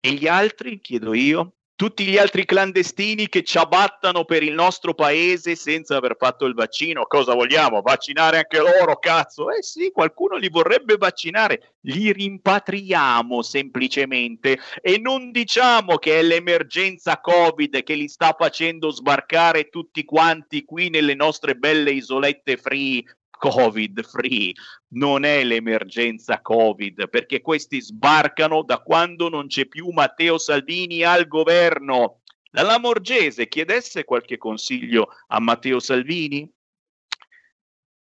E 0.00 0.12
gli 0.12 0.26
altri, 0.26 0.80
chiedo 0.80 1.14
io, 1.14 1.54
tutti 1.76 2.04
gli 2.04 2.16
altri 2.16 2.44
clandestini 2.44 3.28
che 3.28 3.42
ci 3.42 3.58
abbattano 3.58 4.24
per 4.24 4.44
il 4.44 4.52
nostro 4.52 4.94
paese 4.94 5.56
senza 5.56 5.96
aver 5.96 6.14
fatto 6.16 6.44
il 6.44 6.54
vaccino, 6.54 7.04
cosa 7.04 7.34
vogliamo? 7.34 7.82
Vaccinare 7.82 8.36
anche 8.36 8.58
loro, 8.58 8.96
cazzo? 8.98 9.50
Eh 9.50 9.62
sì, 9.62 9.90
qualcuno 9.90 10.36
li 10.36 10.48
vorrebbe 10.48 10.96
vaccinare, 10.96 11.74
li 11.80 12.12
rimpatriamo 12.12 13.42
semplicemente 13.42 14.58
e 14.80 14.98
non 14.98 15.32
diciamo 15.32 15.96
che 15.96 16.20
è 16.20 16.22
l'emergenza 16.22 17.20
Covid 17.20 17.82
che 17.82 17.94
li 17.94 18.06
sta 18.06 18.36
facendo 18.38 18.90
sbarcare 18.90 19.68
tutti 19.68 20.04
quanti 20.04 20.64
qui 20.64 20.90
nelle 20.90 21.14
nostre 21.14 21.56
belle 21.56 21.90
isolette 21.90 22.56
free 22.56 23.02
Covid 23.38 24.04
free, 24.04 24.52
non 24.94 25.24
è 25.24 25.42
l'emergenza 25.44 26.40
Covid, 26.40 27.08
perché 27.08 27.40
questi 27.40 27.80
sbarcano 27.80 28.62
da 28.62 28.78
quando 28.78 29.28
non 29.28 29.46
c'è 29.46 29.66
più 29.66 29.88
Matteo 29.90 30.38
Salvini 30.38 31.02
al 31.02 31.26
governo. 31.26 32.20
La 32.50 32.62
Lamorgese 32.62 33.48
chiedesse 33.48 34.04
qualche 34.04 34.38
consiglio 34.38 35.08
a 35.28 35.40
Matteo 35.40 35.80
Salvini? 35.80 36.50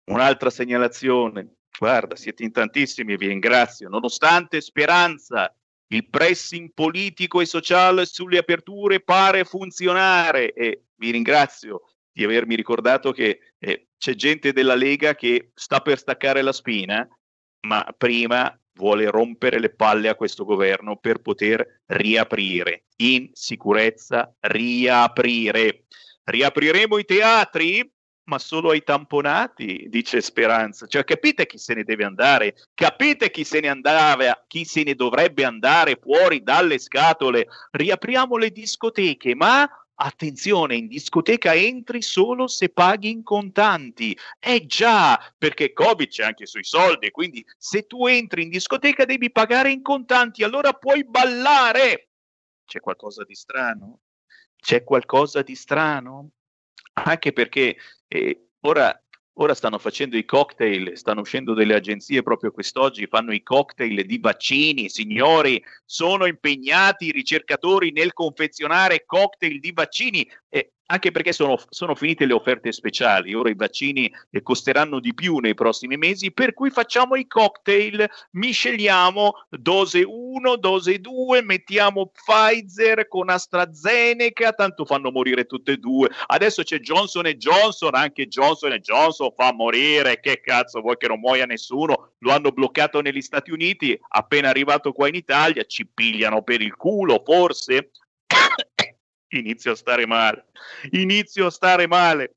Un'altra 0.05 0.49
segnalazione, 0.49 1.55
guarda, 1.77 2.15
siete 2.15 2.43
in 2.43 2.51
tantissimi, 2.51 3.15
vi 3.15 3.27
ringrazio. 3.27 3.87
Nonostante 3.87 4.59
speranza, 4.59 5.55
il 5.87 6.09
pressing 6.09 6.71
politico 6.73 7.39
e 7.39 7.45
sociale 7.45 8.05
sulle 8.05 8.39
aperture 8.39 8.99
pare 8.99 9.45
funzionare 9.45 10.51
e 10.53 10.83
vi 10.95 11.11
ringrazio 11.11 11.93
di 12.14 12.23
avermi 12.23 12.56
ricordato 12.56 13.11
che 13.11 13.40
eh, 13.57 13.88
c'è 13.98 14.14
gente 14.14 14.53
della 14.53 14.76
Lega 14.76 15.15
che 15.15 15.52
sta 15.56 15.81
per 15.81 15.98
staccare 15.98 16.41
la 16.41 16.53
spina, 16.53 17.07
ma 17.68 17.85
prima 17.98 18.56
vuole 18.76 19.10
rompere 19.10 19.60
le 19.60 19.73
palle 19.73 20.10
a 20.10 20.15
questo 20.15 20.45
governo 20.45 20.98
per 20.98 21.19
poter 21.19 21.81
riaprire 21.88 22.85
in 22.98 23.30
sicurezza, 23.34 24.34
riaprire. 24.40 25.85
Riapriremo 26.23 26.98
i 26.98 27.06
teatri? 27.06 27.91
Ma 28.26 28.40
solo 28.40 28.69
ai 28.69 28.84
tamponati, 28.84 29.88
dice 29.90 30.22
Speranza. 30.22 30.88
Cioè, 30.88 31.03
capite 31.03 31.45
chi 31.45 31.57
se 31.57 31.73
ne 31.73 31.84
deve 31.84 32.06
andare? 32.06 32.56
Capite 32.73 33.30
chi 33.30 33.44
se 33.44 33.60
ne 33.60 33.68
andava, 33.68 34.45
chi 34.48 34.64
se 34.64 34.84
ne 34.84 34.95
dovrebbe 34.95 35.44
andare 35.44 35.99
fuori 36.02 36.41
dalle 36.41 36.77
scatole? 36.77 37.48
Riapriamo 37.72 38.38
le 38.38 38.49
discoteche, 38.49 39.35
ma 39.35 39.69
Attenzione, 40.05 40.75
in 40.75 40.88
discoteca 40.88 41.55
entri 41.55 42.01
solo 42.01 42.47
se 42.47 42.67
paghi 42.67 43.09
in 43.09 43.23
contanti. 43.23 44.17
Eh 44.38 44.65
già, 44.65 45.17
perché 45.38 45.71
Covid 45.71 46.09
c'è 46.09 46.25
anche 46.25 46.45
sui 46.45 46.65
soldi, 46.65 47.09
quindi 47.09 47.45
se 47.57 47.88
tu 47.88 48.05
entri 48.07 48.43
in 48.43 48.49
discoteca 48.49 49.05
devi 49.05 49.31
pagare 49.31 49.71
in 49.71 49.81
contanti, 49.81 50.43
allora 50.43 50.73
puoi 50.73 51.05
ballare. 51.05 52.09
C'è 52.65 52.81
qualcosa 52.81 53.23
di 53.23 53.34
strano? 53.34 54.01
C'è 54.57 54.84
qualcosa 54.84 55.41
di 55.41 55.55
strano? 55.55 56.31
Anche 56.95 57.31
perché 57.31 57.77
eh, 58.09 58.47
ora 58.59 59.01
Ora 59.38 59.55
stanno 59.55 59.80
facendo 59.80 60.15
i 60.15 60.26
cocktail, 60.26 60.95
stanno 60.95 61.22
uscendo 61.22 61.55
delle 61.55 61.73
agenzie 61.73 62.22
proprio 62.22 62.51
quest'oggi, 62.51 63.07
fanno 63.07 63.34
i 63.34 63.41
cocktail 63.41 64.05
di 64.05 64.19
vaccini, 64.19 64.89
signori, 64.89 65.64
sono 65.85 66.26
impegnati 66.27 67.07
i 67.07 67.11
ricercatori 67.11 67.91
nel 67.91 68.14
confezionare 68.14 69.05
cocktail 69.05 69.60
di 69.60 69.72
vaccini. 69.72 70.30
E 70.49 70.73
anche 70.85 71.11
perché 71.11 71.31
sono, 71.31 71.57
sono, 71.69 71.95
finite 71.95 72.26
le 72.26 72.34
offerte 72.34 72.72
speciali, 72.72 73.34
ora 73.34 73.49
i 73.49 73.55
vaccini 73.55 74.11
costeranno 74.41 74.99
di 74.99 75.14
più 75.14 75.38
nei 75.38 75.53
prossimi 75.53 75.97
mesi, 75.97 76.31
per 76.31 76.53
cui 76.53 76.69
facciamo 76.69 77.15
i 77.15 77.26
cocktail, 77.27 78.10
misceliamo 78.31 79.45
dose 79.49 80.03
1, 80.05 80.55
dose 80.57 80.99
2, 80.99 81.41
mettiamo 81.41 82.11
Pfizer 82.11 83.07
con 83.07 83.30
AstraZeneca, 83.30 84.53
tanto 84.53 84.85
fanno 84.85 85.11
morire 85.11 85.45
tutte 85.45 85.73
e 85.73 85.77
due. 85.77 86.10
Adesso 86.27 86.64
c'è 86.64 86.80
Johnson 86.80 87.26
Johnson, 87.26 87.95
anche 87.95 88.27
Johnson 88.27 88.72
Johnson 88.73 89.31
fa 89.35 89.53
morire, 89.53 90.19
che 90.19 90.41
cazzo 90.41 90.81
vuoi 90.81 90.97
che 90.97 91.07
non 91.07 91.19
muoia 91.19 91.45
nessuno? 91.45 92.14
Lo 92.19 92.31
hanno 92.31 92.51
bloccato 92.51 93.01
negli 93.01 93.22
Stati 93.22 93.51
Uniti, 93.51 93.97
appena 94.10 94.49
arrivato 94.49 94.91
qua 94.91 95.07
in 95.07 95.15
Italia 95.15 95.64
ci 95.64 95.88
pigliano 95.88 96.41
per 96.43 96.61
il 96.61 96.76
culo, 96.76 97.22
forse 97.26 97.91
inizio 99.38 99.72
a 99.72 99.76
stare 99.76 100.05
male, 100.05 100.47
inizio 100.91 101.47
a 101.47 101.51
stare 101.51 101.88
male. 101.88 102.35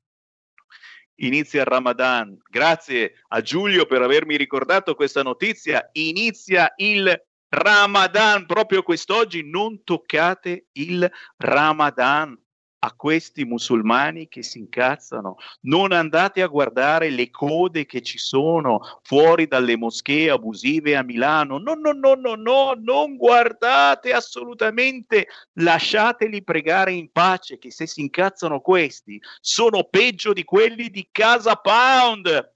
inizia 1.19 1.61
il 1.61 1.67
Ramadan. 1.67 2.37
Grazie 2.47 3.23
a 3.29 3.41
Giulio 3.41 3.85
per 3.85 4.01
avermi 4.01 4.37
ricordato 4.37 4.93
questa 4.93 5.23
notizia. 5.23 5.89
Inizia 5.93 6.71
il 6.77 7.11
Ramadan 7.49 8.45
proprio 8.45 8.83
quest'oggi. 8.83 9.49
Non 9.49 9.83
toccate 9.83 10.67
il 10.73 11.09
Ramadan 11.37 12.39
a 12.87 12.93
questi 12.95 13.43
musulmani 13.43 14.27
che 14.27 14.41
si 14.41 14.59
incazzano. 14.59 15.35
Non 15.61 15.91
andate 15.91 16.41
a 16.41 16.47
guardare 16.47 17.09
le 17.09 17.29
code 17.29 17.85
che 17.85 18.01
ci 18.01 18.17
sono 18.17 18.79
fuori 19.03 19.47
dalle 19.47 19.77
moschee 19.77 20.29
abusive 20.29 20.95
a 20.95 21.03
Milano. 21.03 21.57
No, 21.57 21.73
no, 21.73 21.91
no, 21.91 22.15
no, 22.15 22.35
no, 22.35 22.73
non 22.77 23.17
guardate 23.17 24.13
assolutamente. 24.13 25.27
Lasciateli 25.53 26.43
pregare 26.43 26.93
in 26.93 27.11
pace 27.11 27.57
che 27.57 27.71
se 27.71 27.85
si 27.85 28.01
incazzano 28.01 28.61
questi 28.61 29.19
sono 29.39 29.83
peggio 29.83 30.33
di 30.33 30.43
quelli 30.43 30.89
di 30.89 31.07
Casa 31.11 31.55
Pound. 31.55 32.53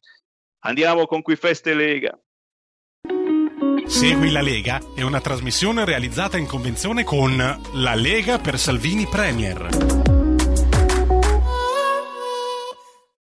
Andiamo 0.64 1.06
con 1.06 1.22
qui 1.22 1.36
Feste 1.36 1.74
Lega. 1.74 2.18
Segui 3.86 4.32
la 4.32 4.42
Lega 4.42 4.80
è 4.96 5.02
una 5.02 5.20
trasmissione 5.20 5.84
realizzata 5.84 6.38
in 6.38 6.46
convenzione 6.46 7.04
con 7.04 7.36
La 7.74 7.94
Lega 7.94 8.40
per 8.40 8.58
Salvini 8.58 9.06
Premier. 9.06 10.11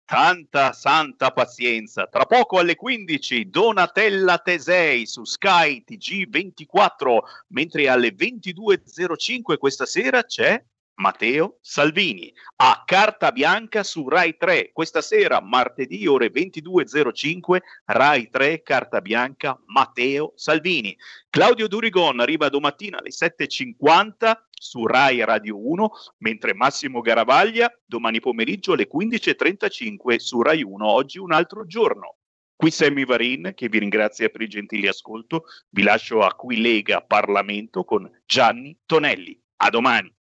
Tanta 0.06 0.72
santa 0.72 1.32
pazienza. 1.32 2.06
Tra 2.06 2.26
poco 2.26 2.60
alle 2.60 2.76
15 2.76 3.50
Donatella 3.50 4.38
Tesei 4.38 5.04
su 5.04 5.24
Sky 5.24 5.82
TG24, 5.84 7.18
mentre 7.48 7.88
alle 7.88 8.14
22.05 8.14 9.58
questa 9.58 9.84
sera 9.84 10.22
c'è 10.22 10.62
Matteo 10.96 11.58
Salvini 11.60 12.32
a 12.56 12.82
carta 12.86 13.30
bianca 13.32 13.82
su 13.82 14.08
Rai 14.08 14.36
3 14.36 14.70
questa 14.72 15.02
sera 15.02 15.40
martedì 15.40 16.06
ore 16.06 16.30
22.05 16.30 17.58
Rai 17.84 18.30
3 18.30 18.62
carta 18.62 19.00
bianca 19.00 19.60
Matteo 19.66 20.32
Salvini. 20.36 20.96
Claudio 21.28 21.68
Durigon 21.68 22.20
arriva 22.20 22.48
domattina 22.48 22.98
alle 22.98 23.10
7.50 23.10 24.32
su 24.50 24.86
Rai 24.86 25.22
Radio 25.24 25.58
1 25.58 25.90
mentre 26.18 26.54
Massimo 26.54 27.00
Garavaglia 27.02 27.70
domani 27.84 28.20
pomeriggio 28.20 28.72
alle 28.72 28.88
15.35 28.92 30.16
su 30.16 30.40
Rai 30.40 30.62
1 30.62 30.86
oggi 30.86 31.18
un 31.18 31.32
altro 31.32 31.66
giorno. 31.66 32.16
Qui 32.56 32.70
Sammy 32.70 33.04
Varin 33.04 33.52
che 33.54 33.68
vi 33.68 33.80
ringrazia 33.80 34.30
per 34.30 34.40
il 34.40 34.48
gentile 34.48 34.88
ascolto. 34.88 35.44
Vi 35.68 35.82
lascio 35.82 36.22
a 36.22 36.34
Qui 36.34 36.58
Lega 36.58 37.02
Parlamento 37.02 37.84
con 37.84 38.10
Gianni 38.24 38.78
Tonelli. 38.86 39.38
A 39.58 39.68
domani 39.68 40.15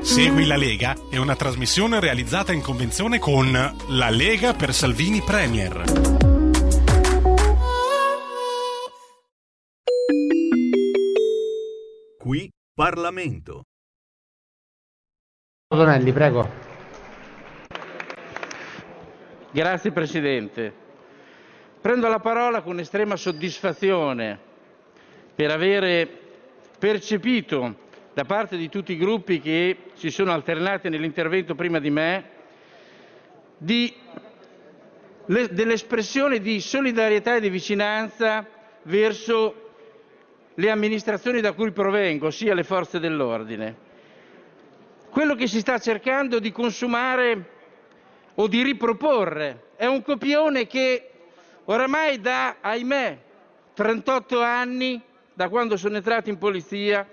Segui 0.00 0.46
la 0.46 0.56
Lega 0.56 0.94
è 1.10 1.16
una 1.16 1.34
trasmissione 1.34 2.00
realizzata 2.00 2.52
in 2.52 2.62
convenzione 2.62 3.18
con 3.18 3.50
La 3.52 4.10
Lega 4.10 4.54
per 4.54 4.72
Salvini 4.72 5.20
Premier. 5.20 5.82
Qui 12.16 12.50
Parlamento. 12.72 13.64
Donelli, 15.66 16.12
prego. 16.12 16.48
Grazie 19.50 19.92
Presidente. 19.92 20.72
Prendo 21.80 22.08
la 22.08 22.20
parola 22.20 22.62
con 22.62 22.78
estrema 22.78 23.16
soddisfazione 23.16 24.38
per 25.34 25.50
avere 25.50 26.08
percepito 26.78 27.86
da 28.18 28.24
parte 28.24 28.56
di 28.56 28.68
tutti 28.68 28.94
i 28.94 28.96
gruppi 28.96 29.38
che 29.38 29.76
si 29.92 30.10
sono 30.10 30.32
alternati 30.32 30.88
nell'intervento 30.88 31.54
prima 31.54 31.78
di 31.78 31.88
me 31.88 32.24
di, 33.56 33.94
le, 35.26 35.48
dell'espressione 35.52 36.40
di 36.40 36.60
solidarietà 36.60 37.36
e 37.36 37.40
di 37.40 37.48
vicinanza 37.48 38.44
verso 38.82 39.70
le 40.52 40.68
amministrazioni 40.68 41.40
da 41.40 41.52
cui 41.52 41.70
provengo, 41.70 42.26
ossia 42.26 42.54
le 42.54 42.64
forze 42.64 42.98
dell'ordine. 42.98 43.76
Quello 45.10 45.36
che 45.36 45.46
si 45.46 45.60
sta 45.60 45.78
cercando 45.78 46.40
di 46.40 46.50
consumare 46.50 47.50
o 48.34 48.48
di 48.48 48.64
riproporre 48.64 49.66
è 49.76 49.86
un 49.86 50.02
copione 50.02 50.66
che 50.66 51.10
oramai 51.66 52.20
da, 52.20 52.56
ahimè, 52.62 53.18
38 53.74 54.42
anni, 54.42 55.00
da 55.32 55.48
quando 55.48 55.76
sono 55.76 55.94
entrato 55.94 56.30
in 56.30 56.38
polizia, 56.38 57.06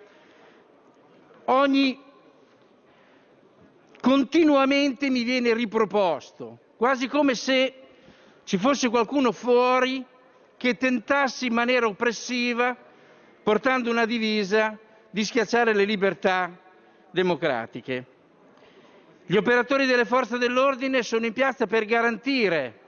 continuamente 4.02 5.10
mi 5.10 5.24
viene 5.24 5.54
riproposto, 5.54 6.60
quasi 6.78 7.08
come 7.08 7.36
se 7.36 7.74
ci 8.44 8.58
fosse 8.58 8.90
qualcuno 8.90 9.32
fuori 9.32 10.04
che 10.58 10.78
tentasse 10.78 11.46
in 11.46 11.54
maniera 11.54 11.86
oppressiva, 11.88 12.76
portando 13.44 13.92
una 13.92 14.06
divisa, 14.06 14.78
di 15.10 15.24
schiacciare 15.24 15.74
le 15.74 15.86
libertà 15.86 16.52
democratiche. 17.12 18.06
Gli 19.26 19.38
operatori 19.38 19.86
delle 19.86 20.06
forze 20.06 20.38
dell'ordine 20.38 21.02
sono 21.04 21.26
in 21.26 21.34
piazza 21.34 21.68
per 21.68 21.86
garantire 21.86 22.80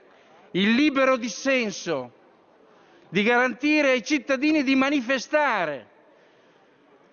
il 0.51 0.73
libero 0.75 1.15
dissenso, 1.15 2.11
di 3.09 3.23
garantire 3.23 3.91
ai 3.91 4.03
cittadini 4.03 4.63
di 4.63 4.75
manifestare 4.75 5.95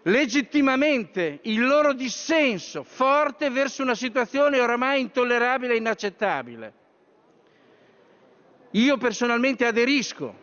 legittimamente 0.04 1.38
il 1.42 1.64
loro 1.64 1.92
dissenso 1.92 2.82
forte 2.82 3.48
verso 3.50 3.82
una 3.82 3.94
situazione 3.94 4.60
oramai 4.60 5.00
intollerabile 5.00 5.74
e 5.74 5.76
inaccettabile. 5.76 6.72
Io 8.72 8.96
personalmente 8.96 9.64
aderisco 9.66 10.42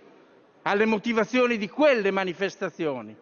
alle 0.63 0.85
motivazioni 0.85 1.57
di 1.57 1.67
quelle 1.67 2.11
manifestazioni. 2.11 3.15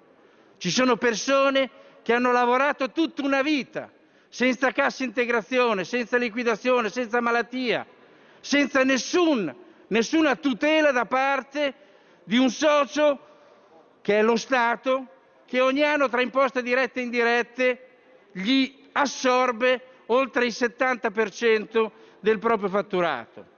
Ci 0.57 0.69
sono 0.69 0.97
persone 0.97 1.69
che 2.03 2.13
hanno 2.13 2.31
lavorato 2.31 2.91
tutta 2.91 3.23
una 3.23 3.41
vita 3.41 3.91
senza 4.29 4.71
cassa 4.71 5.03
integrazione, 5.03 5.83
senza 5.83 6.17
liquidazione, 6.17 6.89
senza 6.89 7.19
malattia, 7.19 7.85
senza 8.39 8.83
nessun, 8.83 9.53
nessuna 9.87 10.35
tutela 10.35 10.91
da 10.91 11.05
parte 11.05 11.73
di 12.23 12.37
un 12.37 12.49
socio 12.49 13.19
che 14.01 14.19
è 14.19 14.21
lo 14.21 14.35
Stato 14.35 15.17
che 15.49 15.59
ogni 15.61 15.83
anno 15.83 16.07
tra 16.09 16.21
imposte 16.21 16.61
dirette 16.61 16.99
e 16.99 17.03
indirette 17.03 17.87
gli 18.33 18.71
assorbe 18.91 19.81
oltre 20.05 20.45
il 20.45 20.53
70% 20.55 21.91
del 22.19 22.37
proprio 22.37 22.69
fatturato. 22.69 23.57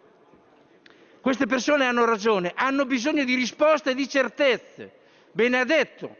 Queste 1.19 1.45
persone 1.45 1.85
hanno 1.85 2.05
ragione, 2.05 2.53
hanno 2.55 2.85
bisogno 2.85 3.25
di 3.25 3.35
risposte 3.35 3.91
e 3.91 3.95
di 3.95 4.07
certezze. 4.07 4.91
Bene 5.33 5.59
ha 5.59 5.65
detto 5.65 6.15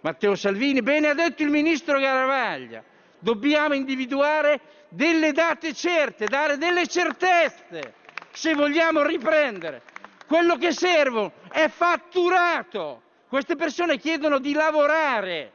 Matteo 0.00 0.34
Salvini, 0.34 0.82
bene 0.82 1.08
ha 1.08 1.14
detto 1.14 1.44
il 1.44 1.48
ministro 1.48 2.00
Garavaglia. 2.00 2.82
Dobbiamo 3.20 3.74
individuare 3.74 4.60
delle 4.88 5.30
date 5.30 5.72
certe, 5.74 6.26
dare 6.26 6.58
delle 6.58 6.88
certezze 6.88 7.94
se 8.32 8.54
vogliamo 8.54 9.02
riprendere. 9.02 9.82
Quello 10.26 10.56
che 10.56 10.72
serve 10.72 11.30
è 11.52 11.68
fatturato, 11.68 13.02
queste 13.32 13.56
persone 13.56 13.96
chiedono 13.96 14.38
di 14.38 14.52
lavorare 14.52 15.52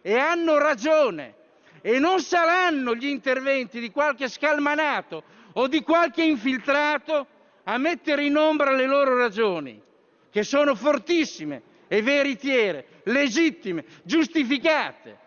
e 0.00 0.16
hanno 0.16 0.58
ragione 0.58 1.34
e 1.80 1.98
non 1.98 2.20
saranno 2.20 2.94
gli 2.94 3.08
interventi 3.08 3.80
di 3.80 3.90
qualche 3.90 4.28
scalmanato 4.28 5.24
o 5.54 5.66
di 5.66 5.82
qualche 5.82 6.22
infiltrato 6.22 7.26
a 7.64 7.78
mettere 7.78 8.22
in 8.24 8.36
ombra 8.36 8.70
le 8.70 8.86
loro 8.86 9.16
ragioni, 9.16 9.82
che 10.30 10.44
sono 10.44 10.76
fortissime 10.76 11.62
e 11.88 12.00
veritiere, 12.00 13.00
legittime, 13.02 13.84
giustificate. 14.04 15.18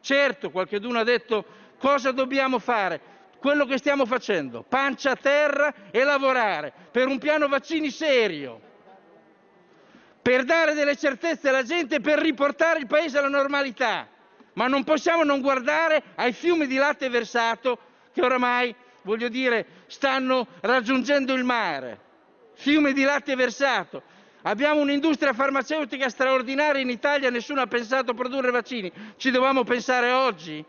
Certo, 0.00 0.50
qualcuno 0.50 0.98
ha 0.98 1.04
detto 1.04 1.44
cosa 1.78 2.10
dobbiamo 2.10 2.58
fare. 2.58 3.00
Quello 3.38 3.64
che 3.64 3.78
stiamo 3.78 4.06
facendo, 4.06 4.64
pancia 4.68 5.12
a 5.12 5.16
terra 5.16 5.72
e 5.92 6.02
lavorare 6.02 6.72
per 6.90 7.06
un 7.06 7.18
piano 7.18 7.46
vaccini 7.46 7.90
serio 7.92 8.72
per 10.24 10.44
dare 10.44 10.72
delle 10.72 10.96
certezze 10.96 11.50
alla 11.50 11.64
gente, 11.64 12.00
per 12.00 12.18
riportare 12.18 12.78
il 12.78 12.86
Paese 12.86 13.18
alla 13.18 13.28
normalità. 13.28 14.08
Ma 14.54 14.68
non 14.68 14.82
possiamo 14.82 15.22
non 15.22 15.42
guardare 15.42 16.02
ai 16.14 16.32
fiumi 16.32 16.66
di 16.66 16.76
latte 16.76 17.10
versato 17.10 17.78
che 18.10 18.22
oramai, 18.22 18.74
voglio 19.02 19.28
dire, 19.28 19.66
stanno 19.86 20.46
raggiungendo 20.62 21.34
il 21.34 21.44
mare. 21.44 22.00
Fiume 22.54 22.94
di 22.94 23.02
latte 23.02 23.36
versato. 23.36 24.02
Abbiamo 24.44 24.80
un'industria 24.80 25.34
farmaceutica 25.34 26.08
straordinaria 26.08 26.80
in 26.80 26.88
Italia, 26.88 27.28
nessuno 27.28 27.60
ha 27.60 27.66
pensato 27.66 28.12
a 28.12 28.14
produrre 28.14 28.50
vaccini. 28.50 28.90
Ci 29.18 29.30
dovevamo 29.30 29.62
pensare 29.62 30.10
oggi? 30.10 30.64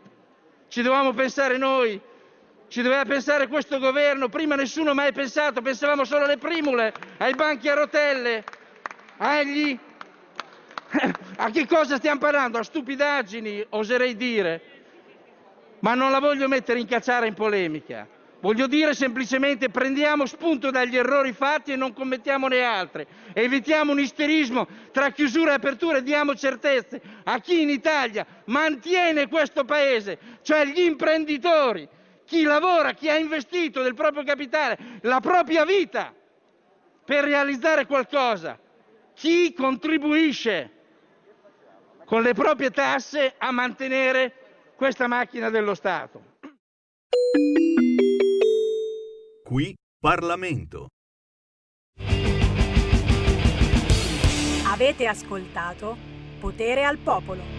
Ci 0.68 0.82
dovevamo 0.82 1.14
pensare 1.14 1.56
noi? 1.56 1.98
Ci 2.68 2.82
doveva 2.82 3.06
pensare 3.06 3.46
questo 3.46 3.78
governo? 3.78 4.28
Prima 4.28 4.54
nessuno 4.54 4.92
mai 4.92 5.12
pensato, 5.12 5.62
pensavamo 5.62 6.04
solo 6.04 6.24
alle 6.24 6.36
primule, 6.36 6.92
ai 7.16 7.34
banchi 7.34 7.70
a 7.70 7.74
rotelle 7.74 8.44
agli... 9.18 9.78
A 11.38 11.50
che 11.50 11.66
cosa 11.66 11.96
stiamo 11.96 12.20
parlando? 12.20 12.58
A 12.58 12.62
stupidaggini, 12.62 13.66
oserei 13.70 14.16
dire. 14.16 14.62
Ma 15.80 15.94
non 15.94 16.10
la 16.10 16.20
voglio 16.20 16.48
mettere 16.48 16.80
in 16.80 16.86
cacciare 16.86 17.26
in 17.26 17.34
polemica. 17.34 18.08
Voglio 18.40 18.66
dire 18.66 18.94
semplicemente 18.94 19.70
prendiamo 19.70 20.26
spunto 20.26 20.70
dagli 20.70 20.96
errori 20.96 21.32
fatti 21.32 21.72
e 21.72 21.76
non 21.76 21.92
commettiamone 21.92 22.62
altri. 22.62 23.06
Evitiamo 23.32 23.92
un 23.92 24.00
isterismo 24.00 24.68
tra 24.92 25.10
chiusura 25.10 25.52
e 25.52 25.54
apertura 25.54 25.98
e 25.98 26.02
diamo 26.02 26.34
certezze 26.34 27.00
a 27.24 27.40
chi 27.40 27.62
in 27.62 27.70
Italia 27.70 28.26
mantiene 28.44 29.26
questo 29.28 29.64
paese, 29.64 30.18
cioè 30.42 30.66
gli 30.66 30.80
imprenditori, 30.80 31.88
chi 32.24 32.42
lavora, 32.42 32.92
chi 32.92 33.08
ha 33.08 33.16
investito 33.16 33.82
del 33.82 33.94
proprio 33.94 34.22
capitale, 34.22 34.78
la 35.00 35.20
propria 35.20 35.64
vita 35.64 36.12
per 37.04 37.24
realizzare 37.24 37.86
qualcosa, 37.86 38.58
chi 39.16 39.54
contribuisce 39.54 40.70
con 42.04 42.22
le 42.22 42.34
proprie 42.34 42.70
tasse 42.70 43.34
a 43.38 43.50
mantenere 43.50 44.74
questa 44.76 45.06
macchina 45.06 45.48
dello 45.48 45.74
Stato. 45.74 46.34
Qui 49.42 49.74
Parlamento. 49.98 50.88
Avete 54.66 55.06
ascoltato 55.06 55.96
Potere 56.38 56.84
al 56.84 56.98
Popolo. 56.98 57.55